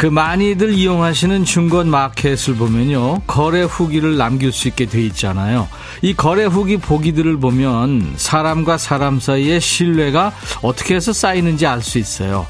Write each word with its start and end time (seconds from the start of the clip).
그 0.00 0.06
많이들 0.06 0.72
이용하시는 0.72 1.44
중건 1.44 1.90
마켓을 1.90 2.54
보면요. 2.54 3.20
거래 3.26 3.60
후기를 3.60 4.16
남길 4.16 4.50
수 4.50 4.66
있게 4.68 4.86
돼 4.86 5.02
있잖아요. 5.02 5.68
이 6.00 6.14
거래 6.14 6.46
후기 6.46 6.78
보기들을 6.78 7.38
보면 7.38 8.14
사람과 8.16 8.78
사람 8.78 9.20
사이의 9.20 9.60
신뢰가 9.60 10.32
어떻게 10.62 10.94
해서 10.94 11.12
쌓이는지 11.12 11.66
알 11.66 11.82
수 11.82 11.98
있어요. 11.98 12.46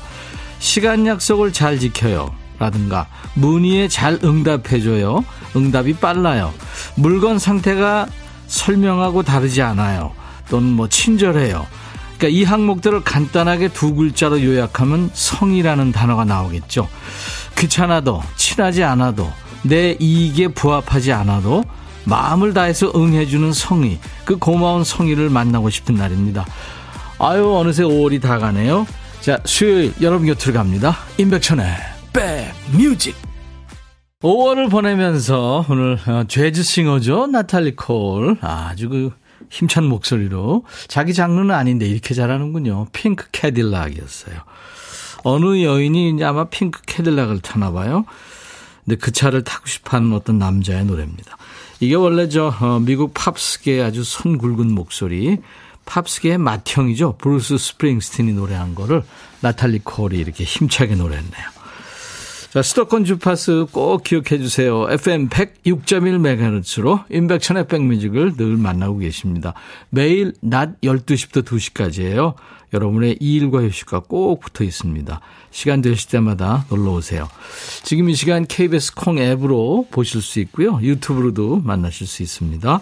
시간 0.61 1.09
약속을 1.09 1.53
잘 1.53 1.81
지켜요. 1.81 2.33
라든가 2.61 3.09
문의에 3.35 3.89
잘 3.89 4.21
응답해줘요. 4.23 5.25
응답이 5.57 5.95
빨라요. 5.95 6.55
물건 6.95 7.41
상태가 7.41 8.07
설명하고 8.47 9.25
다르지 9.25 9.61
않아요. 9.61 10.13
또는 10.49 10.69
뭐 10.69 10.89
친절해요. 10.89 11.67
그러니까 12.17 12.39
이 12.39 12.45
항목들을 12.45 13.03
간단하게 13.03 13.69
두 13.69 13.95
글자로 13.95 14.45
요약하면 14.45 15.11
성이라는 15.15 15.91
단어가 15.91 16.25
나오겠죠. 16.27 16.87
귀찮아도 17.57 18.23
친하지 18.37 18.83
않아도 18.85 19.31
내 19.63 19.97
이익에 20.01 20.49
부합하지 20.49 21.13
않아도 21.13 21.65
마음을 22.05 22.55
다해서 22.55 22.91
응해주는 22.95 23.53
성의 23.53 23.99
그 24.25 24.37
고마운 24.37 24.85
성의를 24.85 25.31
만나고 25.31 25.71
싶은 25.71 25.95
날입니다. 25.95 26.47
아유 27.19 27.55
어느새 27.55 27.83
5월이 27.83 28.23
다 28.23 28.39
가네요. 28.39 28.87
자 29.21 29.39
수요일 29.45 29.93
여러분 30.01 30.27
곁으로 30.27 30.55
갑니다. 30.55 30.97
임백천의 31.19 31.67
백뮤직 32.13 33.15
5월을 34.23 34.71
보내면서 34.71 35.67
오늘 35.69 35.99
어, 36.07 36.25
재즈 36.29 36.63
싱어죠 36.63 37.27
나탈리 37.27 37.77
콜 37.77 38.37
아주 38.41 38.89
그 38.89 39.11
힘찬 39.51 39.85
목소리로 39.85 40.65
자기 40.89 41.13
장르는 41.15 41.55
아닌데 41.55 41.87
이렇게 41.87 42.15
잘하는군요. 42.15 42.87
핑크 42.93 43.27
캐딜락이었어요. 43.33 44.37
어느 45.23 45.63
여인이 45.63 46.11
이제 46.11 46.25
아마 46.25 46.45
핑크 46.45 46.81
캐딜락을 46.87 47.41
타나 47.41 47.73
봐요. 47.73 48.05
근데 48.85 48.97
그 48.97 49.13
차를 49.13 49.45
타고 49.45 49.67
싶어 49.67 49.97
하는 49.97 50.13
어떤 50.13 50.39
남자의 50.39 50.85
노래입니다. 50.85 51.37
이게 51.81 51.95
원래 51.95 52.29
저 52.29 52.55
어, 52.61 52.79
미국 52.81 53.15
팝스계의 53.15 53.83
아주 53.83 54.05
손 54.05 54.39
굵은 54.39 54.73
목소리 54.75 55.39
팝스계의 55.87 56.39
맏형이죠. 56.39 57.17
브루스 57.19 57.59
스프링스틴이 57.59 58.33
노래한 58.35 58.75
거를 58.75 59.03
나탈리 59.41 59.81
콜이 59.81 60.19
이렇게 60.19 60.45
힘차게 60.45 60.95
노래했네요. 60.95 61.60
자, 62.51 62.63
수도권 62.63 63.05
주파수 63.05 63.69
꼭 63.71 64.03
기억해 64.03 64.39
주세요. 64.39 64.89
FM 64.91 65.29
106.1MHz로 65.29 67.05
임백천의 67.09 67.69
백뮤직을 67.69 68.37
늘 68.37 68.57
만나고 68.57 68.99
계십니다. 68.99 69.55
매일 69.89 70.33
낮 70.41 70.81
12시부터 70.81 71.45
2시까지예요. 71.45 72.35
여러분의 72.73 73.19
일과 73.21 73.63
휴식과 73.63 74.01
꼭 74.01 74.41
붙어 74.41 74.65
있습니다. 74.65 75.21
시간 75.53 75.81
되실 75.81 76.11
때마다 76.11 76.67
놀러 76.71 76.91
오세요. 76.91 77.29
지금 77.85 78.11
이 78.11 78.15
시간 78.15 78.45
KBS 78.45 78.97
콩 78.97 79.19
앱으로 79.19 79.87
보실 79.93 80.21
수 80.21 80.41
있고요. 80.41 80.81
유튜브로도 80.83 81.61
만나실 81.65 82.09
수 82.09 82.25
있습니다. 82.25 82.81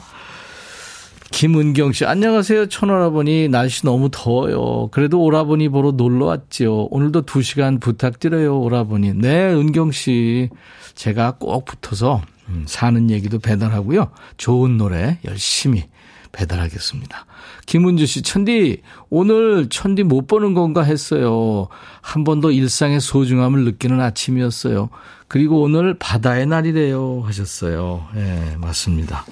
김은경 1.39 1.93
씨, 1.93 2.05
안녕하세요. 2.05 2.67
천오라버니. 2.67 3.47
날씨 3.47 3.85
너무 3.85 4.09
더워요. 4.11 4.89
그래도 4.91 5.23
오라버니 5.23 5.69
보러 5.69 5.93
놀러 5.93 6.27
왔죠. 6.27 6.89
오늘도 6.91 7.27
두 7.27 7.43
시간 7.43 7.79
부탁드려요, 7.79 8.59
오라버니. 8.61 9.13
네, 9.15 9.45
은경 9.55 9.93
씨. 9.93 10.49
제가 10.97 11.37
꼭 11.39 11.65
붙어서 11.65 12.23
음, 12.49 12.65
사는 12.67 13.09
얘기도 13.09 13.39
배달하고요. 13.39 14.11
좋은 14.37 14.79
노래 14.79 15.21
열심히 15.27 15.85
배달하겠습니다. 16.33 17.25
김은주 17.67 18.07
씨, 18.07 18.23
천디, 18.23 18.83
오늘 19.09 19.69
천디 19.69 20.03
못 20.03 20.27
보는 20.27 20.55
건가 20.55 20.83
했어요. 20.83 21.69
한 22.01 22.25
번 22.25 22.41
더 22.41 22.51
일상의 22.51 23.01
소중함을 23.01 23.65
느끼는 23.65 24.01
아침이었어요. 24.01 24.91
그리고 25.29 25.61
오늘 25.63 25.95
바다의 26.01 26.47
날이래요. 26.47 27.23
하셨어요. 27.25 28.09
예, 28.17 28.19
네, 28.23 28.57
맞습니다. 28.59 29.25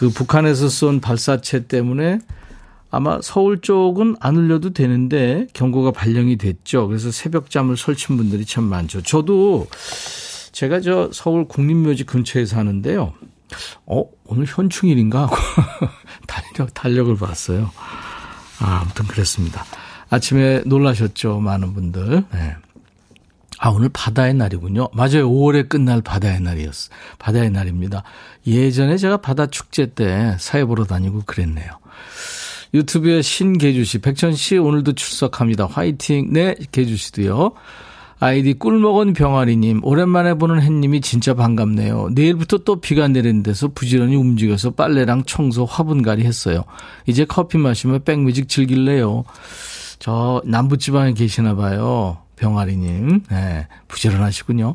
그 0.00 0.08
북한에서 0.08 0.70
쏜 0.70 1.02
발사체 1.02 1.66
때문에 1.66 2.20
아마 2.90 3.20
서울 3.22 3.60
쪽은 3.60 4.16
안 4.18 4.34
울려도 4.34 4.72
되는데 4.72 5.46
경고가 5.52 5.90
발령이 5.90 6.38
됐죠. 6.38 6.88
그래서 6.88 7.10
새벽잠을 7.10 7.76
설친 7.76 8.16
분들이 8.16 8.46
참 8.46 8.64
많죠. 8.64 9.02
저도 9.02 9.66
제가 10.52 10.80
저 10.80 11.10
서울 11.12 11.46
국립묘지 11.46 12.04
근처에 12.04 12.46
사는데요. 12.46 13.12
어, 13.84 14.04
오늘 14.24 14.46
현충일인가 14.46 15.24
하고 15.24 15.36
달력, 16.26 16.72
달력을 16.72 17.14
봤어요. 17.16 17.70
아, 18.58 18.80
아무튼 18.80 19.06
그랬습니다. 19.06 19.66
아침에 20.08 20.62
놀라셨죠. 20.64 21.40
많은 21.40 21.74
분들. 21.74 22.24
네. 22.32 22.56
아, 23.62 23.68
오늘 23.68 23.90
바다의 23.90 24.32
날이군요. 24.32 24.88
맞아요. 24.94 25.30
5월에 25.30 25.68
끝날 25.68 26.00
바다의 26.00 26.40
날이었어. 26.40 26.90
바다의 27.18 27.50
날입니다. 27.50 28.02
예전에 28.46 28.96
제가 28.96 29.18
바다 29.18 29.46
축제 29.46 29.86
때 29.86 30.36
사회 30.38 30.64
보러 30.64 30.84
다니고 30.84 31.22
그랬네요. 31.26 31.70
유튜브에 32.72 33.22
신계주 33.22 33.84
씨, 33.84 33.98
백천 33.98 34.32
씨 34.34 34.56
오늘도 34.56 34.92
출석합니다. 34.92 35.66
화이팅. 35.66 36.32
네, 36.32 36.54
계주 36.70 36.96
씨도요. 36.96 37.52
아이디 38.22 38.52
꿀먹은 38.52 39.14
병아리님, 39.14 39.80
오랜만에 39.82 40.34
보는 40.34 40.60
햇님이 40.60 41.00
진짜 41.00 41.32
반갑네요. 41.32 42.10
내일부터 42.12 42.58
또 42.58 42.78
비가 42.78 43.08
내리는 43.08 43.42
데서 43.42 43.68
부지런히 43.68 44.14
움직여서 44.14 44.72
빨래랑 44.72 45.24
청소 45.24 45.64
화분갈이 45.64 46.24
했어요. 46.24 46.64
이제 47.06 47.24
커피 47.24 47.56
마시며 47.56 48.00
백뮤직 48.00 48.48
즐길래요. 48.48 49.24
저 49.98 50.42
남부지방에 50.44 51.14
계시나 51.14 51.56
봐요. 51.56 52.18
병아리님. 52.36 53.22
네, 53.30 53.66
부지런하시군요. 53.88 54.74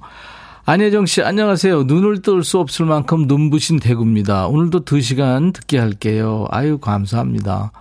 안혜정 0.68 1.06
씨, 1.06 1.22
안녕하세요. 1.22 1.84
눈을 1.84 2.24
뜰 2.24 2.44
수 2.44 2.58
없을 2.60 2.88
만큼 2.88 3.28
눈부신 3.28 3.80
대구입니다. 3.80 4.48
오늘도 4.48 4.84
2시간 4.84 5.54
듣게 5.54 5.78
할게요. 5.78 6.48
아유, 6.50 6.80
감사합니다. 6.80 7.72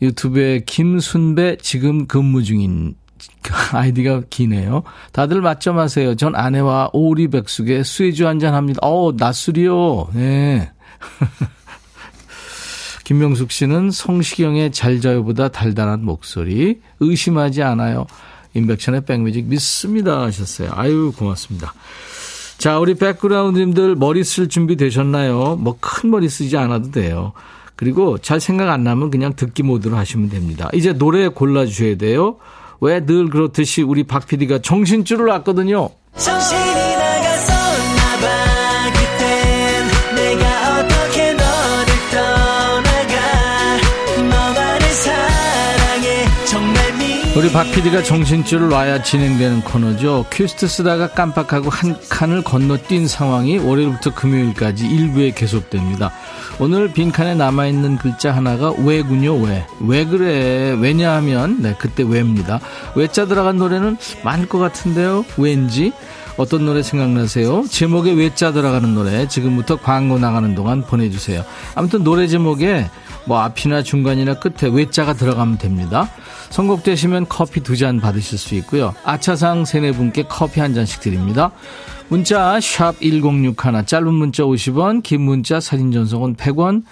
유튜브에 0.00 0.60
김순배 0.64 1.56
지금 1.60 2.06
근무 2.06 2.44
중인 2.44 2.94
아이디가 3.72 4.22
기네요. 4.30 4.84
다들 5.10 5.40
맞점하세요. 5.40 6.14
전 6.14 6.36
아내와 6.36 6.90
오리백숙에 6.92 7.82
수혜주 7.82 8.28
한잔 8.28 8.54
합니다. 8.54 8.78
어, 8.82 9.10
낮술이요. 9.16 10.10
네. 10.14 10.70
김명숙 13.02 13.50
씨는 13.50 13.90
성시경의 13.90 14.70
잘 14.70 15.00
자요보다 15.00 15.48
달달한 15.48 16.04
목소리 16.04 16.80
의심하지 17.00 17.64
않아요. 17.64 18.06
인백션의 18.56 19.04
백뮤직 19.04 19.46
믿습니다 19.46 20.22
하셨어요. 20.22 20.70
아유 20.72 21.12
고맙습니다. 21.16 21.74
자 22.58 22.78
우리 22.78 22.94
백그라운드님들 22.94 23.96
머리 23.96 24.24
쓸 24.24 24.48
준비 24.48 24.76
되셨나요? 24.76 25.56
뭐 25.56 25.76
큰 25.80 26.10
머리 26.10 26.28
쓰지 26.28 26.56
않아도 26.56 26.90
돼요. 26.90 27.32
그리고 27.76 28.16
잘 28.18 28.40
생각 28.40 28.70
안 28.70 28.82
나면 28.84 29.10
그냥 29.10 29.34
듣기 29.36 29.62
모드로 29.62 29.96
하시면 29.96 30.30
됩니다. 30.30 30.70
이제 30.72 30.92
노래 30.94 31.28
골라주셔야 31.28 31.96
돼요. 31.96 32.36
왜 32.80 33.00
늘 33.04 33.28
그렇듯이 33.28 33.82
우리 33.82 34.04
박 34.04 34.26
PD가 34.26 34.60
정신줄을 34.60 35.26
놨거든요. 35.26 35.90
정신 36.16 36.55
우리 47.36 47.52
박 47.52 47.70
PD가 47.70 48.02
정신줄을 48.02 48.70
놔야 48.70 49.02
진행되는 49.02 49.60
코너죠. 49.60 50.24
퀴스트 50.32 50.66
쓰다가 50.66 51.08
깜빡하고 51.08 51.68
한 51.68 51.94
칸을 52.08 52.42
건너뛴 52.42 53.06
상황이 53.06 53.58
월요일부터 53.58 54.14
금요일까지 54.14 54.86
일부에 54.86 55.32
계속됩니다. 55.32 56.12
오늘 56.58 56.90
빈칸에 56.94 57.34
남아있는 57.34 57.98
글자 57.98 58.34
하나가 58.34 58.70
왜군요, 58.70 59.36
왜. 59.36 59.66
왜 59.80 60.06
그래. 60.06 60.74
왜냐하면, 60.80 61.60
네, 61.60 61.74
그때 61.78 62.02
왜입니다. 62.02 62.58
왜자 62.94 63.26
들어간 63.26 63.58
노래는 63.58 63.98
많을 64.24 64.48
것 64.48 64.58
같은데요. 64.58 65.26
왠지. 65.36 65.92
어떤 66.38 66.64
노래 66.64 66.82
생각나세요? 66.82 67.66
제목에 67.68 68.12
외자 68.12 68.52
들어가는 68.52 68.94
노래 68.94 69.28
지금부터 69.28 69.76
광고 69.76 70.18
나가는 70.18 70.54
동안 70.54 70.82
보내주세요. 70.82 71.44
아무튼 71.74 72.02
노래 72.02 72.28
제목에 72.28 72.88
뭐 73.26 73.40
앞이나 73.40 73.82
중간이나 73.82 74.34
끝에 74.34 74.70
외자가 74.72 75.12
들어가면 75.12 75.58
됩니다. 75.58 76.10
선곡되시면 76.50 77.26
커피 77.28 77.60
두 77.60 77.76
잔 77.76 78.00
받으실 78.00 78.38
수 78.38 78.54
있고요. 78.56 78.94
아차상 79.04 79.64
세네 79.64 79.92
분께 79.92 80.22
커피 80.28 80.60
한 80.60 80.72
잔씩 80.74 81.00
드립니다. 81.00 81.50
문자 82.08 82.58
1061, 82.60 83.54
짧은 83.86 84.14
문자 84.14 84.44
50원, 84.44 85.02
긴 85.02 85.22
문자 85.22 85.60
사진 85.60 85.92
전송은 85.92 86.36
100원, 86.36 86.84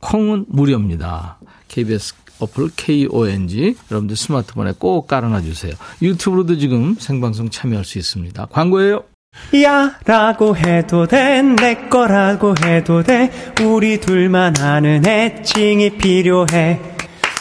콩은 0.00 0.46
무료입니다. 0.48 1.38
KBS 1.68 2.14
어플 2.38 2.70
KONG 2.76 3.76
여러분들 3.90 4.14
스마트폰에 4.14 4.74
꼭 4.78 5.06
깔아놔 5.06 5.40
주세요. 5.40 5.72
유튜브로도 6.02 6.58
지금 6.58 6.94
생방송 6.98 7.48
참여할 7.48 7.84
수 7.86 7.98
있습니다. 7.98 8.46
광고예요. 8.52 9.04
야 9.62 9.98
라고 10.04 10.56
해도 10.56 11.06
돼 11.06 11.42
내 11.42 11.88
거라고 11.88 12.54
해도 12.64 13.02
돼 13.02 13.30
우리 13.62 14.00
둘만 14.00 14.58
아는 14.58 15.06
애칭이 15.06 15.90
필요해 15.98 16.95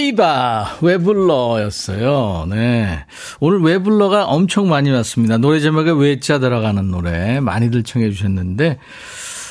디바 0.00 0.78
왜 0.80 0.96
불러였어요. 0.96 2.46
네. 2.48 3.04
오늘 3.38 3.60
왜 3.60 3.76
불러가 3.76 4.24
엄청 4.24 4.66
많이 4.70 4.90
왔습니다. 4.90 5.36
노래 5.36 5.60
제목에 5.60 5.90
외자 5.90 6.38
들어가는 6.38 6.90
노래 6.90 7.38
많이들 7.40 7.82
청해 7.82 8.10
주셨는데 8.10 8.78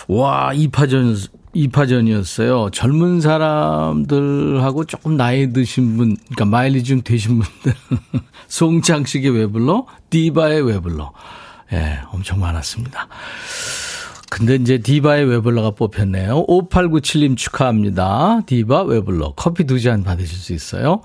와, 0.08 0.52
이파전 0.56 1.16
2파전이었어요. 1.56 2.74
젊은 2.74 3.22
사람들하고 3.22 4.86
조금 4.86 5.18
나이 5.18 5.54
드신 5.54 5.98
분, 5.98 6.18
그러니까 6.18 6.46
마일리 6.46 6.84
좀 6.84 7.04
되신 7.04 7.42
분들. 7.42 7.74
송창식의 8.50 9.30
왜 9.30 9.46
불러? 9.46 9.86
디바의 10.10 10.64
왜 10.64 10.80
불러? 10.80 11.12
예, 11.74 12.00
엄청 12.12 12.40
많았습니다. 12.40 13.08
근데 14.30 14.56
이제 14.56 14.78
디바의 14.78 15.26
왜 15.26 15.40
불러가 15.40 15.72
뽑혔네요. 15.72 16.46
5897님 16.48 17.36
축하합니다. 17.38 18.42
디바 18.46 18.84
왜 18.84 19.02
불러? 19.02 19.34
커피 19.36 19.64
두 19.66 19.80
잔 19.80 20.04
받으실 20.04 20.38
수 20.38 20.54
있어요. 20.54 21.02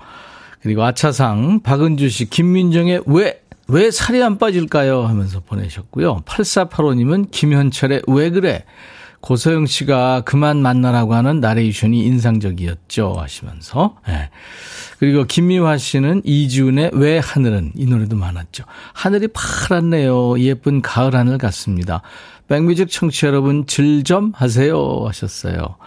그리고 0.61 0.83
아차상 0.83 1.61
박은주 1.61 2.09
씨, 2.09 2.29
김민정의 2.29 3.01
왜, 3.07 3.41
왜 3.67 3.89
살이 3.91 4.21
안 4.21 4.37
빠질까요? 4.37 5.03
하면서 5.05 5.39
보내셨고요. 5.39 6.21
8485님은 6.25 7.31
김현철의 7.31 8.03
왜 8.07 8.29
그래? 8.29 8.63
고소영 9.21 9.65
씨가 9.65 10.21
그만 10.21 10.57
만나라고 10.61 11.15
하는 11.15 11.39
나레이션이 11.39 12.05
인상적이었죠 12.05 13.13
하시면서 13.17 13.95
네. 14.07 14.29
그리고 14.99 15.23
김미화 15.23 15.77
씨는 15.77 16.21
이지훈의 16.23 16.91
왜 16.93 17.17
하늘은 17.17 17.71
이 17.75 17.85
노래도 17.87 18.15
많았죠. 18.15 18.65
하늘이 18.93 19.27
파랗네요. 19.29 20.39
예쁜 20.41 20.81
가을 20.83 21.15
하늘 21.15 21.39
같습니다. 21.39 22.01
백뮤직 22.47 22.89
청취 22.91 23.25
여러분 23.25 23.65
질 23.65 24.03
좀 24.03 24.31
하세요 24.35 25.03
하셨어요. 25.07 25.77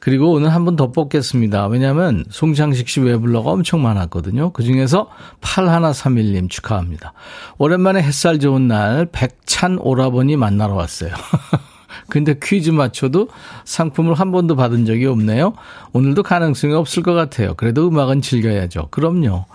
그리고 0.00 0.32
오늘 0.32 0.52
한 0.52 0.64
번 0.64 0.76
더 0.76 0.90
뽑겠습니다. 0.92 1.66
왜냐하면 1.68 2.24
송창식 2.30 2.88
씨 2.88 3.00
외블러가 3.00 3.50
엄청 3.52 3.82
많았거든요. 3.82 4.52
그중에서 4.52 5.08
8131님 5.40 6.50
축하합니다. 6.50 7.12
오랜만에 7.58 8.02
햇살 8.02 8.38
좋은 8.38 8.68
날 8.68 9.06
백찬 9.12 9.78
오라버니 9.80 10.36
만나러 10.36 10.74
왔어요. 10.74 11.10
근데 12.10 12.34
퀴즈 12.42 12.70
맞춰도 12.70 13.28
상품을 13.64 14.14
한 14.14 14.30
번도 14.32 14.56
받은 14.56 14.84
적이 14.84 15.06
없네요. 15.06 15.54
오늘도 15.92 16.22
가능성이 16.22 16.74
없을 16.74 17.02
것 17.02 17.14
같아요. 17.14 17.54
그래도 17.54 17.88
음악은 17.88 18.20
즐겨야죠. 18.20 18.88
그럼요. 18.90 19.46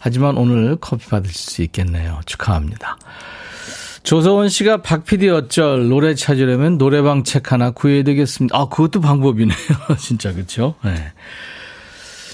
하지만 0.00 0.36
오늘 0.36 0.76
커피 0.80 1.08
받으실 1.08 1.34
수 1.34 1.62
있겠네요. 1.62 2.20
축하합니다. 2.26 2.98
조서원 4.08 4.48
씨가 4.48 4.80
박 4.80 5.04
PD 5.04 5.28
어쩔 5.28 5.86
노래 5.90 6.14
찾으려면 6.14 6.78
노래방 6.78 7.24
책 7.24 7.52
하나 7.52 7.72
구해야 7.72 8.02
되겠습니다. 8.04 8.56
아, 8.56 8.66
그것도 8.70 9.02
방법이네요. 9.02 9.58
진짜 10.00 10.32
그렇죠? 10.32 10.76
네. 10.82 11.12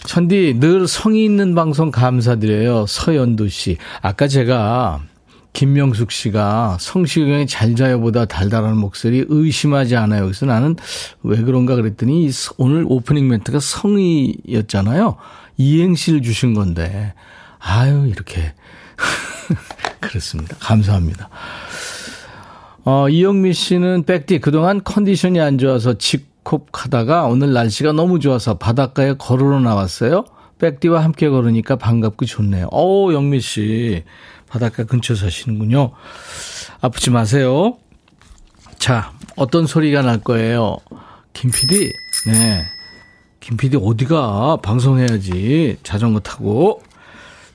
천디 0.05 0.61
늘 0.61 0.87
성의 0.87 1.25
있는 1.25 1.57
방송 1.57 1.91
감사드려요. 1.91 2.87
서연두 2.87 3.49
씨. 3.49 3.77
아까 4.03 4.29
제가 4.29 5.03
김명숙 5.53 6.13
씨가 6.13 6.77
성시경의 6.79 7.49
잘 7.49 7.75
자요보다 7.75 8.27
달달한 8.27 8.77
목소리 8.77 9.25
의심하지 9.27 9.97
않아요. 9.97 10.23
그래서 10.27 10.47
나는 10.47 10.77
왜 11.25 11.43
그런가 11.43 11.75
그랬더니 11.75 12.31
오늘 12.57 12.85
오프닝 12.87 13.27
멘트가 13.27 13.59
성의였잖아요. 13.59 15.17
이행시를 15.57 16.23
주신 16.23 16.55
건데 16.55 17.15
아유 17.59 18.07
이렇게 18.07 18.53
그렇습니다. 20.01 20.57
감사합니다. 20.61 21.29
어, 22.85 23.09
이영미 23.09 23.55
씨는 23.55 24.05
백디 24.05 24.41
그동안 24.41 24.83
컨디션이 24.85 25.41
안 25.41 25.59
좋아서 25.59 25.95
직콕하다가 25.95 27.25
오늘 27.25 27.53
날씨가 27.53 27.93
너무 27.93 28.21
좋아서 28.21 28.59
바닷가에 28.59 29.15
걸으러 29.15 29.61
나왔어요. 29.61 30.25
백디와 30.59 31.03
함께 31.03 31.29
걸으니까 31.29 31.77
반갑고 31.77 32.27
좋네요. 32.27 32.69
오 32.71 33.13
영미 33.13 33.41
씨. 33.41 34.05
바닷가 34.49 34.85
근처 34.85 35.15
사시는군요. 35.15 35.93
아프지 36.81 37.11
마세요. 37.11 37.77
자, 38.79 39.13
어떤 39.37 39.67
소리가 39.67 40.03
날 40.03 40.21
거예요? 40.21 40.77
김 41.33 41.51
PD? 41.51 41.91
네. 42.27 42.65
김 43.41 43.57
PD 43.57 43.79
어디가? 43.83 44.59
방송해야지. 44.63 45.79
자전거 45.83 46.21
타고. 46.21 46.83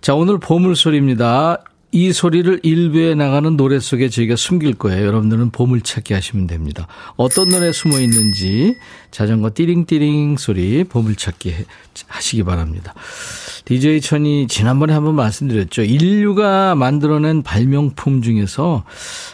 자, 0.02 0.14
오늘 0.16 0.38
보물소리입니다. 0.40 1.64
이 1.92 2.14
소리를 2.14 2.60
일부에 2.62 3.16
나가는 3.16 3.58
노래 3.58 3.80
속에 3.80 4.10
저희가 4.10 4.36
숨길 4.36 4.76
거예요. 4.76 5.08
여러분들은 5.08 5.50
보물 5.50 5.82
찾기 5.82 6.14
하시면 6.14 6.46
됩니다. 6.46 6.88
어떤 7.16 7.50
노래 7.50 7.72
숨어 7.72 8.00
있는지 8.00 8.76
자전거 9.10 9.50
띠링띠링 9.54 10.38
소리 10.38 10.84
보물 10.84 11.16
찾기 11.16 11.54
하시기 12.08 12.44
바랍니다. 12.44 12.94
DJ 13.66 14.02
천이 14.02 14.48
지난번에 14.48 14.94
한번 14.94 15.16
말씀드렸죠. 15.16 15.82
인류가 15.82 16.76
만들어낸 16.76 17.42
발명품 17.42 18.22
중에서 18.22 18.84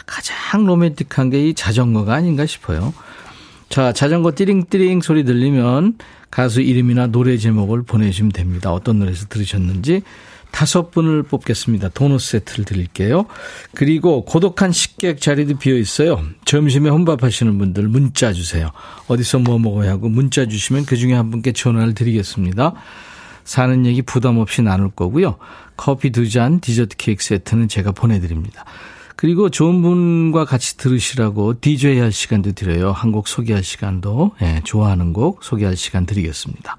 가장 0.05 0.65
로맨틱한 0.65 1.29
게 1.29 1.49
이 1.49 1.53
자전거가 1.53 2.13
아닌가 2.13 2.45
싶어요. 2.45 2.93
자, 3.67 3.91
자전거 3.91 4.31
띠링띠링 4.33 5.01
소리 5.01 5.25
들리면 5.25 5.97
가수 6.31 6.61
이름이나 6.61 7.07
노래 7.07 7.37
제목을 7.37 7.83
보내주시면 7.83 8.31
됩니다. 8.31 8.71
어떤 8.71 8.99
노래에서 8.99 9.25
들으셨는지 9.27 10.03
다섯 10.55 10.89
분을 10.89 11.23
뽑겠습니다. 11.23 11.89
도넛 11.89 12.21
세트를 12.21 12.63
드릴게요. 12.63 13.25
그리고 13.73 14.23
고독한 14.23 14.71
식객 14.71 15.19
자리도 15.19 15.57
비어 15.57 15.75
있어요. 15.75 16.23
점심에 16.45 16.89
혼밥하시는 16.89 17.57
분들 17.57 17.89
문자 17.89 18.31
주세요. 18.31 18.71
어디서 19.09 19.39
뭐 19.39 19.59
먹어야 19.59 19.91
하고 19.91 20.07
문자 20.07 20.45
주시면 20.45 20.85
그 20.85 20.95
중에 20.95 21.13
한 21.13 21.29
분께 21.29 21.51
전화를 21.51 21.93
드리겠습니다. 21.93 22.71
사는 23.43 23.85
얘기 23.85 24.01
부담 24.01 24.37
없이 24.37 24.61
나눌 24.61 24.89
거고요. 24.91 25.35
커피 25.75 26.11
두 26.11 26.29
잔, 26.29 26.61
디저트 26.61 26.95
케이크 26.95 27.21
세트는 27.21 27.67
제가 27.67 27.91
보내드립니다. 27.91 28.63
그리고 29.17 29.49
좋은 29.49 29.81
분과 29.81 30.45
같이 30.45 30.77
들으시라고 30.77 31.59
DJ 31.59 31.99
할 31.99 32.13
시간도 32.13 32.53
드려요. 32.53 32.93
한 32.93 33.11
곡 33.11 33.27
소개할 33.27 33.61
시간도, 33.61 34.31
예, 34.41 34.61
좋아하는 34.63 35.11
곡 35.11 35.43
소개할 35.43 35.75
시간 35.75 36.05
드리겠습니다. 36.05 36.77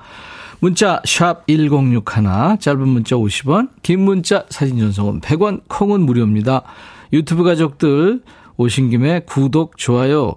문자 0.60 1.00
1061, 1.04 2.58
짧은 2.60 2.88
문자 2.88 3.16
50원, 3.16 3.70
긴 3.82 4.00
문자 4.00 4.46
사진 4.48 4.78
전송은 4.78 5.20
100원, 5.20 5.62
콩은 5.68 6.00
무료입니다. 6.00 6.62
유튜브 7.12 7.44
가족들 7.44 8.22
오신 8.56 8.90
김에 8.90 9.20
구독, 9.20 9.76
좋아요, 9.76 10.36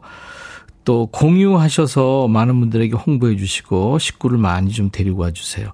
또 0.83 1.07
공유하셔서 1.07 2.27
많은 2.27 2.59
분들에게 2.59 2.95
홍보해 2.95 3.37
주시고 3.37 3.99
식구를 3.99 4.37
많이 4.37 4.71
좀 4.71 4.89
데리고 4.91 5.21
와 5.21 5.31
주세요. 5.31 5.71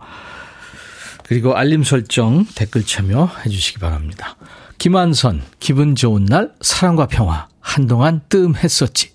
그리고 1.23 1.55
알림 1.55 1.83
설정, 1.83 2.45
댓글 2.55 2.83
참여해 2.83 3.49
주시기 3.49 3.79
바랍니다. 3.79 4.35
김한선, 4.77 5.41
기분 5.59 5.95
좋은 5.95 6.25
날, 6.25 6.53
사랑과 6.61 7.07
평화. 7.07 7.47
한동안 7.61 8.21
뜸했었지. 8.29 9.14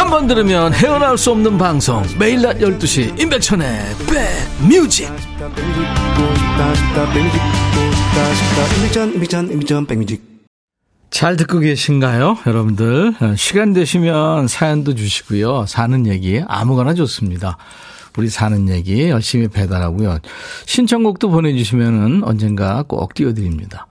한 0.00 0.08
번 0.08 0.26
들으면 0.26 0.72
헤어나올 0.72 1.18
수 1.18 1.30
없는 1.30 1.58
방송. 1.58 2.02
매일 2.18 2.40
낮 2.40 2.58
12시 2.58 3.20
임백천의 3.20 3.80
백뮤직. 4.08 5.10
잘 11.10 11.36
듣고 11.36 11.58
계신가요 11.58 12.38
여러분들? 12.46 13.14
시간 13.36 13.74
되시면 13.74 14.48
사연도 14.48 14.94
주시고요. 14.94 15.66
사는 15.66 16.06
얘기 16.06 16.42
아무거나 16.48 16.94
좋습니다. 16.94 17.58
우리 18.16 18.30
사는 18.30 18.68
얘기 18.70 19.08
열심히 19.10 19.48
배달하고요. 19.48 20.18
신청곡도 20.64 21.28
보내주시면 21.28 22.24
언젠가 22.24 22.82
꼭 22.88 23.12
띄워드립니다 23.14 23.86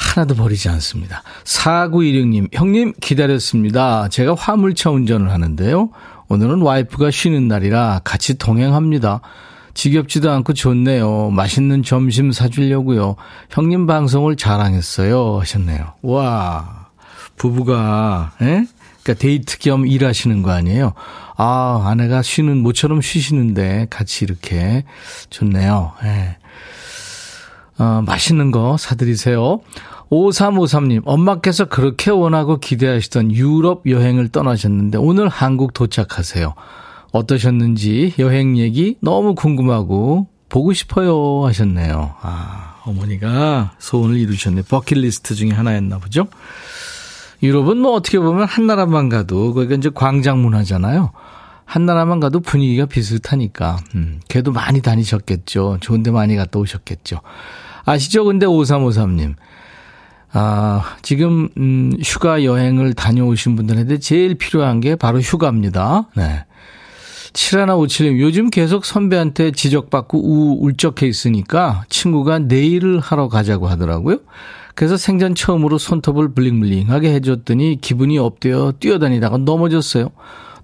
하나도 0.00 0.34
버리지 0.34 0.68
않습니다. 0.70 1.22
4916님, 1.44 2.48
형님 2.52 2.94
기다렸습니다. 3.00 4.08
제가 4.08 4.34
화물차 4.34 4.90
운전을 4.90 5.30
하는데요. 5.30 5.90
오늘은 6.28 6.62
와이프가 6.62 7.10
쉬는 7.10 7.48
날이라 7.48 8.00
같이 8.02 8.38
동행합니다. 8.38 9.20
지겹지도 9.74 10.30
않고 10.30 10.54
좋네요. 10.54 11.30
맛있는 11.30 11.82
점심 11.82 12.32
사주려고요. 12.32 13.16
형님 13.50 13.86
방송을 13.86 14.36
자랑했어요. 14.36 15.38
하셨네요. 15.40 15.94
와, 16.02 16.88
부부가, 17.36 18.32
에? 18.42 18.64
그러니까 19.02 19.14
데이트 19.18 19.58
겸 19.58 19.86
일하시는 19.86 20.42
거 20.42 20.50
아니에요? 20.50 20.94
아, 21.36 21.84
아내가 21.86 22.22
쉬는, 22.22 22.58
모처럼 22.58 23.00
쉬시는데 23.00 23.86
같이 23.90 24.24
이렇게 24.24 24.84
좋네요. 25.30 25.92
예. 26.04 26.36
어, 27.78 28.02
맛있는 28.04 28.50
거 28.50 28.76
사드리세요. 28.76 29.60
5353님, 30.10 31.02
엄마께서 31.04 31.66
그렇게 31.66 32.10
원하고 32.10 32.58
기대하시던 32.58 33.32
유럽 33.32 33.88
여행을 33.88 34.28
떠나셨는데 34.28 34.98
오늘 34.98 35.28
한국 35.28 35.72
도착하세요. 35.72 36.54
어떠셨는지 37.12 38.14
여행 38.18 38.58
얘기 38.58 38.96
너무 39.00 39.34
궁금하고 39.34 40.28
보고 40.48 40.72
싶어요 40.72 41.46
하셨네요. 41.46 42.14
아, 42.20 42.74
어머니가 42.84 43.72
소원을 43.78 44.18
이루셨네. 44.18 44.62
버킷리스트 44.62 45.34
중에 45.34 45.50
하나였나 45.50 45.98
보죠. 45.98 46.26
유럽은 47.42 47.78
뭐 47.78 47.92
어떻게 47.92 48.18
보면 48.18 48.46
한 48.46 48.66
나라만 48.66 49.08
가도 49.08 49.54
거기가 49.54 49.76
이제 49.76 49.90
광장 49.94 50.42
문화잖아요. 50.42 51.12
한 51.64 51.86
나라만 51.86 52.18
가도 52.18 52.40
분위기가 52.40 52.84
비슷하니까. 52.86 53.78
음, 53.94 54.20
걔도 54.28 54.50
많이 54.50 54.82
다니셨겠죠. 54.82 55.78
좋은 55.80 56.02
데 56.02 56.10
많이 56.10 56.34
갔다 56.34 56.58
오셨겠죠. 56.58 57.20
아시죠? 57.84 58.24
근데 58.24 58.44
5353님. 58.44 59.36
아, 60.32 60.96
지금, 61.02 61.48
음, 61.56 61.92
휴가 62.04 62.44
여행을 62.44 62.94
다녀오신 62.94 63.56
분들한테 63.56 63.98
제일 63.98 64.36
필요한 64.36 64.80
게 64.80 64.94
바로 64.94 65.20
휴가입니다. 65.20 66.08
네. 66.14 66.44
7157님, 67.32 68.20
요즘 68.20 68.50
계속 68.50 68.84
선배한테 68.84 69.52
지적받고 69.52 70.18
우, 70.18 70.56
울적해 70.60 71.06
있으니까 71.06 71.84
친구가 71.88 72.40
내일을 72.40 73.00
하러 73.00 73.28
가자고 73.28 73.68
하더라고요. 73.68 74.18
그래서 74.74 74.96
생전 74.96 75.34
처음으로 75.34 75.78
손톱을 75.78 76.32
블링블링하게 76.32 77.12
해줬더니 77.14 77.78
기분이 77.80 78.18
업되어 78.18 78.72
뛰어다니다가 78.80 79.38
넘어졌어요. 79.38 80.10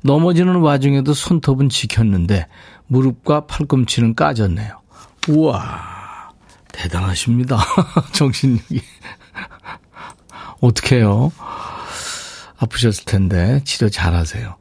넘어지는 0.02 0.56
와중에도 0.56 1.12
손톱은 1.12 1.68
지켰는데 1.68 2.46
무릎과 2.87 3.46
팔꿈치는 3.46 4.14
까졌네요. 4.14 4.80
우와. 5.28 5.96
대단하십니다. 6.73 7.58
정신력이. 8.12 8.80
어떡해요? 10.61 11.33
아프셨을 12.59 13.05
텐데 13.05 13.61
치료 13.64 13.88
잘하세요. 13.88 14.57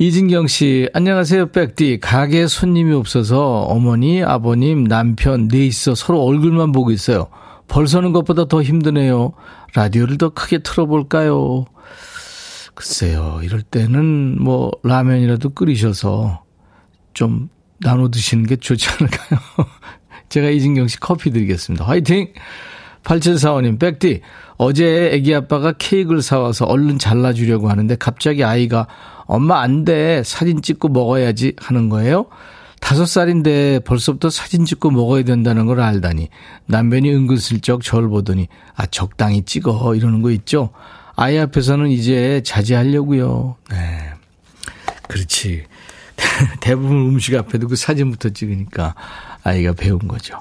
이진경 0.00 0.46
씨, 0.46 0.88
안녕하세요, 0.92 1.50
백디. 1.50 1.98
가게에 2.00 2.46
손님이 2.46 2.94
없어서 2.94 3.62
어머니, 3.62 4.22
아버님, 4.22 4.84
남편, 4.84 5.48
네 5.48 5.66
있어 5.66 5.96
서로 5.96 6.22
얼굴만 6.22 6.70
보고 6.70 6.92
있어요. 6.92 7.28
벌 7.66 7.88
서는 7.88 8.12
것보다 8.12 8.46
더 8.46 8.62
힘드네요. 8.62 9.32
라디오를 9.74 10.16
더 10.16 10.30
크게 10.30 10.58
틀어볼까요? 10.58 11.66
글쎄요, 12.74 13.40
이럴 13.42 13.62
때는 13.62 14.40
뭐 14.40 14.70
라면이라도 14.84 15.50
끓이셔서 15.50 16.44
좀 17.12 17.48
나눠 17.80 18.08
드시는 18.08 18.46
게 18.46 18.54
좋지 18.54 18.88
않을까요? 18.88 19.40
제가 20.28 20.48
이진경 20.48 20.86
씨 20.86 21.00
커피 21.00 21.32
드리겠습니다. 21.32 21.84
화이팅! 21.84 22.32
8745님, 23.08 23.78
백디, 23.78 24.20
어제 24.58 25.10
애기 25.12 25.34
아빠가 25.34 25.72
케이크를 25.72 26.20
사와서 26.20 26.66
얼른 26.66 26.98
잘라주려고 26.98 27.70
하는데 27.70 27.96
갑자기 27.96 28.44
아이가 28.44 28.86
엄마 29.24 29.60
안 29.60 29.84
돼. 29.84 30.22
사진 30.24 30.60
찍고 30.60 30.88
먹어야지 30.88 31.54
하는 31.58 31.88
거예요. 31.88 32.26
다섯 32.80 33.06
살인데 33.06 33.80
벌써부터 33.80 34.30
사진 34.30 34.64
찍고 34.64 34.90
먹어야 34.90 35.24
된다는 35.24 35.66
걸 35.66 35.80
알다니 35.80 36.28
남편이 36.66 37.12
은근슬쩍 37.12 37.82
저를 37.82 38.08
보더니 38.08 38.46
아 38.76 38.86
적당히 38.86 39.42
찍어 39.42 39.94
이러는 39.96 40.22
거 40.22 40.30
있죠. 40.30 40.70
아이 41.16 41.38
앞에서는 41.38 41.88
이제 41.88 42.40
자제하려고요. 42.44 43.56
네, 43.70 44.12
그렇지. 45.08 45.64
대부분 46.60 46.96
음식 46.96 47.34
앞에도 47.34 47.66
그 47.66 47.74
사진부터 47.74 48.30
찍으니까 48.30 48.94
아이가 49.42 49.72
배운 49.72 49.98
거죠. 50.06 50.38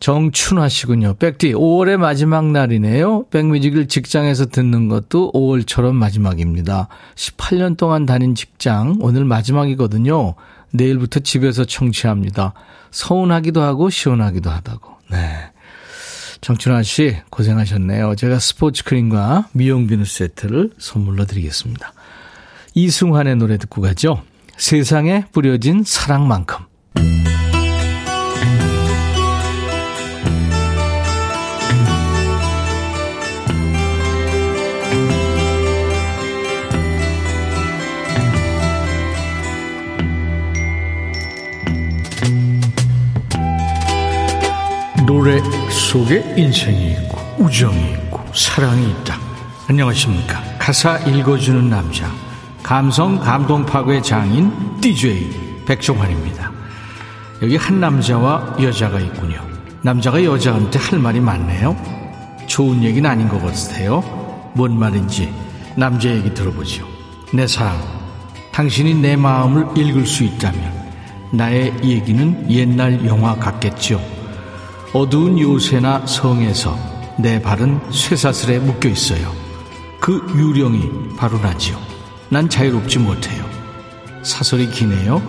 정춘화 0.00 0.68
씨군요. 0.68 1.14
백디, 1.14 1.54
5월의 1.54 1.96
마지막 1.96 2.46
날이네요. 2.50 3.26
백뮤직을 3.30 3.88
직장에서 3.88 4.46
듣는 4.46 4.88
것도 4.88 5.32
5월처럼 5.32 5.92
마지막입니다. 5.92 6.88
18년 7.16 7.76
동안 7.76 8.06
다닌 8.06 8.34
직장, 8.34 8.98
오늘 9.00 9.24
마지막이거든요. 9.24 10.34
내일부터 10.72 11.20
집에서 11.20 11.64
청취합니다. 11.64 12.54
서운하기도 12.90 13.60
하고, 13.60 13.90
시원하기도 13.90 14.50
하다고. 14.50 14.92
네. 15.10 15.50
정춘화 16.40 16.84
씨, 16.84 17.16
고생하셨네요. 17.30 18.14
제가 18.14 18.38
스포츠 18.38 18.84
크림과 18.84 19.48
미용 19.52 19.88
비누 19.88 20.04
세트를 20.04 20.70
선물로 20.78 21.24
드리겠습니다. 21.24 21.92
이승환의 22.74 23.36
노래 23.36 23.58
듣고 23.58 23.82
가죠. 23.82 24.22
세상에 24.56 25.24
뿌려진 25.32 25.82
사랑만큼. 25.84 26.66
노래 45.08 45.40
속에 45.70 46.34
인생이 46.36 46.92
있고 46.92 47.18
우정이 47.38 47.92
있고 47.92 48.20
사랑이 48.34 48.90
있다. 48.90 49.18
안녕하십니까. 49.66 50.38
가사 50.58 50.98
읽어주는 50.98 51.70
남자. 51.70 52.12
감성 52.62 53.18
감동 53.18 53.64
파괴 53.64 54.02
장인 54.02 54.52
DJ 54.82 55.64
백종환입니다. 55.64 56.52
여기 57.40 57.56
한 57.56 57.80
남자와 57.80 58.58
여자가 58.60 59.00
있군요. 59.00 59.42
남자가 59.80 60.22
여자한테 60.22 60.78
할 60.78 60.98
말이 60.98 61.20
많네요. 61.20 61.74
좋은 62.46 62.82
얘기는 62.82 63.08
아닌 63.08 63.30
것 63.30 63.40
같으세요. 63.40 64.02
뭔 64.52 64.78
말인지 64.78 65.32
남자 65.74 66.10
얘기 66.10 66.34
들어보죠. 66.34 66.86
내 67.32 67.46
사랑, 67.46 67.80
당신이 68.52 68.92
내 68.96 69.16
마음을 69.16 69.68
읽을 69.74 70.06
수 70.06 70.22
있다면 70.22 70.70
나의 71.32 71.72
얘기는 71.82 72.50
옛날 72.50 73.06
영화 73.06 73.34
같겠죠. 73.36 74.17
어두운 74.92 75.38
요새나 75.38 76.06
성에서 76.06 76.76
내 77.18 77.42
발은 77.42 77.80
쇠사슬에 77.90 78.58
묶여 78.58 78.88
있어요. 78.88 79.32
그 80.00 80.24
유령이 80.34 81.16
바로 81.16 81.38
나지요. 81.38 81.78
난 82.30 82.48
자유롭지 82.48 82.98
못해요. 82.98 83.44
사설이 84.22 84.70
기네요. 84.70 85.22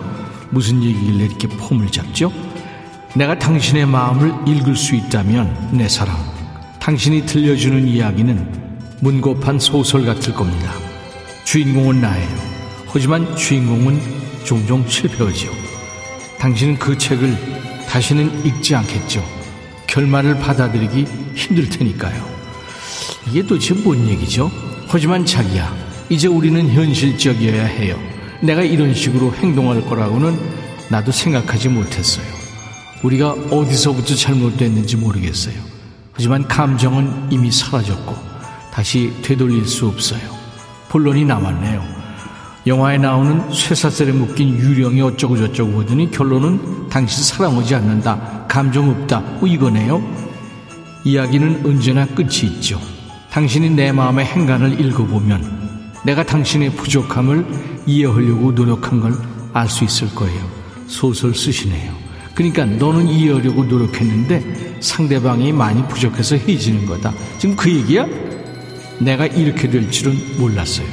무슨 0.50 0.82
얘기길래 0.82 1.24
이렇게 1.26 1.48
폼을 1.48 1.90
잡죠? 1.90 2.32
내가 3.14 3.38
당신의 3.38 3.86
마음을 3.86 4.32
읽을 4.46 4.76
수 4.76 4.94
있다면 4.94 5.70
내 5.72 5.88
사랑, 5.88 6.16
당신이 6.78 7.26
들려주는 7.26 7.86
이야기는 7.86 8.70
문고판 9.00 9.58
소설 9.58 10.06
같을 10.06 10.32
겁니다. 10.32 10.72
주인공은 11.44 12.00
나예요. 12.00 12.28
하지만 12.86 13.36
주인공은 13.36 14.00
종종 14.44 14.86
실패하지요. 14.86 15.50
당신은 16.38 16.78
그 16.78 16.96
책을 16.96 17.36
다시는 17.88 18.46
읽지 18.46 18.74
않겠죠. 18.74 19.39
결말을 19.90 20.38
받아들이기 20.38 21.04
힘들 21.34 21.68
테니까요. 21.68 22.24
이게 23.28 23.42
도대체 23.42 23.74
뭔 23.74 24.08
얘기죠? 24.08 24.50
하지만 24.86 25.26
자기야, 25.26 25.74
이제 26.08 26.28
우리는 26.28 26.68
현실적이어야 26.70 27.64
해요. 27.64 27.98
내가 28.40 28.62
이런 28.62 28.94
식으로 28.94 29.34
행동할 29.34 29.84
거라고는 29.84 30.38
나도 30.88 31.10
생각하지 31.10 31.68
못했어요. 31.68 32.26
우리가 33.02 33.32
어디서부터 33.32 34.14
잘못됐는지 34.14 34.96
모르겠어요. 34.96 35.54
하지만 36.12 36.46
감정은 36.46 37.32
이미 37.32 37.50
사라졌고 37.50 38.14
다시 38.72 39.12
되돌릴 39.22 39.66
수 39.66 39.88
없어요. 39.88 40.20
본론이 40.88 41.24
남았네요. 41.24 41.99
영화에 42.66 42.98
나오는 42.98 43.52
쇠사슬에 43.52 44.12
묶인 44.12 44.56
유령이 44.56 45.00
어쩌고저쩌고 45.00 45.72
보더니 45.72 46.10
결론은 46.10 46.88
당신 46.88 47.24
사랑하지 47.24 47.74
않는다. 47.74 48.46
감정 48.48 48.90
없다. 48.90 49.20
뭐 49.40 49.48
이거네요. 49.48 50.02
이야기는 51.04 51.62
언제나 51.64 52.06
끝이 52.06 52.44
있죠. 52.44 52.80
당신이 53.30 53.70
내 53.70 53.92
마음의 53.92 54.26
행간을 54.26 54.80
읽어보면 54.80 55.60
내가 56.04 56.24
당신의 56.24 56.74
부족함을 56.74 57.46
이해하려고 57.86 58.52
노력한 58.52 59.00
걸 59.00 59.40
알 59.52 59.68
수 59.68 59.84
있을 59.84 60.08
거예요. 60.14 60.40
소설 60.86 61.34
쓰시네요. 61.34 61.92
그러니까 62.34 62.64
너는 62.64 63.08
이해하려고 63.08 63.64
노력했는데 63.64 64.78
상대방이 64.80 65.52
많이 65.52 65.86
부족해서 65.88 66.36
헤어지는 66.36 66.86
거다. 66.86 67.12
지금 67.38 67.56
그 67.56 67.70
얘기야? 67.70 68.06
내가 68.98 69.26
이렇게 69.26 69.68
될 69.68 69.90
줄은 69.90 70.14
몰랐어요. 70.38 70.86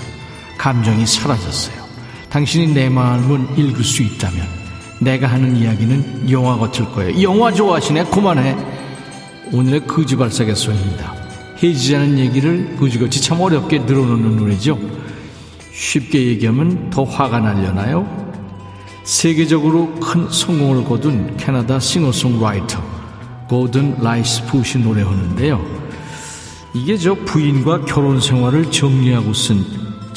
감정이 0.57 1.05
사라졌어요. 1.05 1.75
당신이 2.29 2.73
내 2.73 2.89
마음을 2.89 3.57
읽을 3.57 3.83
수 3.83 4.03
있다면 4.03 4.45
내가 4.99 5.27
하는 5.27 5.55
이야기는 5.55 6.29
영화 6.29 6.57
같을 6.57 6.85
거예요. 6.91 7.21
영화 7.21 7.51
좋아하시네? 7.51 8.05
그만해. 8.05 8.55
오늘의 9.53 9.87
거지발사계 9.87 10.55
소입니다. 10.55 11.15
해지자는 11.61 12.19
얘기를 12.19 12.75
거지같이 12.77 13.21
참 13.21 13.39
어렵게 13.39 13.79
늘어놓는 13.79 14.37
노래죠. 14.37 14.77
쉽게 15.73 16.27
얘기하면 16.27 16.89
더 16.89 17.03
화가 17.03 17.39
날려나요? 17.39 18.27
세계적으로 19.03 19.93
큰 19.95 20.29
성공을 20.29 20.83
거둔 20.83 21.37
캐나다 21.37 21.79
싱어송라이터 21.79 22.83
고든 23.47 23.97
라이트풋이 24.01 24.79
노래하는데요. 24.79 25.65
이게 26.73 26.97
저 26.97 27.13
부인과 27.13 27.85
결혼 27.85 28.19
생활을 28.19 28.69
정리하고 28.69 29.33
쓴 29.33 29.63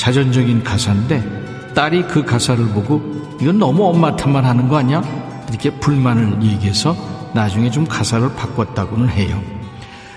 자전적인 0.00 0.64
가사인데 0.64 1.72
딸이 1.74 2.04
그 2.08 2.24
가사를 2.24 2.64
보고 2.68 3.02
이건 3.38 3.58
너무 3.58 3.86
엄마 3.86 4.16
탓만 4.16 4.46
하는 4.46 4.66
거 4.66 4.78
아니야? 4.78 5.02
이렇게 5.50 5.70
불만을 5.70 6.42
얘기해서 6.42 6.96
나중에 7.34 7.70
좀 7.70 7.84
가사를 7.84 8.34
바꿨다고는 8.34 9.10
해요. 9.10 9.38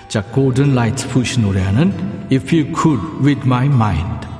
자, 0.08 0.22
고든 0.22 0.74
라이트풋이 0.74 1.38
노래하는 1.38 1.92
If 2.32 2.56
You 2.56 2.72
Could 2.74 3.02
Read 3.20 3.42
My 3.44 3.66
Mind. 3.66 4.33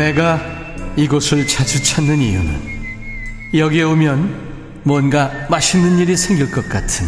내가 0.00 0.40
이곳을 0.96 1.46
자주 1.46 1.82
찾는 1.82 2.22
이유는 2.22 2.80
여기에 3.52 3.82
오면 3.82 4.80
뭔가 4.82 5.30
맛있는 5.50 5.98
일이 5.98 6.16
생길 6.16 6.50
것 6.50 6.66
같은 6.70 7.06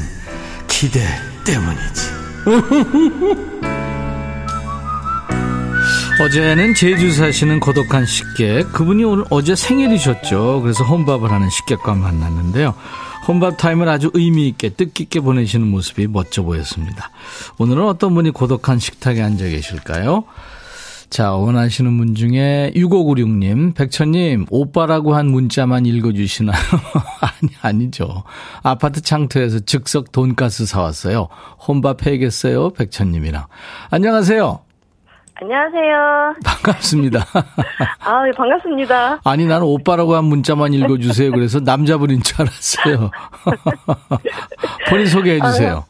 기대 0.68 1.00
때문이지. 1.46 2.10
어제는 6.20 6.74
제주 6.74 7.10
사시는 7.12 7.60
고독한 7.60 8.04
식객 8.04 8.70
그분이 8.74 9.04
오늘 9.04 9.24
어제 9.30 9.56
생일이셨죠. 9.56 10.60
그래서 10.60 10.84
혼밥을 10.84 11.32
하는 11.32 11.48
식객과 11.48 11.94
만났는데요. 11.94 12.74
혼밥 13.26 13.56
타임을 13.56 13.88
아주 13.88 14.10
의미 14.12 14.48
있게 14.48 14.68
뜻깊게 14.68 15.20
보내시는 15.20 15.66
모습이 15.66 16.08
멋져 16.08 16.42
보였습니다. 16.42 17.10
오늘은 17.56 17.86
어떤 17.86 18.14
분이 18.14 18.32
고독한 18.32 18.78
식탁에 18.78 19.22
앉아 19.22 19.46
계실까요? 19.46 20.24
자, 21.12 21.32
원하시는 21.32 21.98
분 21.98 22.14
중에 22.14 22.72
6596님, 22.74 23.74
백천님, 23.74 24.46
오빠라고 24.48 25.14
한 25.14 25.26
문자만 25.26 25.84
읽어주시나요? 25.84 26.56
아니, 27.20 27.52
아니죠. 27.60 28.22
아파트 28.62 29.02
창터에서 29.02 29.58
즉석 29.60 30.10
돈가스 30.10 30.64
사왔어요. 30.64 31.28
혼밥 31.68 32.06
해야겠어요, 32.06 32.70
백천님이랑. 32.70 33.44
안녕하세요. 33.90 34.60
안녕하세요. 35.34 36.34
반갑습니다. 36.46 37.26
아, 38.00 38.24
네, 38.24 38.32
반갑습니다. 38.34 39.20
아니, 39.22 39.44
나는 39.44 39.66
오빠라고 39.66 40.14
한 40.14 40.24
문자만 40.24 40.72
읽어주세요. 40.72 41.30
그래서 41.32 41.60
남자분인 41.60 42.22
줄 42.22 42.40
알았어요. 42.40 43.10
본인 44.88 45.06
소개해 45.06 45.40
주세요. 45.40 45.84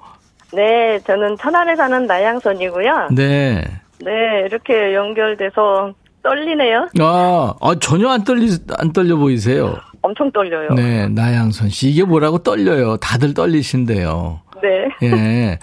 네, 0.53 0.99
저는 1.07 1.37
천안에 1.37 1.77
사는 1.77 2.09
나양선이고요. 2.09 3.11
네. 3.13 3.82
네, 4.05 4.47
이렇게 4.47 4.95
연결돼서 4.95 5.93
떨리네요. 6.23 6.89
아, 7.01 7.55
아, 7.61 7.75
전혀 7.81 8.09
안 8.09 8.25
떨리, 8.25 8.49
안 8.79 8.93
떨려 8.93 9.17
보이세요. 9.17 9.77
엄청 10.03 10.31
떨려요. 10.33 10.71
네, 10.75 11.09
나양선 11.09 11.69
씨. 11.69 11.89
이게 11.91 12.05
뭐라고 12.05 12.39
떨려요. 12.39 12.97
다들 12.99 13.35
떨리신데요. 13.35 14.41
네. 14.63 15.07
예. 15.09 15.59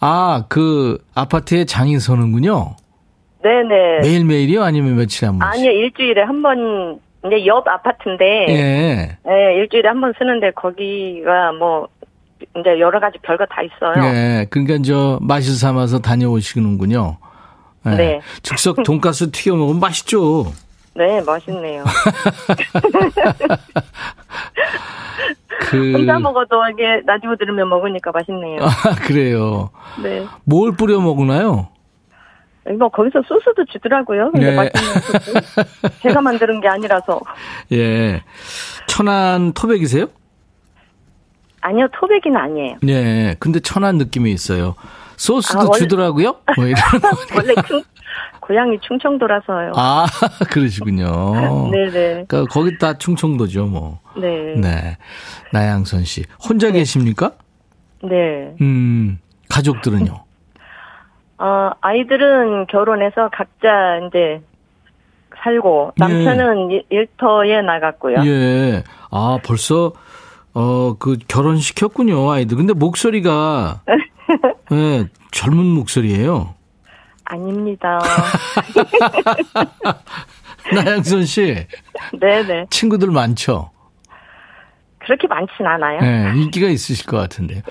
아, 0.00 0.44
그, 0.48 0.98
아파트에 1.14 1.64
장이 1.64 1.98
서는군요. 1.98 2.76
네네. 3.42 4.00
매일 4.02 4.24
매일이요? 4.24 4.62
아니면 4.62 4.96
며칠에 4.96 5.28
한 5.28 5.38
번씩? 5.38 5.60
아니요, 5.66 5.70
일주일에 5.72 6.22
한 6.22 6.42
번, 6.42 6.98
이제 7.26 7.46
옆 7.46 7.66
아파트인데. 7.66 8.46
예. 8.48 9.16
네, 9.24 9.54
일주일에 9.56 9.88
한 9.88 10.00
번 10.00 10.12
쓰는데 10.18 10.50
거기가 10.52 11.52
뭐, 11.58 11.88
이제 12.56 12.78
여러 12.80 12.98
가지 13.00 13.18
별거 13.22 13.44
다 13.46 13.62
있어요. 13.62 14.00
네. 14.12 14.46
그러니까 14.50 14.78
저, 14.84 15.18
맛이 15.22 15.56
삼아서 15.58 15.98
다녀오시는군요. 16.00 17.16
예. 17.86 17.90
네. 17.90 18.20
즉석 18.42 18.82
돈가스 18.82 19.30
튀겨 19.32 19.54
먹으면 19.56 19.80
맛있죠. 19.80 20.52
네, 20.94 21.20
맛있네요. 21.22 21.84
그. 25.70 25.92
혼자 25.92 26.18
먹어도 26.18 26.56
이게 26.72 27.00
라디오 27.06 27.36
들으면 27.36 27.68
먹으니까 27.68 28.10
맛있네요. 28.12 28.62
아, 28.62 28.94
그래요. 29.02 29.70
네. 30.02 30.26
뭘 30.44 30.72
뿌려 30.72 31.00
먹나요? 31.00 31.68
뭐 32.78 32.88
거기서 32.88 33.22
소스도 33.26 33.64
주더라고요. 33.70 34.30
근데 34.32 34.50
네. 34.50 34.56
맛있는 34.56 35.00
소스. 35.00 35.32
제가 36.02 36.20
만드는 36.20 36.60
게 36.60 36.68
아니라서. 36.68 37.20
예. 37.72 38.22
천안 38.86 39.52
토백이세요? 39.52 40.06
아니요, 41.60 41.88
토백이는 41.98 42.36
아니에요. 42.36 42.76
네. 42.82 43.36
근데 43.38 43.60
천안 43.60 43.96
느낌이 43.98 44.30
있어요. 44.32 44.74
소스도 45.18 45.58
아, 45.60 45.64
원래- 45.64 45.78
주더라고요? 45.78 46.36
뭐 46.56 46.66
이런. 46.66 46.78
원래 47.36 47.54
충, 47.66 47.82
고향이 48.40 48.78
충청도라서요. 48.80 49.72
아, 49.76 50.06
그러시군요. 50.50 51.68
네네. 51.70 52.24
그러니까 52.28 52.44
거기 52.46 52.78
다 52.78 52.96
충청도죠, 52.96 53.66
뭐. 53.66 54.00
네. 54.16 54.54
네. 54.56 54.96
나양선 55.52 56.04
씨. 56.04 56.24
혼자 56.48 56.70
계십니까? 56.70 57.32
네. 58.02 58.54
음, 58.60 59.18
가족들은요? 59.50 60.24
어, 61.40 61.70
아이들은 61.80 62.66
결혼해서 62.68 63.28
각자 63.32 63.98
이제 64.08 64.40
살고, 65.42 65.92
남편은 65.96 66.70
일- 66.70 66.84
일터에 66.90 67.62
나갔고요. 67.62 68.16
예. 68.26 68.82
아, 69.10 69.38
벌써, 69.44 69.92
어, 70.54 70.94
그, 70.98 71.16
결혼시켰군요, 71.28 72.30
아이들. 72.32 72.56
근데 72.56 72.72
목소리가, 72.72 73.82
예, 74.72 75.08
젊은 75.32 75.64
목소리예요 75.64 76.54
아닙니다. 77.24 77.98
나양선 80.72 81.24
씨, 81.24 81.66
네네. 82.18 82.66
친구들 82.70 83.10
많죠? 83.10 83.70
그렇게 85.00 85.26
많진 85.26 85.64
않아요. 85.64 86.00
예, 86.02 86.32
인기가 86.38 86.68
있으실 86.68 87.06
것 87.06 87.16
같은데요. 87.16 87.62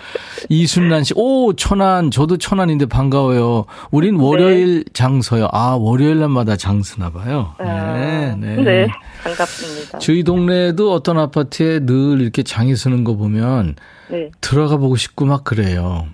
이순란 0.49 1.03
씨, 1.03 1.13
오, 1.15 1.53
천안, 1.53 2.09
저도 2.09 2.37
천안인데 2.37 2.87
반가워요. 2.87 3.65
우린 3.91 4.15
월요일 4.15 4.83
장서요. 4.93 5.47
아, 5.51 5.77
월요일 5.79 6.19
날마다 6.19 6.55
장서나 6.55 7.11
봐요. 7.11 7.53
네, 7.59 8.35
네. 8.37 8.55
네, 8.63 8.87
반갑습니다. 9.23 9.99
저희 9.99 10.23
동네에도 10.23 10.91
어떤 10.91 11.19
아파트에 11.19 11.79
늘 11.79 12.21
이렇게 12.21 12.41
장이 12.41 12.75
서는 12.75 13.03
거 13.03 13.15
보면 13.15 13.75
네, 14.09 14.31
들어가 14.41 14.77
보고 14.77 14.95
싶고 14.95 15.25
막 15.25 15.43
그래요. 15.43 16.07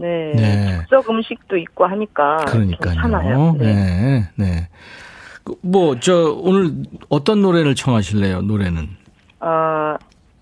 네. 0.00 0.32
네. 0.34 0.78
즉석 0.88 1.08
음식도 1.10 1.56
있고 1.58 1.86
하니까. 1.86 2.36
그러니까요. 2.46 2.94
괜찮아요. 2.94 3.56
네. 3.58 3.74
네, 3.74 4.28
네. 4.36 4.68
그 5.44 5.54
뭐, 5.62 5.98
저, 6.00 6.32
오늘 6.40 6.72
어떤 7.08 7.42
노래를 7.42 7.74
청하실래요, 7.74 8.42
노래는? 8.42 8.88
어, 9.40 9.94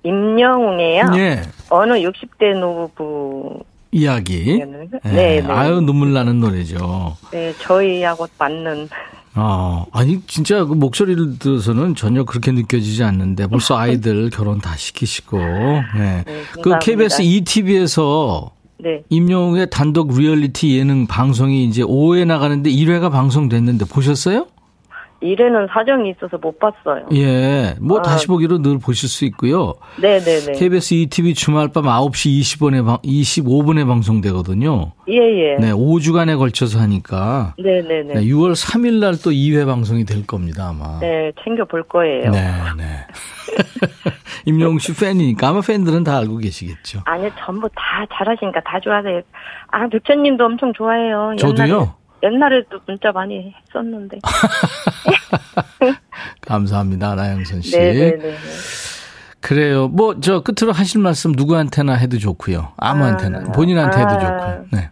임영웅이에요. 0.02 1.04
예. 1.16 1.42
어느 1.70 1.92
60대 1.94 2.58
노부. 2.58 3.60
이야기. 3.90 4.58
네, 4.58 4.64
네. 5.02 5.40
네. 5.40 5.46
아유, 5.48 5.80
눈물 5.80 6.12
나는 6.12 6.40
노래죠. 6.40 7.16
네, 7.30 7.52
저희하고 7.54 8.26
맞는. 8.38 8.88
아, 9.34 9.86
아니, 9.92 10.20
진짜 10.26 10.64
그 10.64 10.74
목소리를 10.74 11.38
들어서는 11.38 11.94
전혀 11.94 12.24
그렇게 12.24 12.50
느껴지지 12.52 13.02
않는데 13.04 13.46
벌써 13.46 13.78
아이들 13.78 14.28
결혼 14.30 14.58
다 14.58 14.76
시키시고. 14.76 15.38
네. 15.96 16.24
네 16.26 16.42
그 16.60 16.78
KBS 16.80 17.22
ETV에서 17.22 18.50
네. 18.78 19.02
임영웅의 19.08 19.70
단독 19.70 20.16
리얼리티 20.16 20.78
예능 20.78 21.06
방송이 21.06 21.64
이제 21.64 21.82
5회 21.82 22.24
나가는데 22.24 22.70
1회가 22.70 23.10
방송됐는데 23.10 23.86
보셨어요? 23.86 24.46
1회는 25.22 25.68
사정이 25.72 26.10
있어서 26.10 26.38
못 26.38 26.58
봤어요. 26.58 27.06
예. 27.12 27.74
뭐 27.80 27.98
아. 27.98 28.02
다시 28.02 28.26
보기로 28.26 28.62
늘 28.62 28.78
보실 28.78 29.08
수 29.08 29.24
있고요. 29.26 29.74
네네네. 30.00 30.52
KBS 30.52 30.94
ETV 30.94 31.34
주말 31.34 31.68
밤 31.68 31.84
9시 31.84 32.40
20분에, 32.40 33.02
25분에 33.02 33.86
방송되거든요. 33.86 34.92
예, 35.08 35.14
예. 35.16 35.56
네, 35.58 35.72
5주간에 35.72 36.38
걸쳐서 36.38 36.78
하니까. 36.80 37.54
네네네. 37.58 38.14
네, 38.14 38.20
6월 38.24 38.52
3일 38.52 39.00
날 39.00 39.18
또 39.24 39.30
2회 39.32 39.66
방송이 39.66 40.04
될 40.04 40.24
겁니다, 40.26 40.68
아마. 40.68 41.00
네, 41.00 41.32
챙겨볼 41.42 41.82
거예요. 41.84 42.30
네, 42.30 42.40
네. 42.76 42.84
임영웅 44.46 44.78
씨 44.78 44.94
팬이니까 44.94 45.48
아마 45.48 45.60
팬들은 45.60 46.04
다 46.04 46.16
알고 46.18 46.36
계시겠죠. 46.38 47.00
아니, 47.04 47.28
전부 47.44 47.68
다 47.74 48.06
잘하시니까 48.12 48.60
다 48.60 48.78
좋아하세요. 48.80 49.20
아, 49.72 49.88
백천님도 49.88 50.44
엄청 50.44 50.72
좋아해요. 50.72 51.34
저도요? 51.38 51.94
옛날에도 52.22 52.80
문자 52.86 53.12
많이 53.12 53.54
했었는데. 53.68 54.18
감사합니다, 56.42 57.14
나영선 57.14 57.62
씨. 57.62 57.78
네네네. 57.78 58.34
그래요. 59.40 59.88
뭐, 59.88 60.18
저 60.20 60.42
끝으로 60.42 60.72
하실 60.72 61.00
말씀 61.00 61.32
누구한테나 61.32 61.94
해도 61.94 62.18
좋고요. 62.18 62.72
아무한테나. 62.76 63.38
아, 63.38 63.52
본인한테 63.52 63.98
해도 64.00 64.10
아, 64.10 64.18
좋고요. 64.18 64.66
네. 64.72 64.90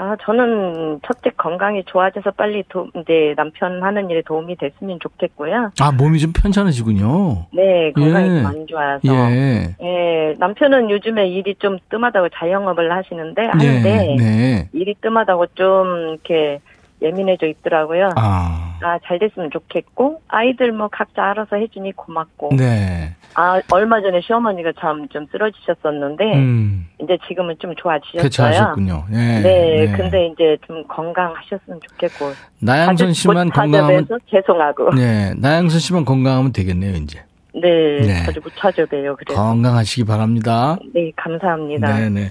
아, 0.00 0.16
저는 0.22 0.98
첫째 1.06 1.28
건강이 1.36 1.84
좋아져서 1.84 2.30
빨리 2.30 2.64
도, 2.70 2.88
이제 2.96 3.34
남편 3.36 3.82
하는 3.82 4.08
일에 4.08 4.22
도움이 4.22 4.56
됐으면 4.56 4.98
좋겠고요. 4.98 5.72
아, 5.78 5.92
몸이 5.92 6.18
좀 6.18 6.32
편찮으시군요. 6.32 7.48
네, 7.52 7.92
건강이 7.92 8.38
예. 8.38 8.40
많이 8.40 8.64
좋아서. 8.64 9.00
예. 9.04 9.76
예. 9.82 10.34
남편은 10.38 10.88
요즘에 10.88 11.28
일이 11.28 11.54
좀 11.56 11.76
뜸하다고 11.90 12.30
자영업을 12.30 12.90
하시는데, 12.90 13.42
하는데, 13.44 13.82
네, 13.82 14.16
네. 14.18 14.68
일이 14.72 14.94
뜸하다고 15.02 15.48
좀 15.48 15.86
이렇게 16.12 16.60
예민해져 17.02 17.46
있더라고요. 17.48 18.08
아. 18.16 18.78
아, 18.82 18.98
잘 19.04 19.18
됐으면 19.18 19.50
좋겠고, 19.50 20.22
아이들 20.28 20.72
뭐 20.72 20.88
각자 20.88 21.24
알아서 21.24 21.56
해주니 21.56 21.92
고맙고. 21.92 22.56
네. 22.56 23.16
아, 23.34 23.60
얼마 23.70 24.00
전에 24.00 24.20
시어머니가 24.20 24.72
참 24.80 25.08
좀 25.10 25.26
쓰러지셨었는데, 25.30 26.24
음. 26.34 26.86
이제 27.02 27.16
지금은 27.28 27.56
좀 27.58 27.74
좋아지셨어요. 27.76 28.22
괜찮으셨군요. 28.22 29.04
네. 29.10 29.40
네, 29.40 29.86
네. 29.86 29.96
근데 29.96 30.26
이제 30.26 30.56
좀 30.66 30.84
건강하셨으면 30.86 31.80
좋겠고. 31.88 32.32
나양선 32.60 33.12
씨만 33.12 33.50
건강하면. 33.50 34.06
죄송하고. 34.30 34.94
네, 34.94 35.32
나양선 35.36 35.78
씨만 35.80 36.04
건강하면 36.04 36.52
되겠네요, 36.52 36.94
이제. 36.96 37.22
네, 37.54 38.00
네. 38.00 38.22
자주 38.24 38.40
못 38.42 38.52
찾아봬요. 38.56 39.16
그래서. 39.16 39.40
건강하시기 39.42 40.04
바랍니다. 40.04 40.76
네, 40.94 41.10
감사합니다. 41.16 41.98
네 41.98 42.08
네. 42.10 42.30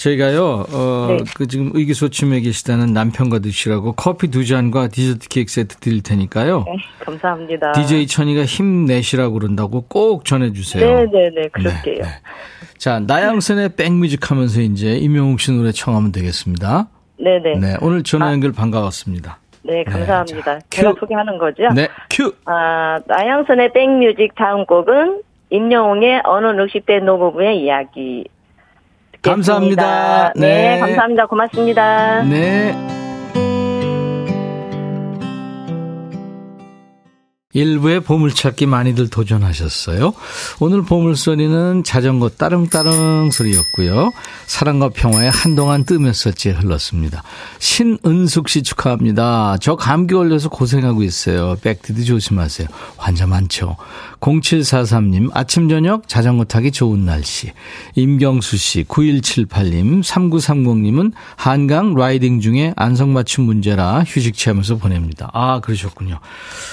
네. 0.00 0.04
저희가요, 0.04 0.64
어, 0.72 1.06
네. 1.10 1.24
그 1.36 1.46
지금 1.46 1.70
의기소침해 1.74 2.40
계시다는 2.40 2.94
남편과 2.94 3.40
드시라고 3.40 3.92
커피 3.92 4.28
두 4.28 4.46
잔과 4.46 4.88
디저트 4.88 5.28
케이크 5.28 5.52
세트 5.52 5.76
드릴 5.76 6.02
테니까요. 6.02 6.64
네, 6.66 6.76
감사합니다. 7.00 7.72
DJ 7.72 8.06
천이가 8.06 8.46
힘내시라고 8.46 9.34
그런다고 9.34 9.82
꼭 9.82 10.24
전해주세요. 10.24 10.86
네네네, 10.86 11.10
네, 11.10 11.30
네, 11.34 11.48
그럴게요. 11.48 11.94
네, 11.96 12.00
네. 12.02 12.08
자, 12.78 12.98
나양선의 13.00 13.76
백뮤직 13.76 14.30
하면서 14.30 14.62
이제 14.62 14.96
임영웅 14.96 15.36
씨 15.36 15.52
노래 15.52 15.70
청하면 15.70 16.12
되겠습니다. 16.12 16.88
네네. 17.18 17.58
네, 17.58 17.76
오늘 17.82 18.02
전화 18.02 18.32
연결 18.32 18.50
아. 18.50 18.52
반가웠습니다. 18.54 19.38
네, 19.62 19.84
감사합니다. 19.84 20.54
네, 20.54 20.60
자, 20.60 20.66
제가 20.70 20.94
소개하는 20.98 21.36
거죠? 21.36 21.68
네, 21.74 21.88
큐. 22.08 22.32
아, 22.46 22.98
나양선의 23.06 23.74
백뮤직 23.74 24.34
다음 24.34 24.64
곡은 24.64 25.22
임영웅의 25.50 26.22
어느 26.24 26.46
60대 26.46 27.04
노부부의 27.04 27.62
이야기. 27.62 28.24
감사합니다. 29.22 30.32
네. 30.36 30.74
네, 30.76 30.80
감사합니다. 30.80 31.26
고맙습니다. 31.26 32.22
네. 32.22 32.99
일부의 37.52 38.00
보물찾기 38.00 38.66
많이들 38.66 39.08
도전하셨어요. 39.08 40.14
오늘 40.60 40.82
보물소리는 40.82 41.82
자전거 41.82 42.28
따릉따릉 42.28 43.32
소리였고요. 43.32 44.12
사랑과 44.46 44.88
평화에 44.90 45.26
한동안 45.28 45.84
뜸했었지 45.84 46.50
흘렀습니다. 46.50 47.24
신은숙 47.58 48.48
씨 48.48 48.62
축하합니다. 48.62 49.56
저 49.60 49.74
감기 49.74 50.14
걸려서 50.14 50.48
고생하고 50.48 51.02
있어요. 51.02 51.56
백디드 51.60 52.04
조심하세요. 52.04 52.68
환자 52.96 53.26
많죠. 53.26 53.76
0743님, 54.20 55.30
아침, 55.32 55.68
저녁 55.68 56.06
자전거 56.06 56.44
타기 56.44 56.70
좋은 56.70 57.04
날씨. 57.04 57.50
임경수 57.96 58.58
씨, 58.58 58.84
9178님, 58.84 60.04
3930님은 60.04 61.12
한강 61.36 61.94
라이딩 61.94 62.40
중에 62.40 62.74
안성맞춤 62.76 63.44
문제라 63.44 64.04
휴식 64.06 64.34
취하면서 64.34 64.76
보냅니다. 64.76 65.30
아, 65.32 65.60
그러셨군요. 65.60 66.20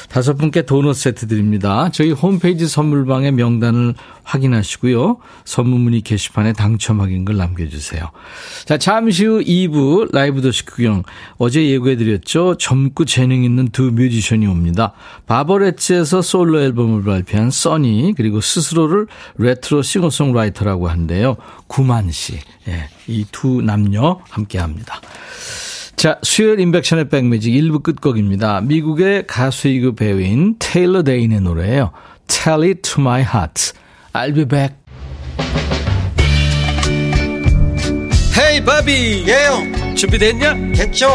다섯 0.09 0.35
분께 0.35 0.66
도넛 0.67 0.95
세트 0.95 1.27
드립니다. 1.27 1.89
저희 1.91 2.11
홈페이지 2.11 2.67
선물방에 2.67 3.31
명단을 3.31 3.95
확인하시고요. 4.23 5.17
선물 5.45 5.79
문의 5.79 6.01
게시판에 6.01 6.53
당첨 6.53 7.01
확인글 7.01 7.37
남겨주세요. 7.37 8.11
자, 8.65 8.77
잠시 8.77 9.25
후 9.25 9.39
2부 9.39 10.13
라이브 10.13 10.41
도시 10.41 10.65
구경. 10.65 11.01
어제 11.37 11.67
예고해드렸죠. 11.67 12.57
젊고 12.57 13.05
재능 13.05 13.43
있는 13.43 13.69
두 13.69 13.83
뮤지션이 13.91 14.45
옵니다. 14.45 14.93
바버레츠에서 15.25 16.21
솔로 16.21 16.61
앨범을 16.61 17.03
발표한 17.03 17.49
써니, 17.49 18.13
그리고 18.15 18.41
스스로를 18.41 19.07
레트로 19.37 19.81
싱어송라이터라고 19.81 20.89
한데요. 20.89 21.37
구만 21.67 22.11
씨. 22.11 22.39
예, 22.67 22.89
이 23.07 23.25
두 23.31 23.61
남녀 23.61 24.19
함께 24.29 24.57
합니다. 24.57 24.99
자, 25.97 26.19
수요일 26.21 26.59
임백천의 26.59 27.09
백뮤직 27.09 27.51
1부 27.51 27.81
끝곡입니다. 27.81 28.61
미국의 28.61 29.25
가수이고 29.25 29.95
배우인 29.95 30.55
테일러 30.59 31.01
데인의 31.01 31.41
노래예요. 31.41 31.91
Tell 32.27 32.61
it 32.61 32.81
to 32.83 33.01
my 33.01 33.21
heart. 33.21 33.73
I'll 34.13 34.35
be 34.35 34.45
back. 34.45 34.75
헤이 38.39 38.63
바비 38.63 39.25
예영 39.27 39.95
준비됐냐? 39.95 40.53
됐죠 40.75 41.09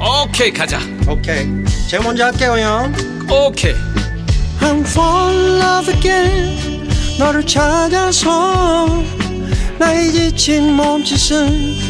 오케이 0.00 0.52
가자 0.52 0.78
오케이 1.08 1.48
제가 1.88 2.04
먼저 2.04 2.26
할게요 2.26 2.56
형 2.56 2.94
오케이 3.28 3.74
I'm 4.60 4.86
fall 4.86 5.36
in 5.36 5.60
love 5.60 5.92
again 5.92 6.88
너를 7.18 7.44
찾아서 7.44 8.86
나의 9.80 10.12
지친 10.12 10.74
몸짓은 10.74 11.89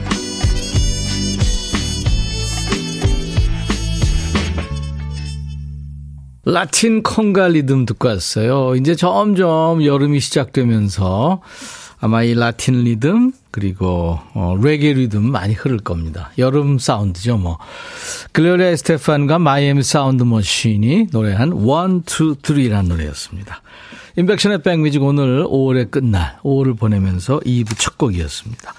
라틴 6.51 7.01
콩가 7.01 7.47
리듬 7.47 7.85
듣고 7.85 8.09
왔어요. 8.09 8.75
이제 8.75 8.93
점점 8.95 9.85
여름이 9.85 10.19
시작되면서 10.19 11.41
아마 12.01 12.23
이 12.23 12.33
라틴 12.33 12.83
리듬 12.83 13.31
그리고 13.51 14.19
어, 14.33 14.57
레게 14.61 14.91
리듬 14.93 15.31
많이 15.31 15.53
흐를 15.53 15.77
겁니다. 15.77 16.31
여름 16.37 16.77
사운드죠, 16.77 17.37
뭐. 17.37 17.57
글로리아 18.33 18.67
에스테판과 18.67 19.39
마이애미 19.39 19.81
사운드 19.83 20.23
머신이 20.23 21.07
노래한 21.11 21.49
1, 21.49 21.53
2, 21.55 21.57
3라는 21.61 22.87
노래였습니다. 22.87 23.61
임백천의 24.17 24.61
백뮤직 24.61 25.01
오늘 25.03 25.45
5월의 25.45 25.89
끝날, 25.89 26.37
5월을 26.43 26.77
보내면서 26.77 27.39
2부 27.39 27.77
첫 27.77 27.97
곡이었습니다. 27.97 28.73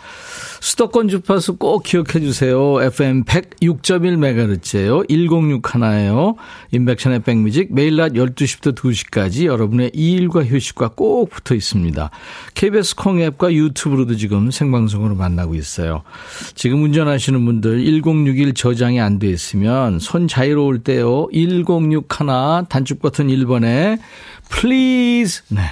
수도권 0.63 1.09
주파수 1.09 1.57
꼭 1.57 1.83
기억해 1.83 2.21
주세요. 2.21 2.81
FM 2.81 3.25
106.1MHz예요. 3.25 5.09
106 5.09 5.75
하나예요. 5.75 6.37
임백천의 6.71 7.25
백뮤직 7.25 7.75
매일 7.75 7.97
낮 7.97 8.13
12시부터 8.13 8.73
2시까지 8.73 9.47
여러분의 9.47 9.91
이일과 9.93 10.45
휴식과 10.45 10.91
꼭 10.91 11.31
붙어 11.31 11.57
있습니다. 11.57 12.11
KBS 12.55 12.95
콩앱과 12.95 13.53
유튜브로도 13.53 14.15
지금 14.15 14.53
생방송으로 14.53 15.17
만나고 15.17 15.57
있어요. 15.57 16.05
지금 16.55 16.85
운전하시는 16.85 17.45
분들 17.45 17.85
1061 17.85 18.55
저장이 18.55 19.01
안 19.01 19.19
돼 19.19 19.29
있으면 19.31 19.99
손 19.99 20.29
자유로울 20.29 20.85
때요. 20.85 21.27
106 21.33 22.21
하나 22.21 22.65
단축 22.69 23.03
버튼 23.03 23.27
1번에 23.27 23.99
please. 24.53 25.43
네. 25.49 25.63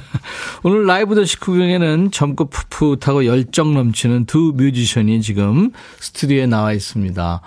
오늘 0.64 0.86
라이브도 0.86 1.14
식후경에는 1.14 2.10
젊고 2.10 2.48
풋풋하고 2.48 3.26
열정 3.26 3.74
넘치는 3.74 4.24
두 4.24 4.52
뮤지션이 4.56 5.20
지금 5.22 5.70
스튜디오에 6.00 6.46
나와 6.46 6.72
있습니다. 6.72 7.40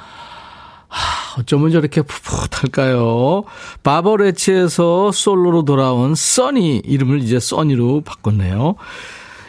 하, 0.88 1.40
어쩌면 1.40 1.72
저렇게 1.72 2.02
풋풋할까요? 2.02 3.44
바버레츠에서 3.84 5.12
솔로로 5.12 5.66
돌아온 5.66 6.16
써니 6.16 6.84
이름을 6.86 7.20
이제 7.20 7.40
써니로 7.40 8.02
바꿨네요. 8.02 8.76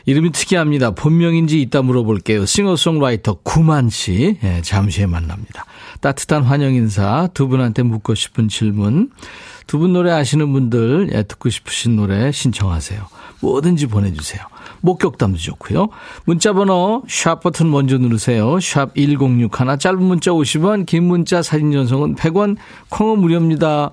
이름이 0.06 0.32
특이합니다. 0.32 0.92
본명인지 0.92 1.60
이따 1.60 1.82
물어볼게요. 1.82 2.46
싱어송라이터 2.46 3.38
구만 3.42 3.90
씨. 3.90 4.38
예, 4.42 4.60
잠시 4.62 5.00
후에 5.00 5.06
만납니다. 5.06 5.64
따뜻한 6.00 6.42
환영 6.42 6.74
인사 6.74 7.28
두 7.34 7.48
분한테 7.48 7.82
묻고 7.82 8.14
싶은 8.14 8.48
질문 8.48 9.10
두 9.66 9.78
분 9.78 9.92
노래 9.92 10.10
아시는 10.10 10.52
분들 10.52 11.10
예, 11.12 11.22
듣고 11.22 11.48
싶으신 11.48 11.96
노래 11.96 12.32
신청하세요. 12.32 13.06
뭐든지 13.40 13.86
보내주세요. 13.86 14.42
목격담도 14.82 15.38
좋고요. 15.38 15.88
문자번호 16.24 17.02
샵 17.08 17.40
버튼 17.40 17.70
먼저 17.70 17.96
누르세요. 17.98 18.58
샵 18.60 18.94
1061 18.96 19.78
짧은 19.78 20.02
문자 20.02 20.30
50원 20.30 20.86
긴 20.86 21.04
문자 21.04 21.42
사진 21.42 21.72
전송은 21.72 22.16
100원 22.16 22.56
콩은 22.88 23.18
무료입니다. 23.20 23.90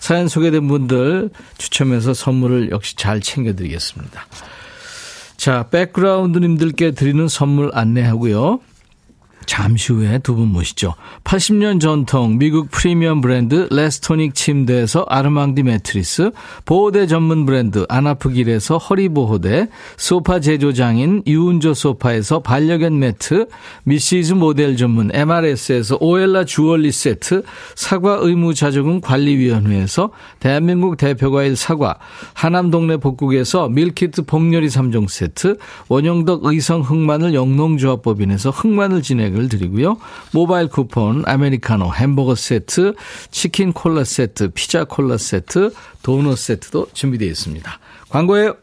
사연 0.00 0.28
소개된 0.28 0.68
분들 0.68 1.30
추첨해서 1.58 2.14
선물을 2.14 2.70
역시 2.70 2.96
잘 2.96 3.20
챙겨드리겠습니다. 3.20 4.26
자 5.36 5.68
백그라운드님들께 5.70 6.92
드리는 6.92 7.28
선물 7.28 7.70
안내하고요. 7.74 8.60
잠시 9.46 9.92
후에 9.92 10.18
두 10.18 10.34
분 10.36 10.52
모시죠. 10.52 10.94
80년 11.24 11.80
전통 11.80 12.38
미국 12.38 12.70
프리미엄 12.70 13.20
브랜드 13.20 13.68
레스토닉 13.70 14.34
침대에서 14.34 15.06
아르망디 15.08 15.62
매트리스, 15.62 16.32
보호대 16.64 17.06
전문 17.06 17.46
브랜드 17.46 17.86
아나프길에서 17.88 18.78
허리보호대, 18.78 19.68
소파 19.96 20.40
제조장인 20.40 21.22
유운조 21.26 21.74
소파에서 21.74 22.40
반려견 22.40 22.98
매트, 22.98 23.46
미시즈 23.84 24.34
모델 24.34 24.76
전문 24.76 25.10
MRS에서 25.14 25.98
오엘라 26.00 26.44
주얼리 26.44 26.92
세트, 26.92 27.42
사과 27.74 28.18
의무자조금 28.20 29.00
관리위원회에서 29.00 30.10
대한민국 30.40 30.96
대표과일 30.96 31.56
사과, 31.56 31.98
하남 32.34 32.70
동네 32.70 32.96
복국에서 32.96 33.68
밀키트 33.68 34.22
복요리 34.22 34.68
3종 34.68 35.08
세트, 35.08 35.56
원형덕 35.88 36.44
의성 36.44 36.80
흑마늘 36.82 37.34
영농조합법인에서 37.34 38.50
흑마늘 38.50 39.02
진행 39.02 39.35
을 39.36 39.48
드리고요. 39.48 39.98
모바일 40.32 40.68
쿠폰, 40.68 41.22
아메리카노, 41.26 41.92
햄버거 41.94 42.34
세트, 42.34 42.94
치킨 43.30 43.72
콜라 43.72 44.04
세트, 44.04 44.50
피자 44.50 44.84
콜라 44.84 45.18
세트, 45.18 45.72
도넛 46.02 46.38
세트도 46.38 46.88
준비되어 46.92 47.28
있습니다. 47.28 47.78
광고예요. 48.08 48.54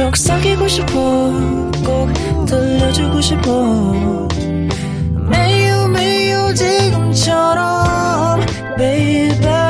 속삭이고 0.00 0.66
싶어 0.68 0.92
꼭 1.84 2.46
들려주고 2.46 3.20
싶어 3.20 4.28
매우 5.28 5.88
매우 5.88 6.54
지금처럼 6.54 8.40
baby 8.76 9.69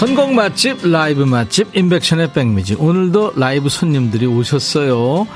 선곡 0.00 0.32
맛집, 0.32 0.78
라이브 0.82 1.24
맛집, 1.24 1.76
인백션의 1.76 2.32
백미지. 2.32 2.74
오늘도 2.74 3.34
라이브 3.36 3.68
손님들이 3.68 4.24
오셨어요. 4.24 5.26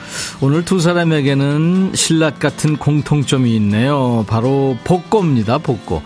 오늘 0.40 0.64
두 0.64 0.80
사람에게는 0.80 1.92
신라 1.94 2.30
같은 2.30 2.78
공통점이 2.78 3.54
있네요. 3.56 4.24
바로 4.26 4.78
복고입니다, 4.84 5.58
복고. 5.58 6.02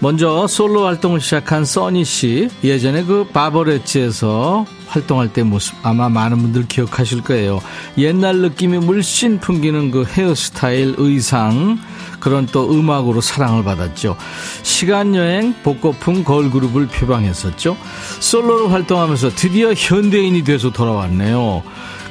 먼저 0.00 0.46
솔로 0.46 0.84
활동을 0.84 1.22
시작한 1.22 1.64
써니 1.64 2.04
씨. 2.04 2.50
예전에 2.62 3.04
그 3.04 3.24
바버레치에서 3.32 4.66
활동할 4.86 5.32
때 5.32 5.42
모습 5.42 5.74
아마 5.82 6.10
많은 6.10 6.36
분들 6.36 6.68
기억하실 6.68 7.22
거예요. 7.22 7.62
옛날 7.96 8.36
느낌이 8.36 8.80
물씬 8.80 9.40
풍기는 9.40 9.90
그 9.90 10.04
헤어스타일, 10.04 10.96
의상, 10.98 11.78
그런 12.24 12.46
또 12.46 12.72
음악으로 12.72 13.20
사랑을 13.20 13.62
받았죠. 13.64 14.16
시간여행, 14.62 15.56
복고풍 15.62 16.24
걸그룹을 16.24 16.86
표방했었죠. 16.86 17.76
솔로로 18.18 18.70
활동하면서 18.70 19.34
드디어 19.34 19.74
현대인이 19.74 20.42
돼서 20.42 20.70
돌아왔네요. 20.70 21.62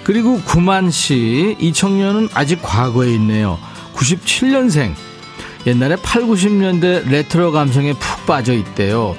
그리고 0.04 0.40
구만 0.42 0.92
씨, 0.92 1.58
이 1.60 1.74
청년은 1.74 2.30
아직 2.36 2.62
과거에 2.62 3.12
있네요. 3.16 3.58
97년생. 3.96 4.94
옛날에 5.66 5.96
8, 5.96 6.22
90년대 6.24 7.10
레트로 7.10 7.52
감성에 7.52 7.94
푹 7.94 8.28
빠져 8.28 8.54
있대요. 8.54 9.16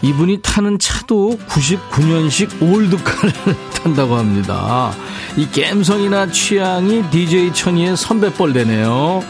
이분이 0.00 0.38
타는 0.40 0.78
차도 0.78 1.38
99년식 1.48 2.62
old 2.62 2.83
car를 2.83 3.32
탄다고 3.76 4.16
합니다. 4.16 4.90
이 5.36 5.46
갬성이나 5.50 6.30
취향이 6.30 7.10
DJ 7.10 7.52
천이의 7.52 7.96
선배뻘 7.98 8.54
되네요. 8.54 9.22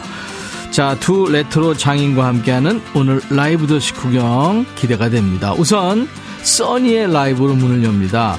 자, 0.71 0.95
두 0.99 1.27
레트로 1.29 1.75
장인과 1.75 2.25
함께하는 2.25 2.81
오늘 2.93 3.21
라이브도 3.29 3.65
식후경 3.67 4.65
기대가 4.75 5.09
됩니다. 5.09 5.53
우선 5.57 6.07
써니의 6.43 7.11
라이브로 7.11 7.55
문을 7.55 7.83
엽니다. 7.83 8.37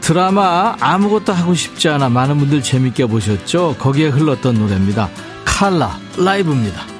드라마 0.00 0.74
아무것도 0.80 1.32
하고 1.32 1.54
싶지 1.54 1.88
않아 1.90 2.08
많은 2.08 2.38
분들 2.38 2.62
재밌게 2.62 3.06
보셨죠? 3.06 3.76
거기에 3.78 4.08
흘렀던 4.08 4.54
노래입니다. 4.54 5.10
칼라 5.44 5.98
라이브입니다. 6.16 6.97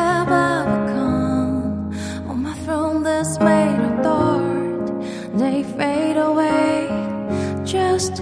have 0.00 0.30
I 0.52 0.56
become? 0.72 1.92
On 2.30 2.36
my 2.42 2.54
throne 2.64 3.02
This 3.02 3.30
made 3.48 3.80
of 3.88 4.00
they 5.40 5.62
fade 5.78 6.18
away. 6.28 6.88
Just 7.64 8.14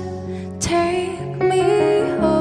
take 0.61 1.37
me 1.51 1.65
home. 2.21 2.38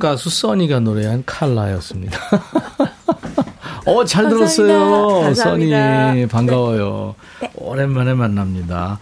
가수 0.00 0.28
써니가 0.30 0.80
노래한 0.80 1.22
칼라였습니다. 1.24 2.18
어, 3.86 4.04
잘 4.04 4.28
들었어요. 4.28 5.32
써니. 5.34 6.26
반가워요. 6.26 7.14
네. 7.40 7.50
오랜만에 7.54 8.14
만납니다. 8.14 8.98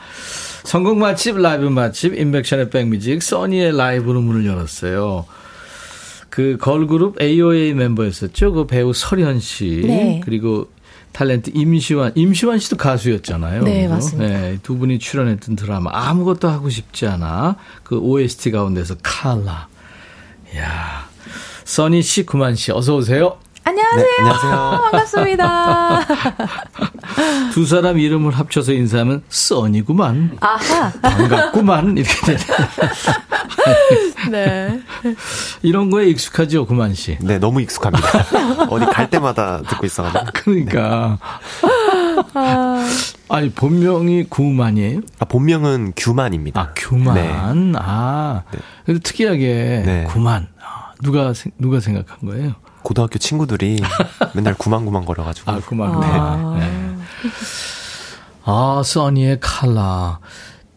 성공 0.64 0.98
맛집, 0.98 1.38
라이브 1.38 1.64
맛집, 1.64 2.14
인백션의 2.14 2.68
백뮤직, 2.68 3.22
써니의 3.22 3.74
라이브로 3.76 4.20
문을 4.20 4.44
열었어요. 4.44 5.24
그 6.28 6.58
걸그룹 6.61 7.20
AOA 7.22 7.72
멤버였었죠. 7.72 8.52
그 8.52 8.66
배우 8.66 8.92
설현 8.92 9.40
씨. 9.40 9.82
네. 9.87 10.20
그리고 10.24 10.68
탤런트 11.12 11.50
임시완, 11.54 12.12
임시완 12.14 12.58
씨도 12.58 12.76
가수였잖아요. 12.76 13.62
네, 13.64 13.87
그래서? 13.87 13.94
맞습니다. 13.94 14.38
네, 14.40 14.58
두 14.62 14.76
분이 14.76 14.98
출연했던 14.98 15.56
드라마 15.56 15.90
아무것도 15.92 16.48
하고 16.48 16.68
싶지 16.68 17.06
않아. 17.06 17.56
그 17.82 17.98
OST 17.98 18.50
가운데서 18.50 18.96
칼라. 19.02 19.67
야 20.59 21.07
써니 21.64 22.03
씨, 22.03 22.25
구만 22.25 22.55
씨, 22.55 22.73
어서 22.73 22.97
오세요. 22.97 23.38
안녕하세요. 23.64 24.03
네, 24.03 24.09
안녕하세요. 24.21 24.81
반갑습니다. 24.90 26.07
두 27.53 27.66
사람 27.66 27.99
이름을 27.99 28.33
합쳐서 28.33 28.73
인사하면 28.73 29.23
써니구만. 29.29 30.38
아하. 30.40 30.90
반갑구만. 31.03 31.99
이렇게 31.99 32.14
되네. 32.25 32.38
네. 34.31 34.81
이런 35.62 35.90
거에 35.90 36.07
익숙하죠, 36.09 36.64
구만 36.64 36.94
씨. 36.94 37.18
네, 37.21 37.38
너무 37.38 37.61
익숙합니다. 37.61 38.09
어디 38.71 38.87
갈 38.87 39.11
때마다 39.11 39.61
듣고 39.68 39.85
있어가지고. 39.85 40.25
그러니까. 40.33 41.18
아. 42.35 42.87
아니, 43.28 43.50
본명이 43.50 44.24
구만이에요? 44.24 45.00
아, 45.18 45.24
본명은 45.24 45.92
규만입니다. 45.96 46.61
아, 46.61 46.72
규만. 46.74 47.14
네. 47.14 47.78
아. 47.78 48.42
네. 48.52 48.59
그래도 48.85 49.00
특이하게 49.02 49.83
네. 49.85 50.04
구만. 50.09 50.48
누가 51.02 51.33
누가 51.59 51.78
생각한 51.81 52.28
거예요? 52.28 52.54
고등학교 52.83 53.18
친구들이 53.18 53.81
맨날 54.35 54.54
구만구만 54.54 55.04
거려가지고. 55.04 55.50
아, 55.50 55.61
구만. 55.61 56.00
네. 56.59 56.66
네. 56.66 56.96
아, 58.44 58.83
써니의 58.85 59.38
칼라. 59.40 60.20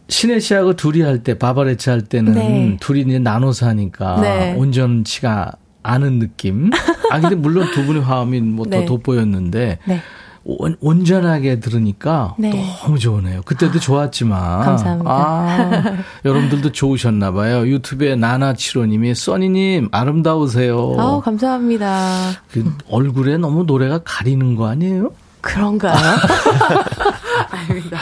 신혜 0.10 0.40
씨하고 0.40 0.74
둘이 0.76 1.02
할 1.02 1.24
때, 1.24 1.40
바바레츠 1.40 1.90
할 1.90 2.02
때는 2.02 2.34
네. 2.34 2.78
둘이 2.82 3.02
이제 3.02 3.18
나눠서 3.18 3.66
하니까 3.68 4.20
네. 4.20 4.54
온전치가 4.58 5.54
않은 5.84 6.20
느낌. 6.20 6.70
아, 7.10 7.20
근데 7.20 7.36
물론 7.36 7.72
두 7.72 7.86
분의 7.86 8.04
화음이 8.04 8.42
뭐더 8.42 8.80
네. 8.80 8.86
돋보였는데. 8.86 9.80
네. 9.86 10.02
온, 10.44 10.76
온전하게 10.80 11.60
들으니까 11.60 12.36
네. 12.38 12.52
너무 12.84 12.98
좋으네요. 12.98 13.42
그때도 13.44 13.80
좋았지만. 13.80 14.62
감사합니다. 14.62 15.12
아, 15.12 15.98
여러분들도 16.26 16.72
좋으셨나 16.72 17.32
봐요. 17.32 17.68
유튜브에 17.68 18.16
나나치로님이 18.16 19.14
써니님 19.14 19.90
아름다우세요. 19.92 20.96
아 20.98 21.22
감사합니다. 21.22 22.32
그 22.52 22.76
얼굴에 22.90 23.38
너무 23.38 23.64
노래가 23.64 24.02
가리는 24.04 24.56
거 24.56 24.68
아니에요? 24.68 25.12
그런가요? 25.42 25.96
아닙니다. 27.50 28.00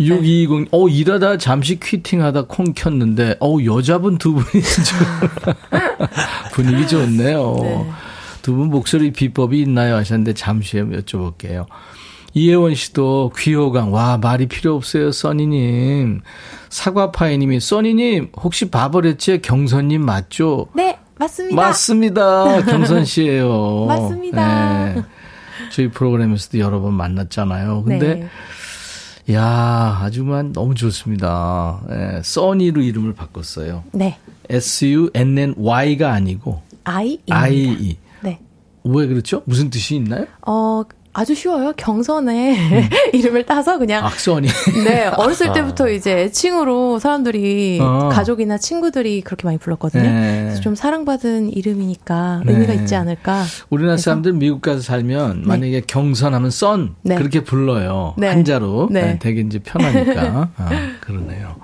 620, 0.00 0.68
어, 0.70 0.88
일하다 0.88 1.38
잠시 1.38 1.78
퀴팅하다 1.80 2.42
콩 2.42 2.72
켰는데, 2.74 3.36
어, 3.40 3.56
여자분 3.64 4.18
두 4.18 4.34
분이 4.34 4.62
좀 4.62 5.54
분위기 6.52 6.86
좋네요. 6.86 7.56
네. 7.62 7.90
두 8.42 8.54
분 8.56 8.68
목소리 8.70 9.12
비법이 9.12 9.60
있나요? 9.62 9.96
하셨는데 9.96 10.34
잠시 10.34 10.78
후에 10.78 10.98
여쭤볼게요. 10.98 11.66
이혜원 12.34 12.74
씨도 12.74 13.32
귀호강, 13.38 13.92
와, 13.92 14.16
말이 14.18 14.46
필요 14.48 14.74
없어요, 14.74 15.12
써니님. 15.12 16.22
사과파이님이, 16.70 17.60
써니님, 17.60 18.30
혹시 18.40 18.70
바버레츠의 18.70 19.42
경선님 19.42 20.02
맞죠? 20.04 20.66
네, 20.74 20.98
맞습니다. 21.18 21.54
맞습니다. 21.62 22.62
경선 22.64 23.04
씨예요 23.04 23.84
맞습니다. 23.86 24.94
네. 24.94 25.02
저희 25.72 25.88
프로그램에서도 25.88 26.58
여러 26.58 26.80
번 26.80 26.94
만났잖아요. 26.94 27.82
근데, 27.84 28.14
네. 29.26 29.34
야 29.34 29.98
아주만 30.02 30.52
너무 30.52 30.74
좋습니다. 30.74 31.80
네, 31.88 32.20
써니로 32.24 32.80
이름을 32.80 33.12
바꿨어요. 33.14 33.84
네. 33.92 34.18
S-U-N-N-Y가 34.48 36.10
아니고, 36.12 36.62
I, 36.84 37.18
I, 37.30 37.96
왜 38.84 39.06
그렇죠? 39.06 39.42
무슨 39.44 39.70
뜻이 39.70 39.96
있나요? 39.96 40.26
어, 40.46 40.82
아주 41.14 41.34
쉬워요. 41.34 41.74
경선에 41.76 42.56
음. 42.56 42.88
이름을 43.12 43.44
따서 43.44 43.78
그냥 43.78 44.06
악선이. 44.06 44.48
네, 44.86 45.06
어렸을 45.08 45.50
아. 45.50 45.52
때부터 45.52 45.90
이제 45.90 46.22
애칭으로 46.22 46.98
사람들이 47.00 47.78
어. 47.82 48.08
가족이나 48.10 48.56
친구들이 48.56 49.20
그렇게 49.20 49.44
많이 49.46 49.58
불렀거든요. 49.58 50.02
네. 50.02 50.40
그래서 50.44 50.60
좀 50.62 50.74
사랑받은 50.74 51.52
이름이니까 51.52 52.42
네. 52.46 52.52
의미가 52.54 52.72
있지 52.72 52.94
않을까. 52.94 53.44
우리나라 53.68 53.96
그래서. 53.96 54.04
사람들 54.04 54.32
미국 54.32 54.62
가서 54.62 54.80
살면 54.80 55.42
네. 55.42 55.46
만약에 55.46 55.82
경선하면 55.86 56.50
썬 56.50 56.94
네. 57.02 57.16
그렇게 57.16 57.44
불러요. 57.44 58.14
네. 58.16 58.28
한자로 58.28 58.88
네. 58.90 59.02
네. 59.02 59.18
되게 59.20 59.42
이제 59.42 59.58
편하니까 59.58 60.48
아, 60.56 60.70
그러네요. 61.02 61.56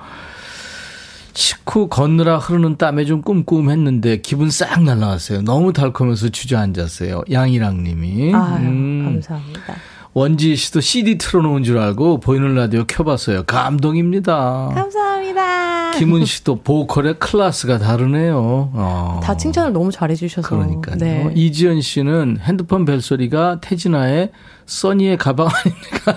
식후 1.38 1.86
걷느라 1.86 2.38
흐르는 2.38 2.78
땀에 2.78 3.04
좀 3.04 3.22
쿰쿰했는데 3.22 4.22
기분 4.22 4.50
싹 4.50 4.82
날라왔어요. 4.82 5.42
너무 5.42 5.72
달콤해서 5.72 6.30
주저앉았어요. 6.30 7.22
양이랑 7.30 7.84
님이. 7.84 8.34
아 8.34 8.56
음. 8.56 9.02
감사합니다. 9.04 9.76
원지 10.14 10.56
씨도 10.56 10.80
CD 10.80 11.16
틀어놓은 11.16 11.62
줄 11.62 11.78
알고 11.78 12.18
보이는 12.18 12.56
라디오 12.56 12.82
켜봤어요. 12.88 13.44
감동입니다. 13.44 14.72
감사합니다. 14.74 15.92
김은 15.92 16.24
씨도 16.24 16.62
보컬의 16.62 17.20
클래스가 17.20 17.78
다르네요. 17.78 18.70
어. 18.74 19.20
다 19.22 19.36
칭찬을 19.36 19.72
너무 19.72 19.92
잘해주셔서. 19.92 20.48
그러니까요. 20.48 20.96
네. 20.96 21.30
이지연 21.36 21.82
씨는 21.82 22.38
핸드폰 22.42 22.84
벨소리가 22.84 23.60
태진아의 23.60 24.32
써니의 24.66 25.16
가방 25.18 25.46
아닙니까? 25.46 26.16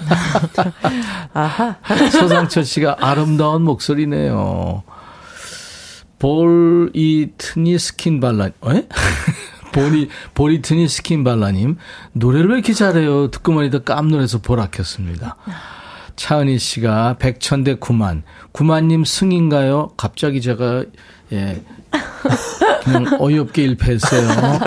아하. 1.34 1.76
서상철 2.10 2.66
씨가 2.66 2.98
아름다운 3.00 3.62
목소리네요. 3.62 4.82
볼이트니 6.22 7.80
스킨 7.80 8.20
발라, 8.20 8.46
에? 8.46 8.52
보니, 9.74 10.10
보리트니 10.36 10.88
스킨 10.88 11.24
발라님, 11.24 11.78
노래를 12.14 12.50
왜 12.50 12.56
이렇게 12.56 12.74
잘해요? 12.74 13.32
듣고만 13.32 13.66
있다 13.66 13.80
깜놀해서 13.80 14.40
보라 14.40 14.68
켰습니다. 14.68 15.36
차은희 16.16 16.60
씨가 16.60 17.18
백천대 17.18 17.76
구만. 17.76 18.22
구만님 18.52 19.04
승인가요? 19.04 19.94
갑자기 19.98 20.42
제가, 20.42 20.84
예, 21.32 21.64
그냥 22.84 23.18
어이없게 23.20 23.64
일패했어요. 23.64 24.60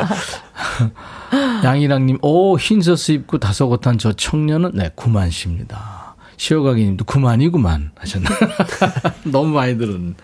양이랑님, 1.63 2.19
오, 2.23 2.59
흰 2.59 2.83
셔츠 2.83 3.13
입고 3.13 3.39
다소곳한 3.39 3.99
저 3.99 4.13
청년은, 4.13 4.73
네, 4.75 4.91
구만 4.97 5.31
씨입니다. 5.31 6.04
시어가기 6.37 6.85
님도 6.85 7.05
구만이구만 7.05 7.93
하셨네. 7.97 8.27
너무 9.31 9.55
많이 9.55 9.77
들은. 9.79 10.15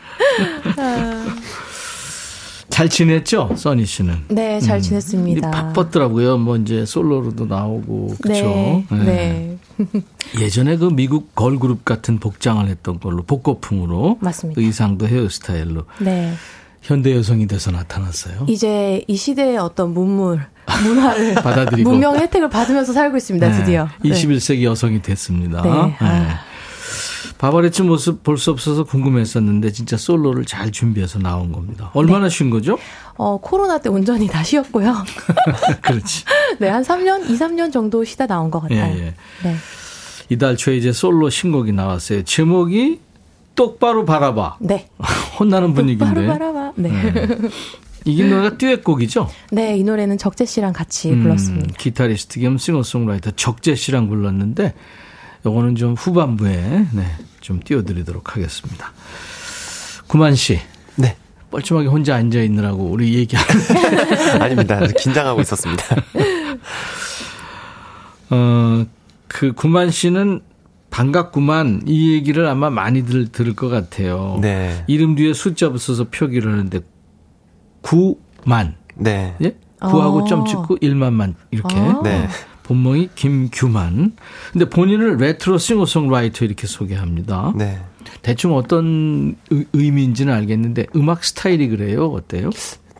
잘 2.68 2.88
지냈죠, 2.88 3.50
써니 3.56 3.84
씨는? 3.84 4.24
네, 4.28 4.60
잘 4.60 4.78
음. 4.78 4.80
지냈습니다. 4.80 5.50
바빴더라고요. 5.50 6.38
뭐 6.38 6.56
이제 6.56 6.86
솔로로도 6.86 7.46
나오고 7.46 8.16
그렇죠. 8.22 8.44
네. 8.44 8.86
네. 8.90 9.58
네. 9.76 10.02
예전에 10.40 10.76
그 10.76 10.86
미국 10.86 11.34
걸그룹 11.34 11.84
같은 11.84 12.18
복장을 12.18 12.66
했던 12.66 13.00
걸로 13.00 13.22
복고풍으로 13.22 14.18
맞습니다. 14.20 14.60
의상도 14.60 15.08
헤어스타일로. 15.08 15.84
네. 16.00 16.32
현대 16.90 17.14
여성이 17.14 17.46
돼서 17.46 17.70
나타났어요. 17.70 18.46
이제 18.48 19.04
이 19.06 19.14
시대의 19.16 19.58
어떤 19.58 19.94
문물, 19.94 20.44
문화를 20.82 21.34
받아들이고 21.40 21.88
문명 21.88 22.16
혜택을 22.16 22.50
받으면서 22.50 22.92
살고 22.92 23.16
있습니다. 23.16 23.48
네. 23.48 23.56
드디어. 23.58 23.88
21세기 24.04 24.64
여성이 24.64 25.00
됐습니다. 25.00 25.62
네. 25.62 25.70
네. 25.70 25.96
아. 26.00 26.40
바바레츠 27.38 27.82
모습 27.82 28.24
볼 28.24 28.36
수 28.38 28.50
없어서 28.50 28.82
궁금했었는데 28.82 29.70
진짜 29.70 29.96
솔로를 29.96 30.44
잘 30.46 30.72
준비해서 30.72 31.20
나온 31.20 31.52
겁니다. 31.52 31.92
얼마나 31.94 32.24
네. 32.24 32.28
쉰 32.28 32.50
거죠? 32.50 32.76
어, 33.16 33.38
코로나 33.40 33.78
때 33.78 33.88
온전히 33.88 34.26
다 34.26 34.42
쉬었고요. 34.42 34.92
그렇지. 35.82 36.24
네, 36.58 36.68
한 36.68 36.82
3년, 36.82 37.30
2, 37.30 37.38
3년 37.38 37.72
정도 37.72 38.02
쉬다 38.04 38.26
나온 38.26 38.50
것 38.50 38.62
같아요. 38.62 38.80
예, 38.80 38.98
예. 38.98 39.14
네. 39.44 39.56
이달 40.28 40.56
초에 40.56 40.76
이제 40.76 40.92
솔로 40.92 41.30
신곡이 41.30 41.70
나왔어요. 41.72 42.24
제목이 42.24 42.98
똑바로 43.54 44.04
바라봐. 44.04 44.56
네. 44.60 44.88
혼나는 45.38 45.74
분위기인데. 45.74 46.26
똑바로 46.26 46.52
바라봐. 46.52 46.72
네. 46.76 46.88
네. 46.90 47.28
이 48.06 48.22
노래가 48.24 48.56
듀엣곡이죠? 48.58 49.28
네, 49.52 49.76
이 49.76 49.84
노래는 49.84 50.16
적재 50.18 50.44
씨랑 50.46 50.72
같이 50.72 51.10
음, 51.10 51.22
불렀습니다. 51.22 51.74
기타리스트 51.76 52.40
겸 52.40 52.56
싱어송라이터 52.58 53.32
적재 53.32 53.74
씨랑 53.74 54.08
불렀는데 54.08 54.74
요거는 55.44 55.76
좀 55.76 55.94
후반부에 55.94 56.86
네, 56.92 57.04
좀 57.40 57.60
띄워드리도록 57.60 58.36
하겠습니다. 58.36 58.92
구만 60.06 60.34
씨. 60.34 60.58
네. 60.96 61.16
뻘쭘하게 61.50 61.88
혼자 61.88 62.14
앉아 62.16 62.40
있느라고 62.42 62.84
우리 62.84 63.14
얘기하는 63.14 63.54
아닙니다. 64.40 64.80
긴장하고 64.86 65.40
있었습니다. 65.40 65.84
어, 68.30 68.86
그 69.26 69.52
구만 69.52 69.90
씨는 69.90 70.40
반갑구만 70.90 71.82
이 71.86 72.12
얘기를 72.12 72.46
아마 72.46 72.70
많이들 72.70 73.28
들을 73.28 73.54
것 73.54 73.68
같아요. 73.68 74.38
네. 74.40 74.84
이름 74.86 75.14
뒤에 75.14 75.32
숫자 75.32 75.70
붙여서 75.70 76.08
표기를 76.10 76.52
하는데 76.52 76.80
구만. 77.80 78.74
네. 78.96 79.34
예? 79.42 79.56
구하고 79.80 80.18
어. 80.18 80.24
점 80.24 80.44
찍고 80.44 80.78
일만만 80.80 81.34
이렇게. 81.50 81.78
어. 81.78 82.00
네. 82.02 82.28
본명이 82.64 83.10
김규만. 83.16 84.12
근데 84.52 84.68
본인을 84.68 85.16
레트로 85.16 85.58
싱어송라이터 85.58 86.44
이렇게 86.44 86.68
소개합니다. 86.68 87.52
네. 87.56 87.80
대충 88.22 88.54
어떤 88.54 89.36
의미인지는 89.72 90.32
알겠는데 90.32 90.86
음악 90.94 91.24
스타일이 91.24 91.68
그래요? 91.68 92.06
어때요? 92.06 92.50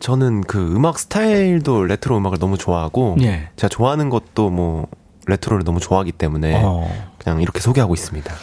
저는 0.01 0.41
그 0.41 0.75
음악 0.75 0.99
스타일도 0.99 1.85
레트로 1.85 2.17
음악을 2.17 2.39
너무 2.39 2.57
좋아하고 2.57 3.17
예. 3.21 3.49
제가 3.55 3.69
좋아하는 3.69 4.09
것도 4.09 4.49
뭐 4.49 4.87
레트로를 5.27 5.63
너무 5.63 5.79
좋아하기 5.79 6.13
때문에 6.13 6.61
어. 6.63 7.10
그냥 7.23 7.41
이렇게 7.41 7.59
소개하고 7.59 7.93
있습니다. 7.93 8.33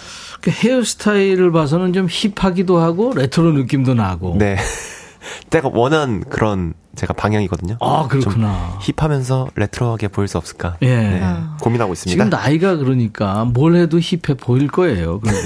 그 0.41 0.51
헤어스타일을 0.51 1.51
봐서는 1.51 1.93
좀 1.93 2.07
힙하기도 2.09 2.79
하고 2.79 3.13
레트로 3.15 3.53
느낌도 3.53 3.95
나고. 3.95 4.37
네. 4.39 4.57
제가 5.51 5.71
원한 5.73 6.25
그런 6.29 6.75
제가 6.95 7.13
방향이거든요. 7.13 7.77
아, 7.81 8.07
그렇구나. 8.09 8.79
힙하면서 8.81 9.49
레트로하게 9.55 10.09
보일 10.09 10.29
수 10.29 10.39
없을까? 10.39 10.77
예. 10.83 10.97
네, 10.97 11.21
아. 11.23 11.57
고민하고 11.61 11.93
있습니다. 11.93 12.25
지금 12.25 12.31
나이가 12.31 12.77
그러니까 12.77 13.45
뭘 13.45 13.77
해도 13.77 13.99
힙해 14.01 14.37
보일 14.39 14.69
거예요. 14.69 15.21
그리고. 15.21 15.39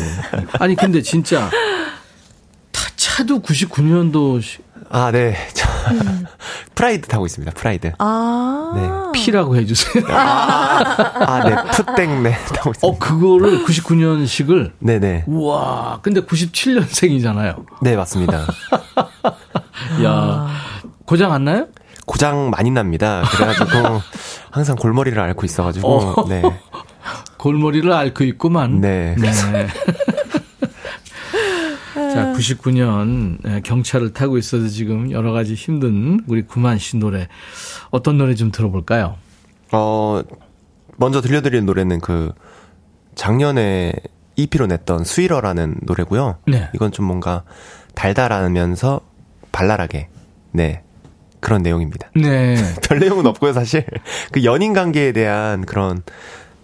아니, 0.59 0.77
근데 0.77 1.03
진짜 1.03 1.51
타, 2.71 2.89
차도 2.97 3.41
99년도 3.41 4.41
아, 4.89 5.11
네. 5.11 5.35
저, 5.55 5.69
음. 5.91 6.27
프라이드 6.75 7.09
타고 7.09 7.27
있습니다. 7.27 7.53
프라이드. 7.53 7.93
아. 7.99 8.73
네. 8.75 9.21
P라고 9.21 9.57
해주세요. 9.57 10.05
아, 10.09 10.85
아 11.27 11.49
네. 11.49 11.57
푸땡, 11.73 12.23
네. 12.23 12.37
타고 12.55 12.71
있습니다. 12.71 12.87
어, 12.87 12.99
그거를 12.99 13.65
99년식을? 13.65 14.73
네네. 14.79 15.25
우와. 15.27 16.01
근데 16.03 16.21
97년생이잖아요. 16.23 17.65
네, 17.83 17.97
맞습니다. 17.97 18.41
야 20.05 20.11
아. 20.11 20.49
고장 21.05 21.33
안 21.33 21.45
나요? 21.45 21.67
고장 22.07 22.51
많이 22.51 22.71
납니다. 22.71 23.23
그래가지고 23.31 24.01
항상 24.51 24.77
골머리를 24.77 25.19
앓고 25.19 25.45
있어가지고. 25.45 25.89
어. 25.89 26.29
네. 26.29 26.43
골머리를 27.39 27.93
앓고 27.93 28.25
있구만. 28.25 28.81
네. 28.81 29.15
네. 29.19 29.31
자, 32.13 32.33
99년 32.33 33.63
경찰을 33.63 34.13
타고 34.13 34.39
있어서 34.39 34.69
지금 34.69 35.11
여러 35.11 35.33
가지 35.33 35.55
힘든 35.55 36.21
우리 36.27 36.43
구만 36.43 36.79
씨 36.79 36.97
노래 36.97 37.29
어떤 37.91 38.19
노래 38.19 38.35
좀 38.35 38.53
들어볼까요? 38.53 39.17
어, 39.73 40.23
먼저 40.97 41.21
들려드리는 41.21 41.65
노래는 41.67 42.01
그 42.01 42.33
작년에 43.15 43.93
EP로 44.37 44.67
냈던 44.67 45.05
스위러라는 45.05 45.77
노래고요. 45.83 46.39
네. 46.47 46.69
이건 46.75 46.93
좀 46.93 47.07
뭔가 47.07 47.45
달달하면서 47.95 49.01
발랄하게 49.53 50.09
네 50.53 50.83
그런 51.41 51.63
내용입니다. 51.63 52.11
네. 52.15 52.55
별 52.89 52.99
내용은 53.01 53.27
없고요, 53.27 53.53
사실. 53.53 53.85
그 54.31 54.45
연인 54.45 54.73
관계에 54.73 55.13
대한 55.13 55.67
그런 55.67 56.03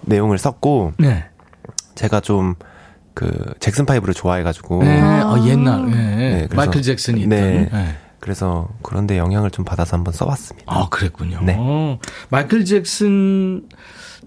내용을 0.03 0.38
썼고 0.38 0.94
네. 0.99 1.24
제가 1.94 2.20
좀 2.20 2.55
그 3.18 3.52
잭슨 3.58 3.84
파이브를 3.84 4.14
좋아해가지고 4.14 4.84
네. 4.84 5.00
아, 5.00 5.34
옛날 5.44 5.86
네. 5.90 5.96
네 5.96 6.46
그래서, 6.48 6.54
마이클 6.54 6.82
잭슨이 6.82 7.22
있던 7.22 7.30
네. 7.30 7.68
네. 7.72 7.96
그래서 8.20 8.68
그런데 8.82 9.18
영향을 9.18 9.50
좀 9.50 9.64
받아서 9.64 9.96
한번 9.96 10.14
써봤습니다. 10.14 10.72
아 10.72 10.88
그랬군요. 10.88 11.40
네. 11.42 11.56
어, 11.58 11.98
마이클 12.28 12.64
잭슨 12.64 13.64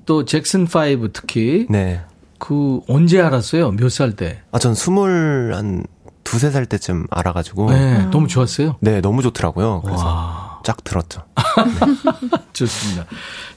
또 0.05 0.25
잭슨 0.25 0.65
파이브 0.65 1.11
특히 1.13 1.67
네. 1.69 2.01
그 2.37 2.81
언제 2.89 3.21
알았어요? 3.21 3.71
몇 3.71 3.87
살 3.89 4.17
때? 4.17 4.41
아, 4.51 4.59
전 4.59 4.75
스물 4.75 5.51
한 5.55 5.85
두세 6.25 6.51
살 6.51 6.65
때쯤 6.65 7.05
알아가지고. 7.11 7.71
네, 7.71 8.05
너무 8.11 8.27
좋았어요? 8.27 8.75
네, 8.81 8.99
너무 8.99 9.21
좋더라고요. 9.21 9.81
그래서 9.85 10.05
와. 10.05 10.51
쫙 10.64 10.84
들었죠. 10.84 11.24
네. 11.36 12.39
좋습니다. 12.53 13.05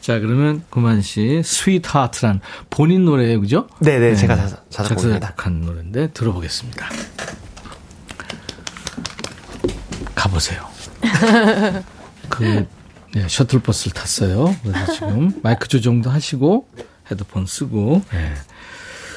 자, 0.01 0.19
그러면 0.19 0.65
구만 0.71 1.03
씨, 1.03 1.43
Sweetheart란 1.45 2.41
본인 2.71 3.05
노래예요, 3.05 3.41
그죠? 3.41 3.69
네네, 3.81 4.11
네, 4.11 4.17
제가 4.17 4.37
자, 4.47 4.63
작곡입니다. 4.71 5.35
한 5.37 5.61
노래인데 5.61 6.13
들어보겠습니다. 6.13 6.89
가보세요. 10.15 10.67
그, 12.29 12.67
네, 13.13 13.29
셔틀버스를 13.29 13.93
탔어요. 13.93 14.57
그래서 14.63 14.93
지금 14.93 15.41
마이크 15.43 15.69
조정도 15.69 16.11
하시고 16.11 16.69
헤드폰 17.11 17.47
쓰고, 17.47 18.03
네. 18.13 18.35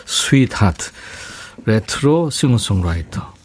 Sweetheart. 0.05 0.91
레트로 1.65 2.29
싱어송라이터. 2.29 3.36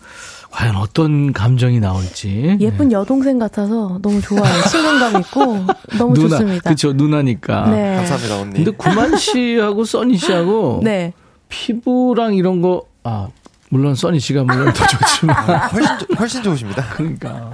과연 0.52 0.76
어떤 0.76 1.32
감정이 1.32 1.80
나올지. 1.80 2.58
예쁜 2.60 2.88
네. 2.88 2.94
여동생 2.94 3.38
같아서 3.38 3.98
너무 4.02 4.20
좋아요. 4.20 4.44
친근감 4.70 5.20
있고 5.22 5.66
너무 5.98 6.14
누나, 6.14 6.28
좋습니다. 6.36 6.62
그렇죠. 6.64 6.92
누나니까. 6.92 7.70
네. 7.70 7.96
감사합니다, 7.96 8.38
언니. 8.38 8.52
근데 8.56 8.70
구만 8.72 9.16
씨하고 9.16 9.84
써니 9.84 10.18
씨하고 10.18 10.80
네. 10.84 11.14
피부랑 11.48 12.34
이런 12.34 12.60
거 12.60 12.84
아, 13.02 13.28
물론 13.70 13.94
써니 13.94 14.20
씨가 14.20 14.44
물론 14.44 14.72
더 14.74 14.86
좋지만 14.86 15.36
아, 15.50 15.66
훨씬 15.68 15.90
훨씬 16.18 16.42
좋으십니다. 16.42 16.84
그러니까 16.90 17.50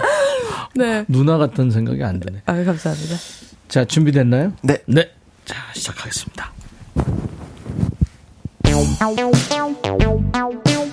네 0.75 1.05
누나 1.09 1.39
같은 1.39 1.71
생각이 1.71 2.03
안 2.03 2.19
드네. 2.19 2.43
아 2.47 2.53
감사합니다. 2.53 3.17
자 3.69 3.85
준비됐나요? 3.85 4.53
네. 4.63 4.79
네. 4.87 5.09
자 5.45 5.57
시작하겠습니다. 5.73 6.53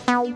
그렇 0.06 0.36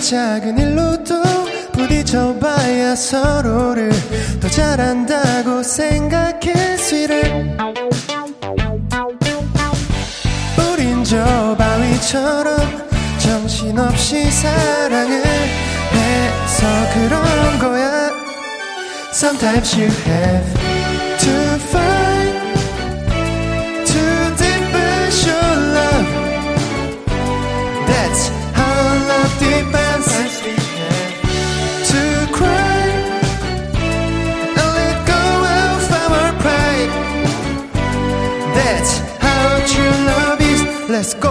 작은 0.00 0.58
일로도 0.58 1.22
부딪혀봐야 1.72 2.94
서로를 2.94 3.90
더 4.40 4.48
잘한다고 4.48 5.62
생각해 5.62 6.52
sweetheart 6.74 7.56
우린 10.72 11.02
저 11.04 11.56
바위처럼 11.56 12.56
정신없이 13.18 14.30
사랑을 14.30 15.22
해서 15.92 16.66
그런 16.94 17.58
거야. 17.58 18.10
Sometimes 19.12 19.74
you 19.76 19.90
have 20.06 20.85
escuela. 41.00 41.25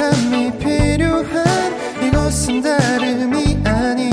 솔직함이 0.00 0.58
필요한 0.58 2.02
이곳은 2.02 2.62
다름이 2.62 3.60
아닌 3.64 4.10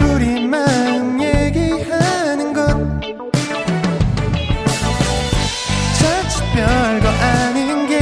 우리 0.00 0.44
마음 0.44 1.22
얘기하는 1.22 2.52
것. 2.52 2.66
자칫 6.00 6.42
별거 6.52 7.08
아닌 7.08 7.86
게 7.88 8.00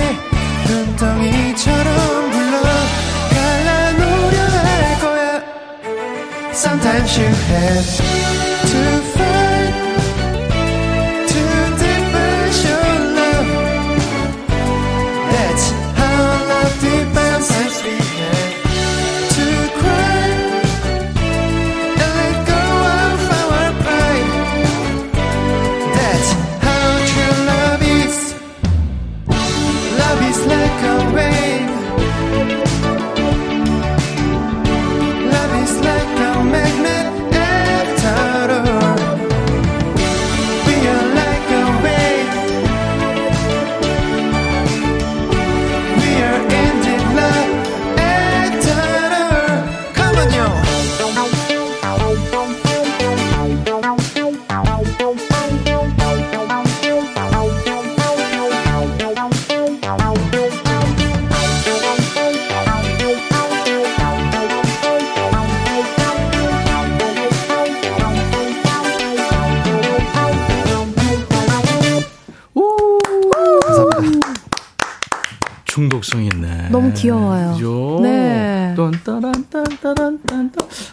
눈덩이처럼 0.66 2.30
불러 2.30 2.62
갈라놓으려 3.34 4.40
할 4.40 5.00
거야. 5.00 5.42
Sometimes 6.52 7.20
you 7.20 7.28
have 7.28 8.19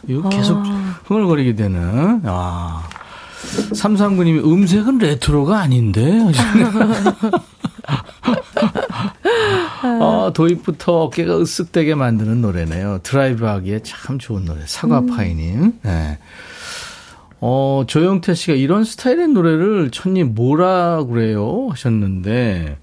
이거 0.07 0.29
계속 0.29 0.57
아. 0.65 0.99
흥얼거리게 1.05 1.55
되는. 1.55 2.21
아. 2.25 2.83
339님이 3.73 4.43
음색은 4.43 4.97
레트로가 4.97 5.59
아닌데? 5.59 6.19
아, 9.83 10.31
도입부터 10.33 11.03
어깨가 11.03 11.37
으쓱되게 11.37 11.95
만드는 11.95 12.41
노래네요. 12.41 12.99
드라이브 13.03 13.45
하기에 13.45 13.81
참 13.83 14.19
좋은 14.19 14.45
노래. 14.45 14.61
사과파이님. 14.65 15.63
음. 15.63 15.79
네. 15.83 16.17
어, 17.39 17.83
조영태 17.85 18.33
씨가 18.33 18.53
이런 18.53 18.83
스타일의 18.83 19.27
노래를 19.29 19.91
천님 19.91 20.33
뭐라 20.33 21.03
그래요? 21.03 21.67
하셨는데, 21.69 22.77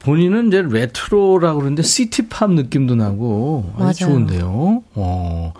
본인은 0.00 0.48
이제 0.48 0.62
레트로라고 0.62 1.58
그러는데 1.58 1.82
시티팝 1.82 2.52
느낌도 2.52 2.94
나고 2.94 3.72
아주 3.76 3.82
맞아요. 3.82 3.92
좋은데요. 3.94 4.82
어. 4.94 5.52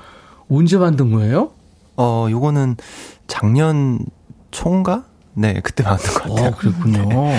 언제 0.51 0.77
만든 0.79 1.13
거예요? 1.13 1.51
어, 1.97 2.27
요거는 2.31 2.77
작년 3.27 3.99
총가? 4.51 5.05
네, 5.35 5.61
그때 5.63 5.83
만든 5.85 6.13
것 6.15 6.23
같아요. 6.25 6.49
어, 6.49 6.57
그렇군요. 6.57 7.09
네. 7.09 7.39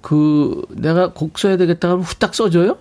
그 0.00 0.62
내가 0.70 1.12
곡 1.12 1.38
써야 1.38 1.56
되겠다 1.56 1.90
하면 1.90 2.02
후딱 2.02 2.34
써줘요? 2.34 2.76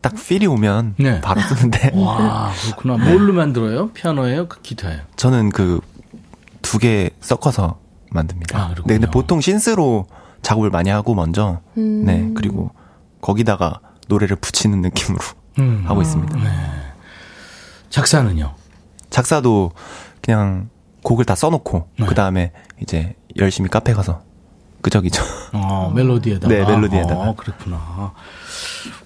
딱 0.00 0.14
필이 0.14 0.46
오면 0.46 0.96
네. 0.98 1.20
바로 1.22 1.40
쓰는데. 1.40 1.92
와, 1.96 2.52
그렇구나. 2.64 2.98
뭘로 2.98 3.32
만들어요? 3.32 3.88
피아노예요? 3.92 4.48
그 4.48 4.60
기타예요? 4.60 5.00
저는 5.16 5.50
그 5.50 5.80
두 6.62 6.78
개 6.78 7.10
섞어서 7.20 7.78
만듭니다. 8.10 8.58
아, 8.58 8.68
네, 8.86 8.94
근데 8.94 9.10
보통 9.10 9.40
신스로 9.40 10.06
작업을 10.42 10.70
많이 10.70 10.88
하고 10.90 11.14
먼저 11.14 11.60
음. 11.76 12.04
네 12.06 12.30
그리고 12.34 12.70
거기다가 13.20 13.80
노래를 14.08 14.36
붙이는 14.36 14.80
느낌으로 14.80 15.20
음. 15.58 15.82
하고 15.86 16.00
있습니다. 16.02 16.36
네. 16.36 16.50
작사는요? 17.94 18.54
작사도 19.10 19.70
그냥 20.20 20.68
곡을 21.04 21.24
다 21.24 21.36
써놓고 21.36 21.88
네. 22.00 22.06
그 22.06 22.14
다음에 22.14 22.50
이제 22.82 23.14
열심히 23.36 23.70
카페 23.70 23.92
가서 23.92 24.22
끄적이죠. 24.82 25.22
어, 25.52 25.92
멜로디에다가. 25.94 26.52
네, 26.52 26.64
멜로디에다가. 26.64 27.30
어, 27.30 27.36
그렇구나. 27.36 28.12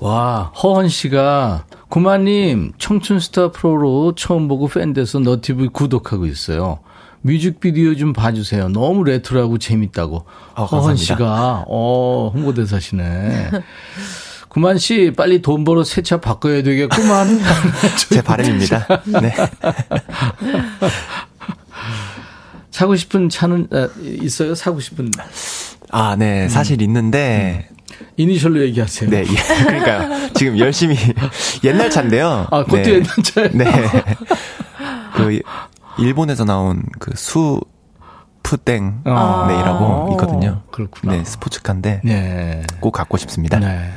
와, 0.00 0.52
허헌 0.62 0.88
씨가 0.88 1.66
구만님 1.88 2.72
청춘 2.78 3.20
스타 3.20 3.50
프로로 3.50 4.14
처음 4.14 4.48
보고 4.48 4.66
팬 4.68 4.92
돼서 4.94 5.18
너튜브 5.18 5.68
구독하고 5.68 6.24
있어요. 6.26 6.80
뮤직비디오 7.20 7.94
좀 7.94 8.12
봐주세요. 8.12 8.70
너무 8.70 9.04
레트로하고 9.04 9.58
재밌다고. 9.58 10.24
어, 10.54 10.64
허헌 10.64 10.96
씨가, 10.96 11.64
어, 11.68 12.30
홍보대사시네. 12.34 13.50
구만 14.48 14.78
씨 14.78 15.12
빨리 15.16 15.42
돈 15.42 15.64
벌어 15.64 15.84
새 15.84 16.02
차 16.02 16.20
바꿔야 16.20 16.62
되겠구만. 16.62 17.40
제 18.10 18.22
바람입니다. 18.22 18.86
네. 19.20 19.34
사고 22.70 22.94
싶은 22.96 23.28
차는 23.28 23.68
아, 23.72 23.88
있어요? 24.02 24.54
사고 24.54 24.80
싶은. 24.80 25.10
아, 25.90 26.16
네. 26.16 26.44
음. 26.44 26.48
사실 26.48 26.80
있는데 26.82 27.68
음. 27.70 27.76
이니셜로 28.16 28.60
얘기하세요. 28.62 29.10
네, 29.10 29.24
예, 29.24 29.64
그러니까 29.64 30.28
지금 30.34 30.58
열심히 30.58 30.96
옛날 31.64 31.90
차인데요. 31.90 32.46
아, 32.50 32.64
그것도 32.64 32.82
네. 32.82 32.92
옛날 32.94 33.08
차예요. 33.24 33.50
네. 33.54 33.64
그 35.16 35.40
일본에서 35.98 36.44
나온 36.44 36.82
그 36.98 37.12
수 37.16 37.60
푸땡 38.44 39.02
아~ 39.04 39.44
네이라고 39.48 40.08
있거든요. 40.12 40.62
그렇구나. 40.70 41.16
네, 41.16 41.24
스포츠카인데 41.24 42.00
네. 42.02 42.62
꼭 42.80 42.92
갖고 42.92 43.18
싶습니다. 43.18 43.58
네. 43.58 43.90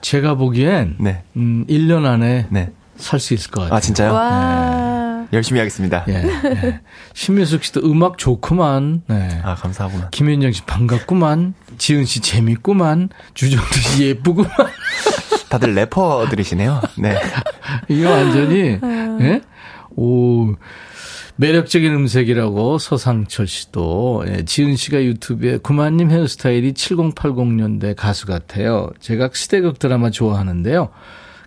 제가 0.00 0.34
보기엔 0.34 0.96
네. 0.98 1.22
음, 1.36 1.64
1년 1.68 2.04
안에 2.04 2.46
네. 2.50 2.72
살수 2.96 3.34
있을 3.34 3.50
것 3.50 3.62
같아요. 3.62 3.76
아, 3.76 3.80
진짜요? 3.80 4.12
네. 4.12 5.26
열심히 5.32 5.60
하겠습니다. 5.60 6.04
예, 6.08 6.14
예. 6.14 6.80
신민숙 7.14 7.62
씨도 7.64 7.80
음악 7.84 8.18
좋구만. 8.18 9.02
네. 9.06 9.40
아, 9.44 9.54
감사하구나. 9.54 10.08
김현정 10.10 10.52
씨 10.52 10.62
반갑구만. 10.64 11.54
지은 11.78 12.04
씨 12.04 12.20
재밌구만. 12.20 13.10
주정도 13.34 13.72
씨 13.74 14.06
예쁘구만. 14.06 14.50
다들 15.48 15.74
래퍼들이시네요. 15.74 16.80
네. 16.98 17.16
이거 17.88 18.10
완전히, 18.10 18.78
아. 18.82 19.18
예? 19.20 19.40
오, 19.96 20.54
매력적인 21.36 21.92
음색이라고 21.94 22.78
서상철 22.78 23.46
씨도 23.46 24.24
예, 24.28 24.44
지은 24.44 24.76
씨가 24.76 25.02
유튜브에 25.04 25.58
구만님 25.58 26.10
헤어스타일이 26.10 26.72
7080년대 26.74 27.94
가수 27.96 28.26
같아요. 28.26 28.90
제가 29.00 29.30
시대극 29.32 29.78
드라마 29.78 30.10
좋아하는데요. 30.10 30.90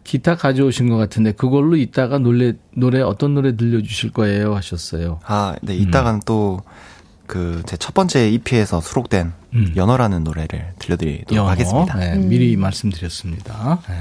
기타 0.04 0.36
가져오신 0.36 0.90
것 0.90 0.98
같은데 0.98 1.32
그걸로 1.32 1.76
이따가 1.78 2.18
노래 2.18 2.54
노래 2.76 3.02
어떤 3.02 3.34
노래 3.36 3.56
들려주실 3.56 4.12
거예요 4.12 4.54
하셨어요. 4.56 5.20
아, 5.26 5.56
네 5.62 5.76
이따가는 5.76 6.20
음. 6.20 6.22
또그 6.26 7.64
제 7.66 7.78
첫 7.78 7.94
번째 7.94 8.30
EP에서 8.30 8.82
수록된 8.82 9.32
음. 9.54 9.74
연어라는 9.76 10.24
노래를 10.24 10.74
들려드리도록 10.80 11.36
연어? 11.38 11.50
하겠습니다. 11.50 11.98
네, 11.98 12.14
음. 12.16 12.28
미리 12.30 12.58
말씀드렸습니다. 12.58 13.80
네. 13.88 13.96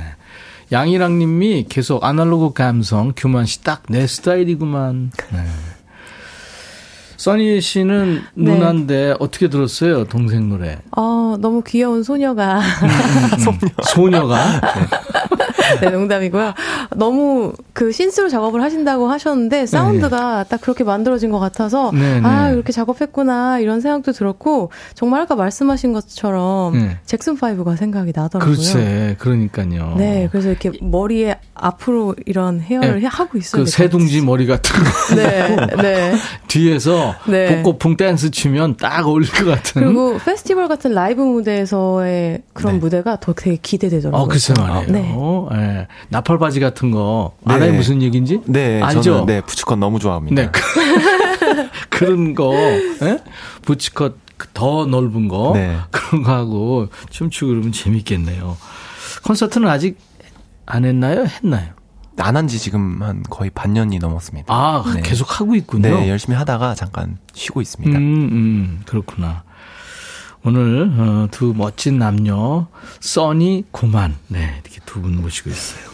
양이랑님이 0.72 1.66
계속 1.68 2.02
아날로그 2.02 2.52
감성 2.54 3.12
규만 3.14 3.44
씨 3.46 3.62
딱 3.62 3.82
내 3.90 4.06
스타일이구만. 4.06 5.12
네. 5.32 5.44
써니 7.16 7.60
씨는 7.60 8.22
네. 8.34 8.52
누나인데 8.52 9.16
어떻게 9.18 9.48
들었어요 9.48 10.04
동생 10.04 10.48
노래? 10.48 10.78
어 10.96 11.36
너무 11.40 11.62
귀여운 11.66 12.02
소녀가 12.02 12.58
음, 12.58 12.88
음, 12.88 13.58
음. 13.62 13.68
소녀 13.84 14.22
소녀가 14.22 14.60
네. 14.60 14.86
네, 15.80 15.90
농담이고요. 15.90 16.54
너무 16.96 17.52
그 17.72 17.92
신스로 17.92 18.28
작업을 18.28 18.62
하신다고 18.62 19.08
하셨는데 19.08 19.66
사운드가 19.66 20.42
네. 20.44 20.48
딱 20.48 20.60
그렇게 20.60 20.84
만들어진 20.84 21.30
것 21.30 21.38
같아서 21.38 21.90
네, 21.92 22.20
네. 22.20 22.26
아 22.26 22.50
이렇게 22.50 22.72
작업했구나 22.72 23.58
이런 23.58 23.80
생각도 23.80 24.12
들었고 24.12 24.70
정말 24.94 25.22
아까 25.22 25.34
말씀하신 25.34 25.92
것처럼 25.92 26.74
네. 26.74 26.98
잭슨 27.06 27.36
5가 27.36 27.76
생각이 27.76 28.12
나더라고요. 28.14 28.54
그렇지, 28.54 29.16
그러니까요. 29.18 29.94
네, 29.96 30.28
그래서 30.30 30.48
이렇게 30.48 30.72
머리에 30.80 31.36
앞으로 31.54 32.14
이런 32.26 32.60
헤어를 32.60 33.00
네. 33.00 33.06
하고 33.06 33.38
있어요. 33.38 33.64
그 33.64 33.70
새둥지 33.70 34.22
머리 34.22 34.46
같은 34.46 34.74
거. 34.82 34.90
네, 35.16 35.56
네. 35.80 36.14
뒤에서 36.48 37.14
네. 37.28 37.62
복고풍 37.62 37.96
댄스 37.96 38.30
추면 38.30 38.76
딱 38.76 39.06
어울릴 39.06 39.30
것 39.30 39.44
같은. 39.44 39.82
그리고 39.82 40.18
페스티벌 40.18 40.68
같은 40.68 40.92
라이브 40.92 41.22
무대에서의 41.22 42.42
그런 42.52 42.74
네. 42.74 42.78
무대가 42.78 43.18
더 43.20 43.32
되게 43.32 43.56
기대되더라고요. 43.60 44.22
어, 44.22 44.26
글쎄 44.26 44.54
말이에요. 44.56 44.86
네. 44.88 45.14
네. 45.62 45.86
나팔 46.08 46.38
바지 46.38 46.60
같은 46.60 46.90
거 46.90 47.34
네. 47.46 47.54
알아요 47.54 47.72
무슨 47.74 48.02
얘기인지? 48.02 48.40
네, 48.46 48.80
알죠. 48.82 49.02
저는, 49.02 49.26
네, 49.26 49.40
부츠컷 49.42 49.78
너무 49.78 49.98
좋아합니다. 49.98 50.42
네, 50.42 50.50
그런 51.90 52.34
거, 52.34 52.52
예? 52.54 53.18
부츠컷 53.62 54.16
더 54.54 54.86
넓은 54.86 55.28
거 55.28 55.52
네. 55.54 55.76
그런 55.90 56.22
거 56.24 56.32
하고 56.32 56.88
춤추고 57.10 57.48
그러면 57.50 57.72
재밌겠네요. 57.72 58.56
콘서트는 59.24 59.68
아직 59.68 59.98
안 60.66 60.84
했나요? 60.84 61.24
했나요? 61.26 61.68
안 62.18 62.36
한 62.36 62.46
지 62.48 62.58
지금 62.58 63.02
한 63.02 63.22
거의 63.30 63.50
반년이 63.50 63.98
넘었습니다. 63.98 64.52
아, 64.52 64.84
네. 64.94 65.00
계속 65.02 65.40
하고 65.40 65.54
있군요. 65.54 65.88
네, 65.88 66.08
열심히 66.08 66.36
하다가 66.36 66.74
잠깐 66.74 67.18
쉬고 67.34 67.60
있습니다. 67.62 67.96
음, 67.96 68.02
음, 68.04 68.80
그렇구나. 68.86 69.44
오늘 70.44 70.92
어, 70.98 71.28
두 71.30 71.54
멋진 71.56 71.98
남녀 71.98 72.66
써니 73.00 73.64
고만 73.70 74.16
네 74.28 74.60
이렇게 74.64 74.80
두 74.86 75.00
분 75.00 75.20
모시고 75.22 75.50
있어요. 75.50 75.92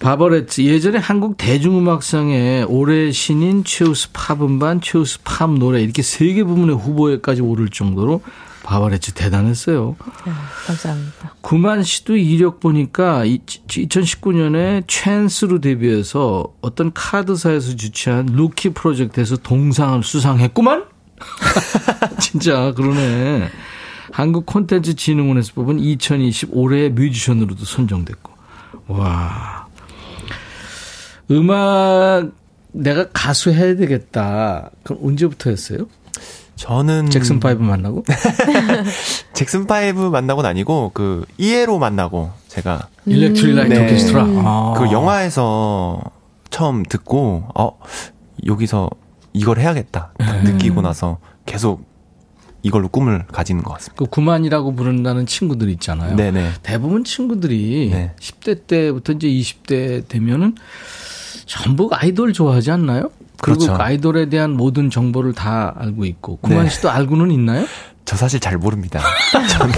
바버레츠 0.00 0.60
예전에 0.62 0.98
한국 0.98 1.36
대중음악상에 1.38 2.64
올해 2.68 3.10
신인 3.10 3.64
최우수 3.64 4.10
팝 4.12 4.40
음반, 4.42 4.80
최우수 4.80 5.18
팝 5.24 5.50
노래 5.52 5.82
이렇게 5.82 6.02
세 6.02 6.34
개 6.34 6.44
부문의 6.44 6.76
후보에까지 6.76 7.40
오를 7.42 7.68
정도로 7.68 8.22
바버레츠 8.62 9.12
대단했어요. 9.14 9.96
네, 10.26 10.32
감사합니다. 10.66 11.34
구만 11.40 11.82
씨도 11.82 12.16
이력 12.16 12.60
보니까 12.60 13.24
2019년에 13.24 14.86
Chance로 14.86 15.60
데뷔해서 15.60 16.44
어떤 16.60 16.92
카드사에서 16.92 17.74
주최한 17.76 18.26
루키 18.26 18.70
프로젝트에서 18.70 19.36
동상을 19.36 20.02
수상했구만? 20.02 20.84
진짜 22.20 22.72
그러네. 22.72 23.48
한국 24.12 24.46
콘텐츠 24.46 24.94
진흥원에서 24.94 25.52
뽑은 25.54 25.78
2020 25.78 26.50
올해의 26.52 26.90
뮤지션으로도 26.90 27.64
선정됐고. 27.64 28.32
와. 28.88 29.66
음악 31.30 32.30
내가 32.72 33.08
가수 33.12 33.50
해야 33.52 33.76
되겠다. 33.76 34.70
그럼 34.82 35.00
언제부터였어요? 35.04 35.86
저는 36.56 37.08
잭슨 37.08 37.38
파이브 37.38 37.62
만나고 37.62 38.04
잭슨 39.32 39.68
파이브 39.68 40.00
만나고는 40.10 40.50
아니고 40.50 40.90
그 40.92 41.24
ELO로 41.38 41.78
만나고 41.78 42.32
제가 42.48 42.88
Electric 43.06 43.54
Light 43.54 43.74
네. 43.74 43.84
Orchestra 43.84 44.24
아. 44.24 44.74
그 44.76 44.90
영화에서 44.90 46.02
처음 46.50 46.82
듣고 46.82 47.44
어 47.54 47.78
여기서 48.44 48.90
이걸 49.38 49.58
해야겠다 49.58 50.12
음. 50.20 50.40
느끼고 50.44 50.82
나서 50.82 51.18
계속 51.46 51.86
이걸로 52.62 52.88
꿈을 52.88 53.24
가지는 53.28 53.62
것 53.62 53.72
같습니다. 53.74 53.96
그 53.96 54.10
구만이라고 54.10 54.74
부른다는 54.74 55.26
친구들 55.26 55.68
있잖아요. 55.70 56.16
네네. 56.16 56.54
대부분 56.62 57.04
친구들이 57.04 57.90
네. 57.92 58.12
10대 58.18 58.66
때부터 58.66 59.12
이제 59.12 59.28
20대 59.28 60.08
되면은 60.08 60.56
전부 61.46 61.88
아이돌 61.92 62.32
좋아하지 62.32 62.70
않나요? 62.70 63.10
그리고 63.40 63.60
그렇죠. 63.60 63.82
아이돌에 63.82 64.28
대한 64.28 64.52
모든 64.52 64.90
정보를 64.90 65.32
다 65.32 65.74
알고 65.78 66.04
있고 66.04 66.36
구만 66.38 66.64
네. 66.64 66.70
씨도 66.70 66.90
알고는 66.90 67.30
있나요? 67.30 67.66
저 68.04 68.16
사실 68.16 68.40
잘 68.40 68.56
모릅니다. 68.56 69.00
저는 69.58 69.74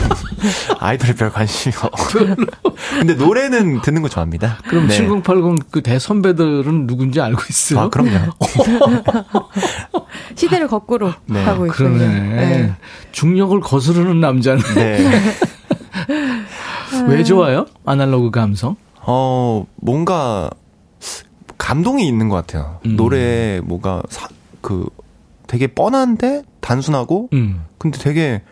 아이돌에 0.78 1.14
별 1.14 1.32
관심이 1.32 1.74
없고. 1.82 2.46
근데 3.00 3.14
노래는 3.14 3.82
듣는 3.82 4.02
거 4.02 4.08
좋아합니다. 4.08 4.58
그럼 4.68 4.86
네. 4.86 5.04
7080그 5.04 5.82
대선배들은 5.82 6.86
누군지 6.86 7.20
알고 7.20 7.40
있어요? 7.50 7.80
아, 7.80 7.88
그럼요. 7.88 8.32
시대를 10.36 10.68
거꾸로 10.68 11.12
네. 11.26 11.42
하고 11.42 11.66
있군요. 11.66 11.98
그러네. 11.98 12.06
네. 12.08 12.74
중력을 13.10 13.58
거스르는 13.60 14.20
남자는. 14.20 14.62
네. 14.76 15.10
왜 17.08 17.24
좋아요? 17.24 17.66
아날로그 17.84 18.30
감성? 18.30 18.76
어, 19.02 19.66
뭔가 19.76 20.50
감동이 21.60 22.08
있는 22.08 22.28
것 22.30 22.36
같아요. 22.36 22.80
음. 22.86 22.96
노래 22.96 23.60
뭐가 23.62 24.02
사, 24.08 24.28
그 24.62 24.88
되게 25.46 25.66
뻔한데 25.66 26.42
단순하고 26.60 27.28
음. 27.34 27.64
근데 27.76 27.98
되게 27.98 28.42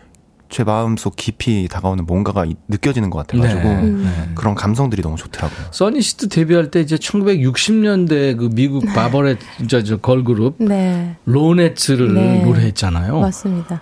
제 0.50 0.62
마음속 0.62 1.16
깊이 1.16 1.68
다가오는 1.70 2.06
뭔가가 2.06 2.46
느껴지는 2.68 3.11
것 3.11 3.26
같아가지고 3.26 3.62
네. 3.62 3.82
네. 3.82 4.30
그런 4.34 4.54
감성들이 4.54 5.02
너무 5.02 5.16
좋더라고요. 5.16 5.68
써니 5.70 6.02
씨도 6.02 6.28
데뷔할 6.28 6.70
때 6.70 6.80
이제 6.80 6.96
1960년대 6.96 8.36
그 8.36 8.50
미국 8.52 8.84
바버렛 8.86 9.38
저, 9.68 9.82
저 9.82 9.96
걸그룹 9.96 10.56
네. 10.59 11.16
로네츠를 11.24 12.14
네. 12.14 12.44
노래했잖아요. 12.44 13.20
맞습니다. 13.20 13.80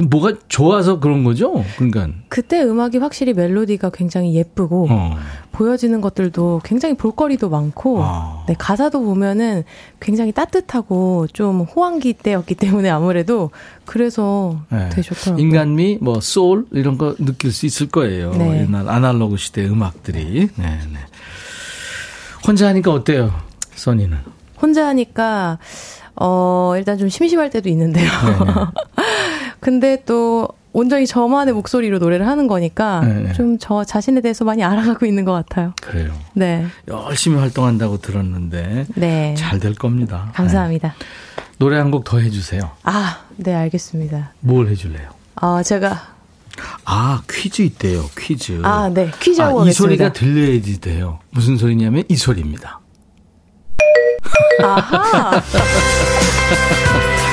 그 0.00 0.06
뭐가 0.08 0.32
좋아서 0.48 0.98
그런 0.98 1.24
거죠? 1.24 1.62
그러니까 1.76 2.08
그때 2.28 2.62
음악이 2.62 2.96
확실히 2.96 3.34
멜로디가 3.34 3.90
굉장히 3.90 4.34
예쁘고 4.34 4.86
어. 4.88 5.16
보여지는 5.52 6.00
것들도 6.00 6.62
굉장히 6.64 6.96
볼거리도 6.96 7.50
많고 7.50 7.98
어. 8.00 8.46
네, 8.48 8.54
가사도 8.58 9.02
보면은 9.02 9.64
굉장히 10.00 10.32
따뜻하고 10.32 11.26
좀 11.34 11.60
호황기 11.60 12.14
때였기 12.14 12.54
때문에 12.54 12.88
아무래도 12.88 13.50
그래서 13.84 14.62
네. 14.70 14.88
되게 14.88 15.02
좋더라고요. 15.02 15.44
인간미, 15.44 15.98
뭐 16.00 16.20
소울 16.20 16.64
이런 16.72 16.96
거 16.96 17.14
느낄 17.18 17.52
수 17.52 17.66
있을 17.66 17.88
거예요. 17.88 18.32
네. 18.32 18.62
옛날 18.62 18.88
아날로그 18.88 19.36
시대 19.36 19.66
음악들이. 19.66 20.48
네, 20.56 20.64
네. 20.92 20.98
혼자 22.46 22.68
하니까 22.68 22.90
어때요, 22.90 23.34
써니는? 23.74 24.16
혼자 24.62 24.86
하니까 24.86 25.58
어 26.16 26.72
일단 26.76 26.96
좀 26.96 27.10
심심할 27.10 27.50
때도 27.50 27.68
있는데요. 27.68 28.08
근데 29.60 30.02
또 30.06 30.48
온전히 30.72 31.06
저만의 31.06 31.52
목소리로 31.54 31.98
노래를 31.98 32.26
하는 32.28 32.46
거니까 32.46 33.00
네. 33.00 33.12
네. 33.14 33.32
좀저 33.32 33.84
자신에 33.84 34.20
대해서 34.20 34.44
많이 34.44 34.62
알아가고 34.62 35.04
있는 35.04 35.24
것 35.24 35.32
같아요. 35.32 35.72
그래요. 35.82 36.12
네. 36.34 36.66
열심히 36.88 37.38
활동한다고 37.38 37.98
들었는데 37.98 38.86
네. 38.94 39.34
잘 39.36 39.58
될 39.58 39.74
겁니다. 39.74 40.30
감사합니다. 40.34 40.94
네. 40.98 41.04
노래 41.58 41.76
한 41.76 41.90
곡 41.90 42.04
더 42.04 42.18
해주세요. 42.20 42.70
아, 42.84 43.18
네, 43.36 43.52
알겠습니다. 43.54 44.32
뭘 44.40 44.68
해줄래요? 44.68 45.10
어, 45.42 45.62
제가 45.62 46.08
아 46.84 47.22
퀴즈 47.28 47.62
있대요. 47.62 48.04
퀴즈. 48.16 48.60
아, 48.62 48.88
네. 48.94 49.10
퀴즈 49.20 49.40
하고 49.40 49.62
아, 49.62 49.66
이 49.66 49.72
소리가 49.72 50.12
들려야지 50.12 50.80
돼요. 50.80 51.18
무슨 51.30 51.56
소리냐면 51.56 52.04
이 52.08 52.16
소리입니다. 52.16 52.80
아하. 54.62 55.42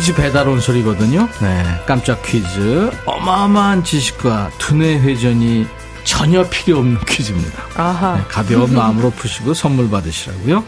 퀴즈 0.00 0.14
배달 0.14 0.48
온 0.48 0.62
소리거든요. 0.62 1.28
네, 1.42 1.62
깜짝 1.84 2.22
퀴즈. 2.22 2.90
어마어마한 3.04 3.84
지식과 3.84 4.52
두뇌 4.56 4.98
회전이 4.98 5.66
전혀 6.04 6.42
필요 6.48 6.78
없는 6.78 7.04
퀴즈입니다. 7.04 8.16
네, 8.16 8.24
가벼운 8.26 8.74
마음으로 8.74 9.10
푸시고 9.10 9.52
선물 9.52 9.90
받으시라고요. 9.90 10.64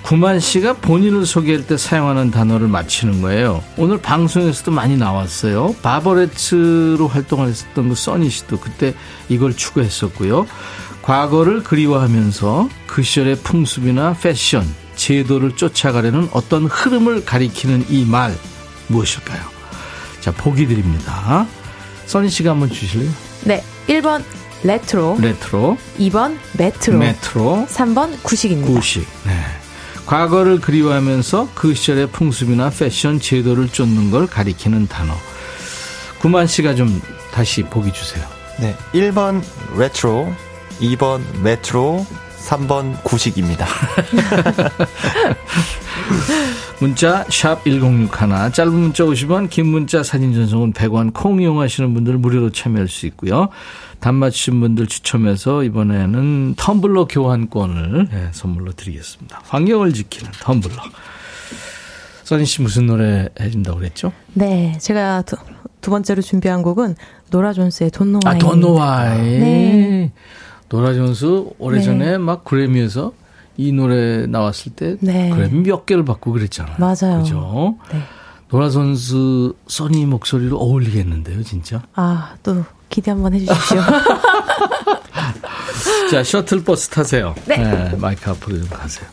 구만 0.00 0.40
씨가 0.40 0.76
본인을 0.76 1.26
소개할 1.26 1.66
때 1.66 1.76
사용하는 1.76 2.30
단어를 2.30 2.66
맞히는 2.66 3.20
거예요. 3.20 3.62
오늘 3.76 3.98
방송에서도 3.98 4.70
많이 4.70 4.96
나왔어요. 4.96 5.74
바버레츠로 5.82 7.08
활동했었던 7.08 7.90
그 7.90 7.94
써니 7.94 8.30
씨도 8.30 8.60
그때 8.60 8.94
이걸 9.28 9.54
추구했었고요. 9.54 10.46
과거를 11.02 11.62
그리워하면서 11.62 12.70
그 12.86 13.02
시절의 13.02 13.40
풍습이나 13.40 14.16
패션, 14.18 14.66
제도를 14.98 15.56
쫓아가려는 15.56 16.28
어떤 16.32 16.66
흐름을 16.66 17.24
가리키는 17.24 17.86
이 17.88 18.04
말 18.04 18.36
무엇일까요? 18.88 19.40
자, 20.20 20.30
보기 20.32 20.66
드립니다. 20.66 21.46
써니 22.06 22.28
씨가 22.28 22.50
한번 22.50 22.70
주실래요? 22.70 23.10
네. 23.44 23.64
1번 23.86 24.22
레트로. 24.64 25.18
레트로. 25.20 25.78
2번 25.98 26.36
메트로. 26.58 26.98
메트로. 26.98 27.66
3번 27.70 28.22
구식입니다. 28.22 28.70
구식. 28.72 29.06
네. 29.24 29.32
과거를 30.06 30.60
그리워하면서 30.60 31.50
그 31.54 31.74
시절의 31.74 32.08
풍습이나 32.10 32.70
패션 32.70 33.20
제도를 33.20 33.68
쫓는 33.68 34.10
걸 34.10 34.26
가리키는 34.26 34.88
단어. 34.88 35.14
구만 36.18 36.46
씨가 36.46 36.74
좀 36.74 37.00
다시 37.30 37.62
보기 37.62 37.92
주세요. 37.92 38.26
네. 38.58 38.76
1번 38.94 39.42
레트로, 39.76 40.32
2번 40.80 41.20
메트로, 41.42 42.04
3번 42.48 43.02
구식입니다. 43.04 43.66
문자 46.80 47.24
1061, 47.24 48.52
짧은 48.52 48.72
문자 48.72 49.04
50원, 49.04 49.50
긴 49.50 49.66
문자 49.66 50.02
사진 50.02 50.32
전송은 50.32 50.72
100원, 50.72 51.12
콩 51.12 51.42
이용하시는 51.42 51.92
분들 51.92 52.16
무료로 52.18 52.50
참여할 52.50 52.88
수 52.88 53.06
있고요. 53.06 53.48
단맞추신 54.00 54.60
분들 54.60 54.86
추첨해서 54.86 55.64
이번에는 55.64 56.54
텀블러 56.54 57.08
교환권을 57.10 58.08
네, 58.10 58.28
선물로 58.32 58.72
드리겠습니다. 58.72 59.42
환경을 59.44 59.92
지키는 59.92 60.30
텀블러. 60.32 60.76
써니 62.24 62.46
씨 62.46 62.62
무슨 62.62 62.86
노래 62.86 63.28
해준다고 63.40 63.78
그랬죠? 63.78 64.12
네, 64.34 64.76
제가 64.80 65.22
두, 65.22 65.36
두 65.80 65.90
번째로 65.90 66.22
준비한 66.22 66.62
곡은 66.62 66.94
노라 67.30 67.52
존스의 67.52 67.90
Don't 67.90 68.20
Know 68.24 68.30
Why. 68.30 68.36
아, 68.36 68.38
Don't 68.38 68.74
Know 68.74 68.96
Why. 68.96 69.18
네. 69.18 70.12
노라 70.68 70.94
존스 70.94 71.44
오래전에 71.58 72.12
네. 72.12 72.18
막 72.18 72.44
그래미에서 72.44 73.12
이 73.56 73.72
노래 73.72 74.26
나왔을 74.26 74.72
때 74.72 74.96
네. 75.00 75.30
그래미 75.30 75.62
몇 75.62 75.86
개를 75.86 76.04
받고 76.04 76.32
그랬잖아요. 76.32 76.76
맞아요. 76.78 77.22
그죠? 77.22 77.76
네. 77.90 78.00
노라 78.50 78.70
존스 78.70 79.54
써니 79.66 80.06
목소리로 80.06 80.58
어울리겠는데요, 80.58 81.42
진짜? 81.42 81.82
아, 81.94 82.34
또 82.42 82.64
기대 82.88 83.10
한번 83.10 83.34
해주십시오. 83.34 83.80
자, 86.10 86.24
셔틀버스 86.24 86.88
타세요. 86.88 87.34
네. 87.46 87.58
네 87.58 87.96
마이크 87.96 88.30
앞으로 88.30 88.58
좀 88.58 88.68
가세요. 88.68 89.06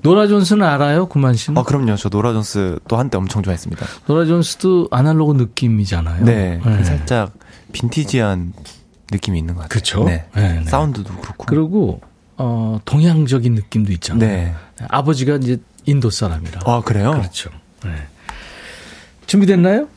노라 0.00 0.26
존스는 0.26 0.66
알아요, 0.66 1.06
구만 1.06 1.34
씨는? 1.34 1.58
아, 1.58 1.64
그럼요. 1.64 1.96
저 1.96 2.08
노라 2.08 2.32
존스 2.32 2.78
또 2.88 2.96
한때 2.96 3.18
엄청 3.18 3.42
좋아했습니다. 3.42 3.84
노라 4.06 4.24
존스도 4.24 4.88
아날로그 4.90 5.34
느낌이잖아요. 5.34 6.24
네. 6.24 6.60
네. 6.64 6.84
살짝 6.84 7.32
빈티지한 7.72 8.54
느낌이 9.12 9.38
있는 9.38 9.54
것 9.54 9.60
같아요. 9.62 9.68
그렇죠. 9.68 10.04
네. 10.04 10.26
네, 10.34 10.60
네. 10.60 10.64
사운드도 10.64 11.14
그렇고. 11.16 11.46
그리고 11.46 12.00
어, 12.36 12.80
동양적인 12.84 13.54
느낌도 13.54 13.92
있잖아요. 13.92 14.28
네. 14.28 14.54
아버지가 14.88 15.36
이제 15.36 15.58
인도 15.86 16.10
사람이라. 16.10 16.62
아, 16.64 16.80
그래요? 16.80 17.12
그렇죠. 17.12 17.50
네. 17.84 17.90
준비됐나요? 19.26 19.88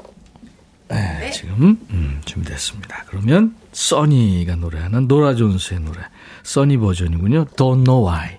네, 0.89 1.17
네. 1.19 1.31
지금 1.31 1.79
음, 1.89 2.21
준비됐습니다. 2.25 3.05
그러면 3.07 3.55
써니가 3.71 4.55
노래하는 4.57 5.07
노라 5.07 5.35
존스의 5.35 5.79
노래. 5.79 5.99
써니 6.43 6.77
버전이군요. 6.77 7.45
Don't 7.55 7.83
Know 7.83 8.07
Why. 8.07 8.37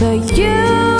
but 0.00 0.38
you. 0.38 0.97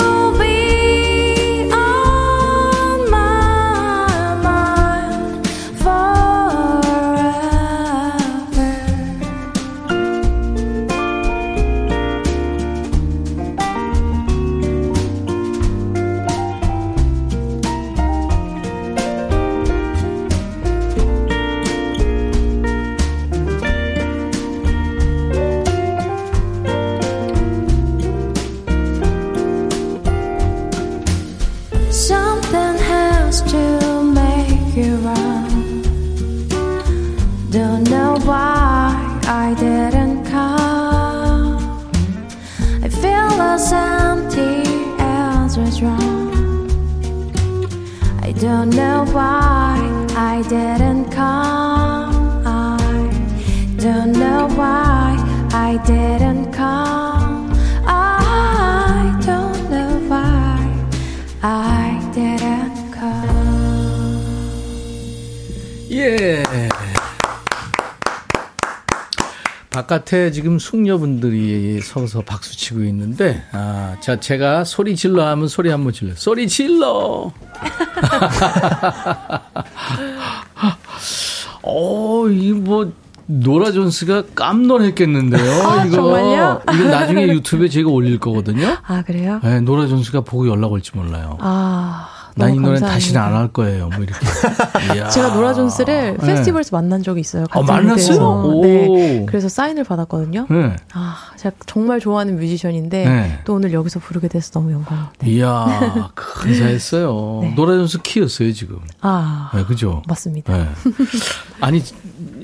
바깥에 70.09 70.31
지금 70.31 70.57
숙녀분들이 70.57 71.81
서서 71.81 72.21
박수 72.21 72.57
치고 72.57 72.83
있는데, 72.85 73.43
아, 73.51 73.95
자, 74.01 74.19
제가 74.19 74.63
소리 74.63 74.95
질러 74.95 75.27
하면 75.27 75.47
소리 75.47 75.69
한번 75.69 75.93
질러. 75.93 76.15
소리 76.15 76.47
질러! 76.47 77.31
어, 81.61 82.27
이 82.27 82.53
뭐, 82.53 82.91
노라 83.27 83.71
존스가 83.71 84.23
깜놀했겠는데요. 84.33 85.67
아, 85.67 85.85
이거 85.85 85.97
정말요? 85.97 86.63
이거 86.73 86.83
나중에 86.85 87.27
유튜브에 87.27 87.69
제가 87.69 87.91
올릴 87.91 88.19
거거든요. 88.19 88.77
아 88.87 89.03
그래요? 89.03 89.39
네, 89.43 89.61
노라 89.61 89.85
존스가 89.85 90.21
보고 90.21 90.47
연락 90.47 90.71
올지 90.71 90.89
몰라요. 90.95 91.37
아. 91.39 92.18
난 92.39 92.55
이 92.55 92.59
노래는 92.59 92.87
다시는 92.87 93.21
안 93.21 93.33
할 93.33 93.47
거예요. 93.49 93.89
뭐 93.89 94.03
이렇게. 94.03 94.19
제가 95.11 95.33
노라 95.35 95.53
존스를 95.53 96.17
네. 96.19 96.25
페스티벌에서 96.27 96.75
만난 96.75 97.03
적이 97.03 97.21
있어요. 97.21 97.45
어, 97.53 97.63
만났어요? 97.63 98.61
네. 98.61 99.25
그래서 99.27 99.47
사인을 99.49 99.83
받았거든요. 99.83 100.47
네. 100.49 100.75
아, 100.93 101.17
제가 101.37 101.55
정말 101.65 101.99
좋아하는 101.99 102.37
뮤지션인데 102.37 103.05
네. 103.05 103.39
또 103.45 103.53
오늘 103.55 103.73
여기서 103.73 103.99
부르게 103.99 104.27
돼서 104.27 104.51
너무 104.51 104.71
영광입니다. 104.71 105.25
이야, 105.25 106.09
근사했어요. 106.15 107.39
네. 107.43 107.53
노라 107.55 107.73
존스 107.73 108.01
키였어요, 108.01 108.51
지금. 108.53 108.79
아, 109.01 109.51
네, 109.53 109.63
그죠? 109.65 110.01
맞습니다. 110.07 110.51
네. 110.57 110.67
아니, 111.61 111.83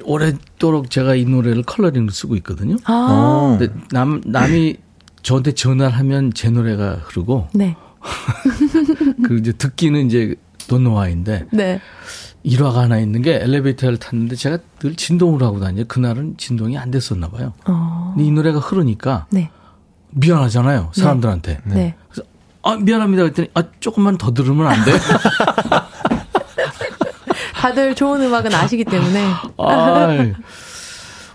오랫도록 0.03 0.89
제가 0.89 1.15
이 1.15 1.25
노래를 1.25 1.63
컬러링으로 1.63 2.11
쓰고 2.11 2.35
있거든요. 2.37 2.75
아. 2.85 3.55
근데 3.57 3.73
남, 3.91 4.21
남이 4.25 4.77
저한테 5.23 5.53
전화를 5.53 5.97
하면 5.97 6.31
제 6.33 6.49
노래가 6.49 6.99
흐르고, 7.03 7.47
네. 7.53 7.75
그 9.23 9.37
이제 9.37 9.51
듣기는 9.51 10.07
이제 10.07 10.35
돈노아인데, 10.67 11.47
네. 11.51 11.79
일화가 12.43 12.81
하나 12.81 12.99
있는 12.99 13.21
게 13.23 13.35
엘리베이터를 13.35 13.97
탔는데 13.97 14.35
제가 14.35 14.59
늘 14.79 14.95
진동을 14.95 15.41
하고 15.41 15.59
다녀요. 15.59 15.85
그날은 15.87 16.35
진동이 16.37 16.77
안 16.77 16.91
됐었나 16.91 17.29
봐요. 17.29 17.53
어. 17.65 18.13
근데 18.15 18.27
이 18.27 18.31
노래가 18.31 18.59
흐르니까 18.59 19.25
네. 19.31 19.49
미안하잖아요. 20.11 20.91
사람들한테. 20.93 21.61
네. 21.65 21.95
그래서 22.09 22.27
아, 22.61 22.75
미안합니다. 22.75 23.23
그랬더니 23.23 23.49
아, 23.55 23.63
조금만 23.79 24.17
더 24.17 24.31
들으면 24.33 24.67
안 24.67 24.85
돼? 24.85 24.91
다들 27.55 27.95
좋은 27.95 28.21
음악은 28.21 28.53
아시기 28.53 28.85
때문에. 28.85 29.25
아이, 29.57 30.33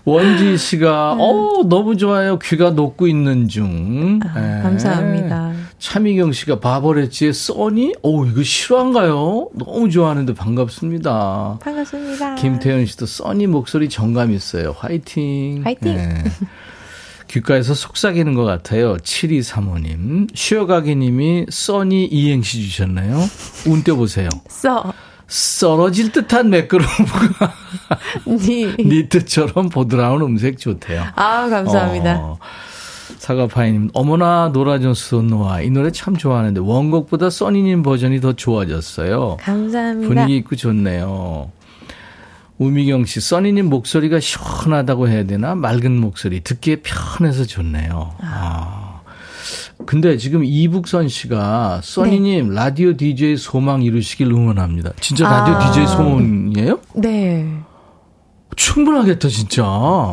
원지 0.03 0.57
씨가 0.57 1.13
어 1.13 1.63
너무 1.67 1.95
좋아요. 1.95 2.39
귀가 2.39 2.71
녹고 2.71 3.07
있는 3.07 3.47
중. 3.47 4.19
아, 4.23 4.57
예. 4.57 4.61
감사합니다. 4.63 5.53
차미경 5.77 6.31
씨가 6.31 6.59
바버레치의 6.59 7.33
써니? 7.33 7.93
오 8.01 8.25
이거 8.25 8.43
실화인가요? 8.43 9.49
너무 9.53 9.89
좋아하는데 9.89 10.33
반갑습니다. 10.33 11.59
반갑습니다. 11.61 12.35
김태현 12.35 12.85
씨도 12.85 13.05
써니 13.05 13.47
목소리 13.47 13.89
정감 13.89 14.31
있어요. 14.31 14.75
화이팅. 14.77 15.61
화이팅. 15.63 15.91
예. 15.97 16.23
귓가에서 17.27 17.73
속삭이는 17.73 18.33
것 18.33 18.43
같아요. 18.43 18.97
7235님. 18.97 20.29
쉬어가기님이 20.35 21.45
써니 21.49 22.05
이행시 22.05 22.61
주셨나요? 22.61 23.19
운 23.67 23.83
떼보세요. 23.83 24.27
써. 24.49 24.93
썰어질 25.31 26.11
듯한 26.11 26.49
매끄러움과 26.49 27.53
니. 28.27 28.65
니트처럼 28.77 29.69
보드라운 29.69 30.21
음색 30.21 30.59
좋대요. 30.59 31.05
아, 31.15 31.47
감사합니다. 31.47 32.17
어, 32.19 32.37
사과파이님, 33.17 33.91
어머나 33.93 34.49
노라존스 34.51 35.15
Know 35.15 35.61
Why 35.61 35.69
노래 35.69 35.89
참 35.91 36.17
좋아하는데 36.17 36.59
원곡보다 36.59 37.29
써니님 37.29 37.81
버전이 37.81 38.19
더 38.19 38.33
좋아졌어요. 38.33 39.37
감사합니다. 39.39 40.07
분위기 40.13 40.35
있고 40.37 40.57
좋네요. 40.57 41.49
우미경 42.57 43.05
씨, 43.05 43.21
써니님 43.21 43.69
목소리가 43.69 44.19
시원하다고 44.19 45.07
해야 45.07 45.23
되나? 45.23 45.55
맑은 45.55 45.99
목소리. 45.99 46.41
듣기에 46.41 46.81
편해서 46.83 47.45
좋네요. 47.45 48.15
아. 48.21 48.80
근데 49.85 50.17
지금 50.17 50.43
이북선 50.43 51.07
씨가 51.07 51.81
써니님 51.83 52.49
네. 52.49 52.55
라디오 52.55 52.95
DJ 52.95 53.37
소망 53.37 53.81
이루시길 53.83 54.27
응원합니다. 54.27 54.91
진짜 54.99 55.29
라디오 55.29 55.55
아. 55.55 55.71
DJ 55.71 55.87
소망이에요? 55.87 56.79
네. 56.95 57.61
충분하겠다, 58.55 59.29
진짜. 59.29 59.61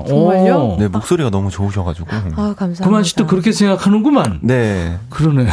정말요? 0.08 0.54
어. 0.56 0.76
네, 0.78 0.88
목소리가 0.88 1.28
너무 1.28 1.50
좋으셔가지고. 1.50 2.06
아, 2.10 2.54
감사합니다. 2.54 2.84
그만 2.84 3.02
씨도 3.02 3.26
그렇게 3.26 3.50
생각하는구만. 3.52 4.38
네. 4.42 4.98
그러네. 5.10 5.46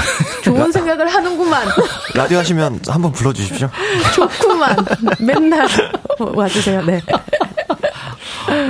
좋은 0.44 0.72
생각을 0.72 1.08
하는구만. 1.08 1.68
라디오 2.14 2.38
하시면 2.38 2.82
한번 2.88 3.12
불러주십시오. 3.12 3.70
좋구만. 4.16 4.76
맨날 5.20 5.68
와주세요. 6.20 6.84
네. 6.86 7.02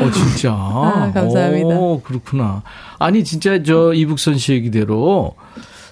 어, 0.02 0.12
진짜. 0.12 0.52
아, 0.52 1.12
감사합니다. 1.14 1.68
오, 1.68 2.02
그렇구나. 2.02 2.64
아니, 3.00 3.24
진짜 3.24 3.62
저 3.64 3.94
이북선 3.94 4.38
씨 4.38 4.54
얘기대로 4.54 5.36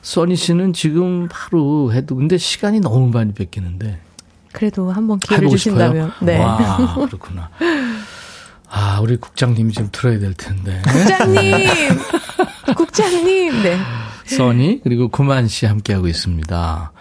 써니 0.02 0.36
씨는 0.36 0.74
지금 0.74 1.28
바로 1.30 1.94
해도 1.94 2.16
근데 2.16 2.38
시간이 2.38 2.80
너무 2.80 3.10
많이 3.10 3.34
뺏기는데. 3.34 4.00
그래도 4.52 4.92
한번 4.92 5.20
기회를 5.20 5.50
주신다면. 5.50 6.12
싶어요? 6.12 6.26
네. 6.26 6.40
와, 6.40 6.96
그렇구나. 7.08 7.50
아, 8.70 9.00
우리 9.02 9.18
국장님이 9.18 9.74
좀 9.74 9.90
들어야 9.92 10.20
될 10.20 10.34
텐데. 10.34 10.82
국장님! 10.86 11.70
국장님! 12.76 13.64
네. 13.64 13.78
써니, 14.26 14.82
그리고 14.84 15.08
구만 15.10 15.48
씨 15.48 15.66
함께하고 15.66 16.08
있습니다. 16.08 16.92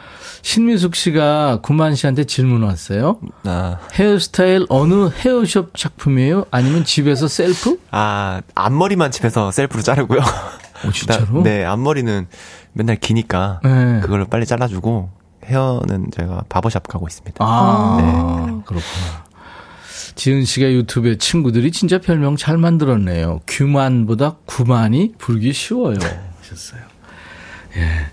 신미숙 0.42 0.96
씨가 0.96 1.60
구만 1.62 1.94
씨한테 1.94 2.24
질문 2.24 2.64
왔어요. 2.64 3.18
아, 3.44 3.78
헤어스타일 3.94 4.66
어느 4.68 5.08
헤어숍 5.08 5.76
작품이에요? 5.76 6.46
아니면 6.50 6.84
집에서 6.84 7.28
셀프? 7.28 7.78
아, 7.92 8.42
앞머리만 8.54 9.12
집에서 9.12 9.50
셀프로 9.52 9.82
자르고요. 9.82 10.20
오, 10.86 10.90
진짜로? 10.90 11.42
네, 11.42 11.64
앞머리는 11.64 12.26
맨날 12.72 12.96
기니까 12.96 13.60
네. 13.62 14.00
그걸로 14.00 14.26
빨리 14.26 14.44
잘라주고 14.44 15.10
헤어는 15.44 16.10
제가 16.12 16.44
바버샵 16.48 16.88
가고 16.88 17.06
있습니다. 17.06 17.36
아, 17.38 17.96
네. 18.00 18.52
그렇구나. 18.66 19.24
지은 20.14 20.44
씨가 20.44 20.70
유튜브에 20.72 21.16
친구들이 21.18 21.70
진짜 21.70 21.98
별명 21.98 22.36
잘 22.36 22.58
만들었네요. 22.58 23.40
규만보다 23.46 24.36
구만이 24.44 25.14
부르기 25.18 25.52
쉬워요. 25.52 25.96
하셨어요. 26.40 26.80
예. 27.76 28.06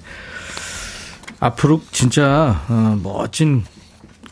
앞으로 1.40 1.82
진짜 1.92 2.62
어, 2.70 3.00
멋진 3.02 3.64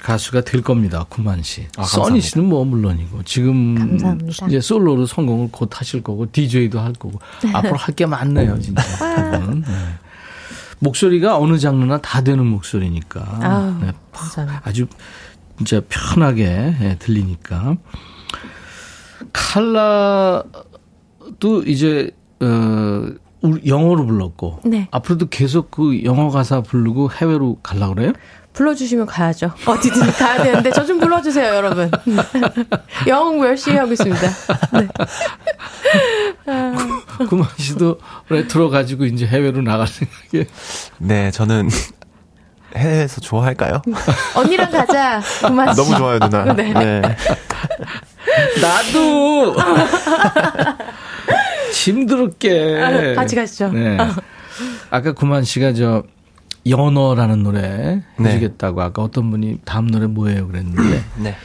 가수가 0.02 0.42
될 0.42 0.62
겁니다. 0.62 1.06
구만 1.10 1.42
씨. 1.44 1.68
아, 1.78 1.84
써니. 1.84 2.22
씨는 2.22 2.48
뭐 2.48 2.64
물론이고 2.66 3.24
지금 3.24 3.76
감사합니다. 3.76 4.48
이제 4.48 4.62
솔로로 4.62 5.06
성공을 5.06 5.50
곧 5.52 5.70
하실 5.80 6.02
거고 6.04 6.32
DJ도 6.32 6.80
할 6.80 6.94
거고 6.94 7.20
앞으로 7.54 7.76
할 7.78 7.96
게 7.96 8.06
많네요, 8.06 8.60
진짜. 8.60 8.84
그분은. 9.32 9.62
네. 9.62 9.68
목소리가 10.80 11.38
어느 11.40 11.58
장르나 11.58 11.98
다 12.00 12.22
되는 12.22 12.46
목소리니까. 12.46 13.40
아우, 13.42 13.82
네, 13.84 13.92
감사합니다. 14.14 14.62
아주 14.64 14.86
진짜 15.58 15.82
편하게 15.90 16.76
예, 16.82 16.96
들리니까. 17.00 17.76
칼라도 19.34 20.54
이제 21.66 22.12
어 22.40 23.08
영어로 23.66 24.06
불렀고 24.06 24.60
네. 24.66 24.88
앞으로도 24.92 25.30
계속 25.30 25.70
그 25.72 26.04
영어 26.04 26.30
가사 26.30 26.62
부르고 26.62 27.12
해외로 27.12 27.58
갈라 27.64 27.90
그래요? 27.90 28.14
불러주시면 28.54 29.06
가야죠. 29.06 29.52
어디든 29.68 30.12
가야 30.14 30.42
되는데 30.42 30.72
저 30.72 30.84
좀 30.84 31.00
불러주세요, 31.00 31.54
여러분. 31.54 31.92
영어 33.08 33.26
공부 33.26 33.46
열심히 33.46 33.78
하고 33.78 33.92
있습니다. 33.92 34.20
네. 34.74 34.88
구만 37.30 37.48
씨도 37.58 38.00
레트로 38.30 38.70
가지고 38.72 39.06
이제 39.06 39.28
해외로 39.28 39.62
나갈 39.62 39.86
생각에 39.88 40.48
네, 40.98 41.30
저는 41.30 41.70
해외에서 42.76 43.22
좋아할까요? 43.22 43.82
언니랑 44.36 44.72
가자. 44.72 45.22
그만. 45.42 45.76
너무 45.76 45.96
좋아요, 45.96 46.18
누나. 46.20 46.54
네. 46.54 46.74
네. 46.74 47.02
나도 48.62 49.56
힘들게 51.78 52.82
아, 52.82 53.16
같이 53.16 53.36
가시죠. 53.36 53.72
네. 53.72 53.98
아까 54.90 55.12
구만 55.14 55.44
씨가 55.44 55.74
저 55.74 56.04
연어라는 56.68 57.44
노래 57.44 58.02
네. 58.20 58.30
해주겠다고 58.30 58.82
네. 58.82 58.86
아까 58.88 59.04
어떤 59.04 59.30
분이 59.32 59.60
다음 59.64 59.88
노래 59.88 60.08
뭐예요 60.08 60.48
그랬는데 60.48 61.04
네. 61.22 61.36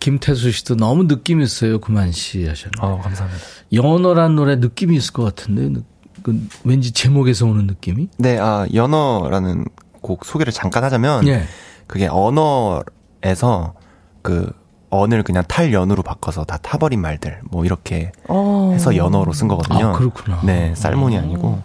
김태수 0.00 0.50
씨도 0.50 0.76
너무 0.76 1.06
느낌 1.06 1.40
있어요 1.40 1.78
구만 1.80 2.12
씨 2.12 2.46
하셨는데. 2.46 2.78
어 2.80 2.98
감사합니다. 2.98 3.44
연어라는 3.72 4.36
노래 4.36 4.56
느낌이 4.56 4.96
있을 4.96 5.12
것 5.12 5.24
같은데 5.24 5.80
그 6.22 6.48
왠지 6.64 6.92
제목에서 6.92 7.46
오는 7.46 7.66
느낌이? 7.66 8.08
네, 8.18 8.38
아 8.38 8.66
연어라는 8.74 9.64
곡 10.02 10.24
소개를 10.24 10.52
잠깐 10.52 10.84
하자면 10.84 11.24
네. 11.24 11.44
그게 11.86 12.08
언어에서 12.10 13.74
그 14.22 14.52
언을 14.90 15.22
그냥 15.22 15.44
탈연으로 15.46 16.02
바꿔서 16.02 16.44
다 16.44 16.58
타버린 16.58 17.00
말들 17.00 17.40
뭐 17.44 17.64
이렇게 17.64 18.12
어. 18.28 18.70
해서 18.72 18.96
연어로 18.96 19.32
쓴 19.32 19.48
거거든요. 19.48 19.88
아, 19.88 19.92
그렇구나. 19.92 20.40
네, 20.44 20.74
쌀몬이 20.74 21.16
어. 21.16 21.20
아니고 21.20 21.62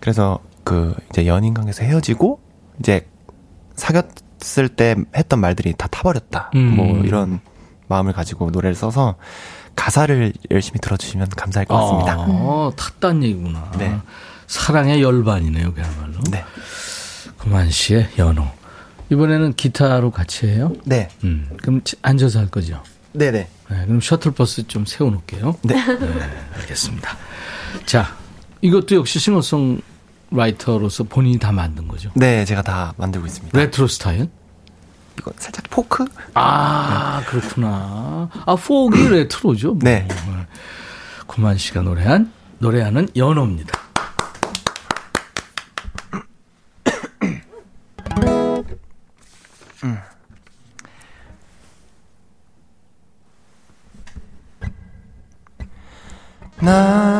그래서 0.00 0.38
그 0.64 0.94
이제 1.10 1.26
연인 1.26 1.54
관계에서 1.54 1.84
헤어지고 1.84 2.40
이제 2.80 3.06
사귀었을 3.76 4.68
때 4.68 4.96
했던 5.16 5.40
말들이 5.40 5.74
다 5.76 5.86
타버렸다. 5.88 6.50
음. 6.54 6.76
뭐 6.76 6.86
이런 7.04 7.40
마음을 7.88 8.12
가지고 8.12 8.50
노래를 8.50 8.74
써서 8.74 9.16
가사를 9.76 10.32
열심히 10.50 10.80
들어주시면 10.80 11.28
감사할 11.36 11.66
것 11.66 11.76
같습니다. 11.76 12.16
아, 12.18 12.70
탔단 12.76 13.22
얘기구나. 13.22 13.70
네. 13.78 13.96
사랑의 14.46 15.02
열반이네요, 15.02 15.72
그야말로. 15.72 16.20
네. 16.30 16.44
구만 17.38 17.70
씨의 17.70 18.10
연호. 18.18 18.44
이번에는 19.10 19.54
기타로 19.54 20.10
같이 20.10 20.46
해요? 20.46 20.72
네. 20.84 21.08
음, 21.24 21.48
그럼 21.62 21.80
앉아서 22.02 22.38
할 22.38 22.48
거죠? 22.48 22.82
네네. 23.12 23.48
네, 23.70 23.84
그럼 23.86 24.00
셔틀버스 24.00 24.66
좀 24.68 24.86
세워놓을게요. 24.86 25.56
네. 25.62 25.74
네. 25.74 26.30
알겠습니다. 26.60 27.16
자, 27.86 28.16
이것도 28.62 28.94
역시 28.96 29.18
싱어송라이터로서 29.18 31.04
본인이 31.04 31.38
다 31.38 31.50
만든 31.50 31.88
거죠? 31.88 32.10
네, 32.14 32.44
제가 32.44 32.62
다 32.62 32.94
만들고 32.96 33.26
있습니다. 33.26 33.58
레트로 33.58 33.88
스타일? 33.88 34.28
이거 35.18 35.32
살짝 35.36 35.64
포크? 35.70 36.04
아, 36.34 37.20
네. 37.20 37.26
그렇구나. 37.26 38.30
아, 38.46 38.56
포크 38.56 39.08
레트로죠? 39.08 39.74
뭐. 39.74 39.78
네. 39.82 40.06
구만 41.26 41.58
씨가 41.58 41.82
노래한, 41.82 42.32
노래하는 42.58 43.08
연어입니다. 43.16 43.89
날 56.60 57.19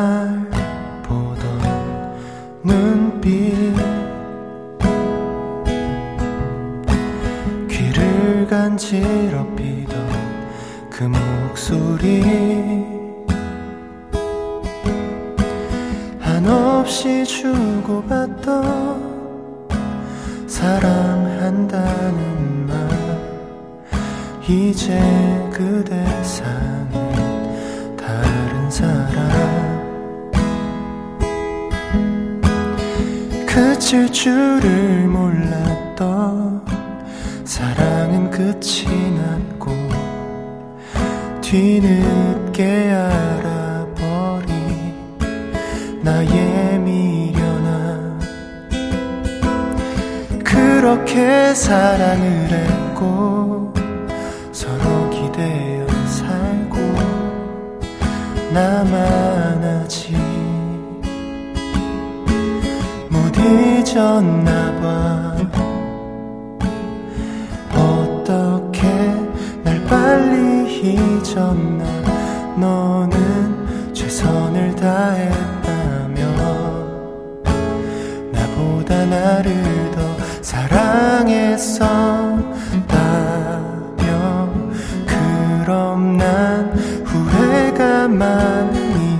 난 86.31 86.71
후회가 87.03 88.07
많으니 88.07 89.19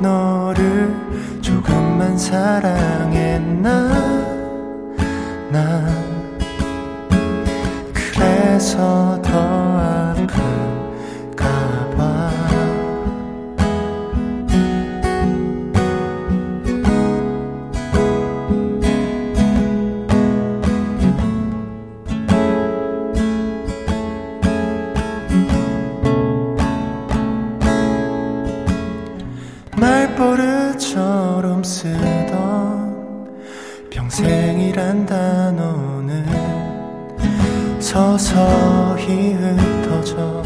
너를 0.00 0.94
조금만 1.40 2.16
사랑했나? 2.16 3.88
난 5.50 5.92
그래서 7.92 9.20
더 9.22 9.38
아픈 9.40 10.69
서서히 38.00 39.34
흩어져 39.34 40.42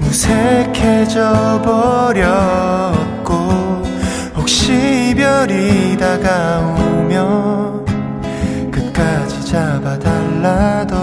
무색해져 0.00 1.62
버렸고 1.64 3.32
혹시 4.34 5.10
이별이 5.10 5.96
다가오면 5.98 7.84
끝까지 8.72 9.46
잡아달라도 9.46 10.96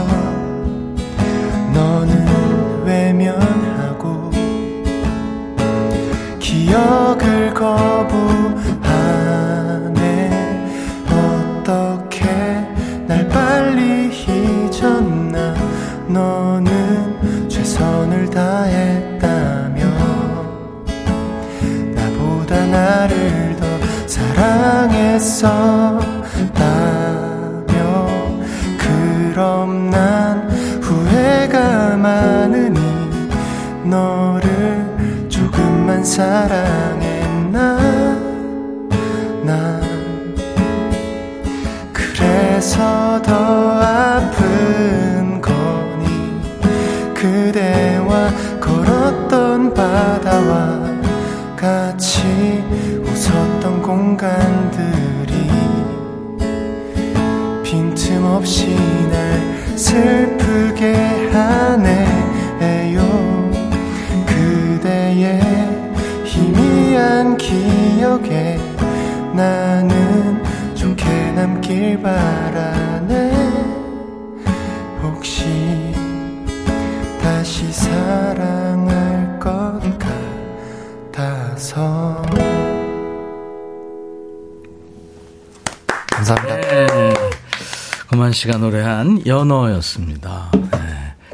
너는 1.73 2.83
외면하고 2.83 4.29
기억을 6.39 7.53
거 7.53 7.92
사랑했었다며 25.43 26.55
그럼 28.77 29.89
난 29.89 30.49
후회가 30.81 31.97
많으니 31.97 32.79
너를 33.83 35.27
조금만 35.27 36.01
사랑했나? 36.05 37.77
난 39.43 39.81
그래서 41.91 43.21
더 43.21 43.33
아픈 43.81 45.41
그대와 47.13 48.29
걸었던 48.61 49.73
바다와 49.73 50.79
같이 51.57 52.63
웃었던 53.03 53.81
공간들 53.81 55.12
없이 58.43 58.75
날 59.09 59.77
슬프게 59.77 60.93
하네요 61.31 63.01
그대의 64.25 65.39
희미한 66.25 67.37
기억에 67.37 68.59
나는 69.33 70.43
좋게 70.75 71.05
나 71.31 71.45
남길 71.47 72.01
바라네 72.01 73.31
혹시 75.01 75.45
다시 77.21 77.71
사랑할 77.71 79.39
것 79.39 79.79
같아서 81.13 82.21
감사합니다. 86.09 86.55
네. 86.55 86.92
그만 88.23 88.31
씨가 88.31 88.57
노래한 88.57 89.27
연어였습니다. 89.27 90.49
네. 90.71 90.79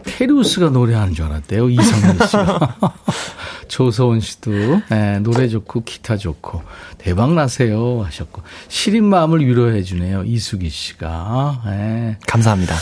테리우스가 0.06 0.72
노래하는 0.72 1.14
줄 1.14 1.26
알았대요. 1.26 1.70
이성민 1.70 2.14
씨가. 2.26 2.78
조서원 3.70 4.20
씨도 4.22 4.50
네, 4.90 5.20
노래 5.20 5.48
좋고 5.48 5.84
기타 5.84 6.18
좋고 6.18 6.64
대박 6.98 7.36
나세요 7.36 8.02
하셨고 8.04 8.42
시린 8.70 9.06
마음을 9.06 9.46
위로해 9.46 9.84
주네요. 9.84 10.24
이수기 10.24 10.72
씨가. 10.72 11.62
네. 11.68 12.18
감사합니다. 12.26 12.76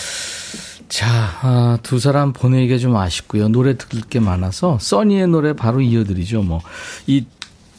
자, 0.88 1.08
아, 1.42 1.78
두 1.84 2.00
사람 2.00 2.32
보내기가 2.32 2.78
좀 2.78 2.96
아쉽고요. 2.96 3.50
노래 3.50 3.78
들을 3.78 4.04
게 4.04 4.22
많아서 4.22 4.78
써니의 4.80 5.28
노래 5.28 5.52
바로 5.52 5.82
이어드리죠. 5.82 6.44
뭐 6.44 6.62
이 7.08 7.26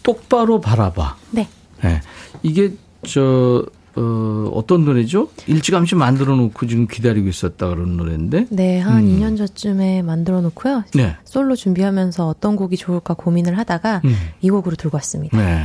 똑바로 0.03 0.61
바라봐. 0.61 1.17
네. 1.31 1.49
네. 1.83 2.03
이게 2.43 2.75
저 3.07 3.65
어, 3.99 4.51
어떤 4.55 4.85
노래죠? 4.85 5.29
일찌감치 5.47 5.97
만들어 5.97 6.37
놓고 6.37 6.67
지금 6.67 6.87
기다리고 6.87 7.29
있었다 7.29 7.69
그런 7.69 7.97
노래인데. 7.97 8.47
네, 8.51 8.79
한 8.79 9.05
음. 9.05 9.19
2년 9.19 9.37
전쯤에 9.37 10.03
만들어 10.03 10.41
놓고요. 10.41 10.85
네. 10.95 11.17
솔로 11.25 11.57
준비하면서 11.57 12.27
어떤 12.29 12.57
곡이 12.57 12.77
좋을까 12.77 13.15
고민을 13.15 13.59
하다가 13.59 14.03
음. 14.05 14.17
이 14.41 14.51
곡으로 14.51 14.77
들고 14.77 14.97
왔습니다. 14.97 15.37
네. 15.37 15.65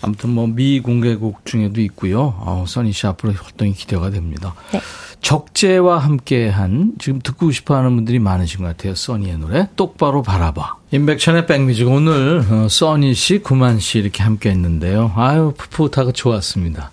아무튼 0.00 0.30
뭐 0.30 0.46
미공개곡 0.46 1.46
중에도 1.46 1.80
있고요. 1.80 2.34
어, 2.38 2.64
써니 2.68 2.92
씨 2.92 3.06
앞으로 3.06 3.32
활동이 3.32 3.72
기대가 3.72 4.10
됩니다. 4.10 4.54
네. 4.72 4.80
적재와 5.22 5.96
함께한 5.98 6.92
지금 6.98 7.18
듣고 7.18 7.50
싶어하는 7.50 7.94
분들이 7.94 8.18
많으신 8.18 8.60
것 8.60 8.66
같아요. 8.66 8.94
써니의 8.94 9.38
노래 9.38 9.70
똑바로 9.74 10.22
바라봐. 10.22 10.76
임백천의 10.90 11.46
백뮤직 11.46 11.88
오늘 11.88 12.44
어, 12.50 12.68
써니 12.68 13.14
씨, 13.14 13.38
구만 13.38 13.80
씨 13.80 13.98
이렇게 13.98 14.22
함께했는데요. 14.22 15.12
아유 15.16 15.54
풋풋하고 15.56 16.12
좋았습니다. 16.12 16.90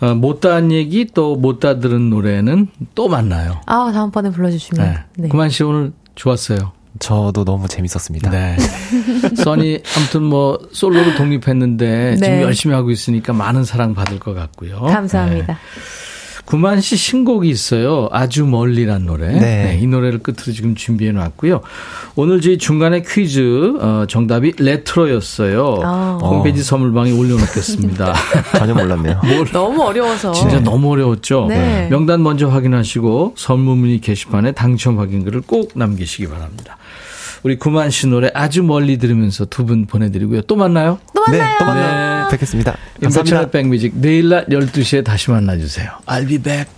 어, 0.00 0.14
못다한 0.14 0.72
얘기 0.72 1.06
또 1.06 1.36
못다 1.36 1.78
들은 1.78 2.10
노래는 2.10 2.68
또 2.94 3.08
만나요. 3.08 3.60
아 3.66 3.90
다음번에 3.92 4.30
불러주시면. 4.30 4.86
네. 4.86 4.98
네. 5.16 5.28
구만 5.28 5.48
씨 5.48 5.62
오늘 5.62 5.92
좋았어요. 6.14 6.72
저도 6.98 7.44
너무 7.44 7.68
재밌었습니다. 7.68 8.30
네. 8.30 8.56
써니 9.36 9.82
아무튼 9.96 10.22
뭐 10.22 10.58
솔로로 10.72 11.14
독립했는데 11.14 11.86
네. 11.86 12.16
지금 12.16 12.42
열심히 12.42 12.74
하고 12.74 12.90
있으니까 12.90 13.32
많은 13.32 13.64
사랑 13.64 13.94
받을 13.94 14.18
것 14.18 14.34
같고요. 14.34 14.80
감사합니다. 14.80 15.54
네. 15.54 15.58
구만 16.46 16.80
씨 16.80 16.96
신곡이 16.96 17.48
있어요. 17.50 18.08
아주 18.12 18.46
멀리란 18.46 19.04
노래. 19.04 19.28
네. 19.32 19.40
네. 19.40 19.78
이 19.80 19.86
노래를 19.86 20.20
끝으로 20.20 20.52
지금 20.54 20.74
준비해 20.76 21.10
놨고요. 21.12 21.60
오늘 22.14 22.40
저희 22.40 22.56
중간에 22.56 23.02
퀴즈 23.02 23.74
어, 23.80 24.06
정답이 24.08 24.54
레트로였어요. 24.58 25.80
아. 25.84 26.18
홈페이지 26.22 26.62
선물방에 26.62 27.10
올려놓겠습니다. 27.10 28.14
전혀 28.58 28.74
몰랐네요. 28.74 29.20
너무 29.52 29.82
어려워서. 29.82 30.32
진짜 30.32 30.60
너무 30.60 30.92
어려웠죠. 30.92 31.46
네. 31.48 31.88
명단 31.90 32.22
먼저 32.22 32.48
확인하시고 32.48 33.34
선물 33.36 33.76
문의 33.76 34.00
게시판에 34.00 34.52
당첨 34.52 34.98
확인글을 35.00 35.42
꼭 35.42 35.72
남기시기 35.74 36.28
바랍니다. 36.28 36.78
우리 37.46 37.54
구만 37.56 37.90
씨 37.90 38.08
노래 38.08 38.28
아주 38.34 38.64
멀리 38.64 38.98
들으면서 38.98 39.44
두 39.44 39.64
분 39.66 39.86
보내드리고요. 39.86 40.42
또 40.42 40.56
만나요? 40.56 40.98
또 41.14 41.22
만나요. 41.28 41.42
네, 41.44 41.56
또 41.60 41.64
만나요. 41.64 42.24
네. 42.24 42.30
뵙겠습니다. 42.32 42.76
감사합니다. 43.00 43.50
백뮤직 43.50 43.92
내일 43.94 44.28
낮 44.30 44.48
12시에 44.48 45.04
다시 45.04 45.30
만나주세요. 45.30 45.88
I'll 46.06 46.26
be 46.26 46.38
back. 46.38 46.68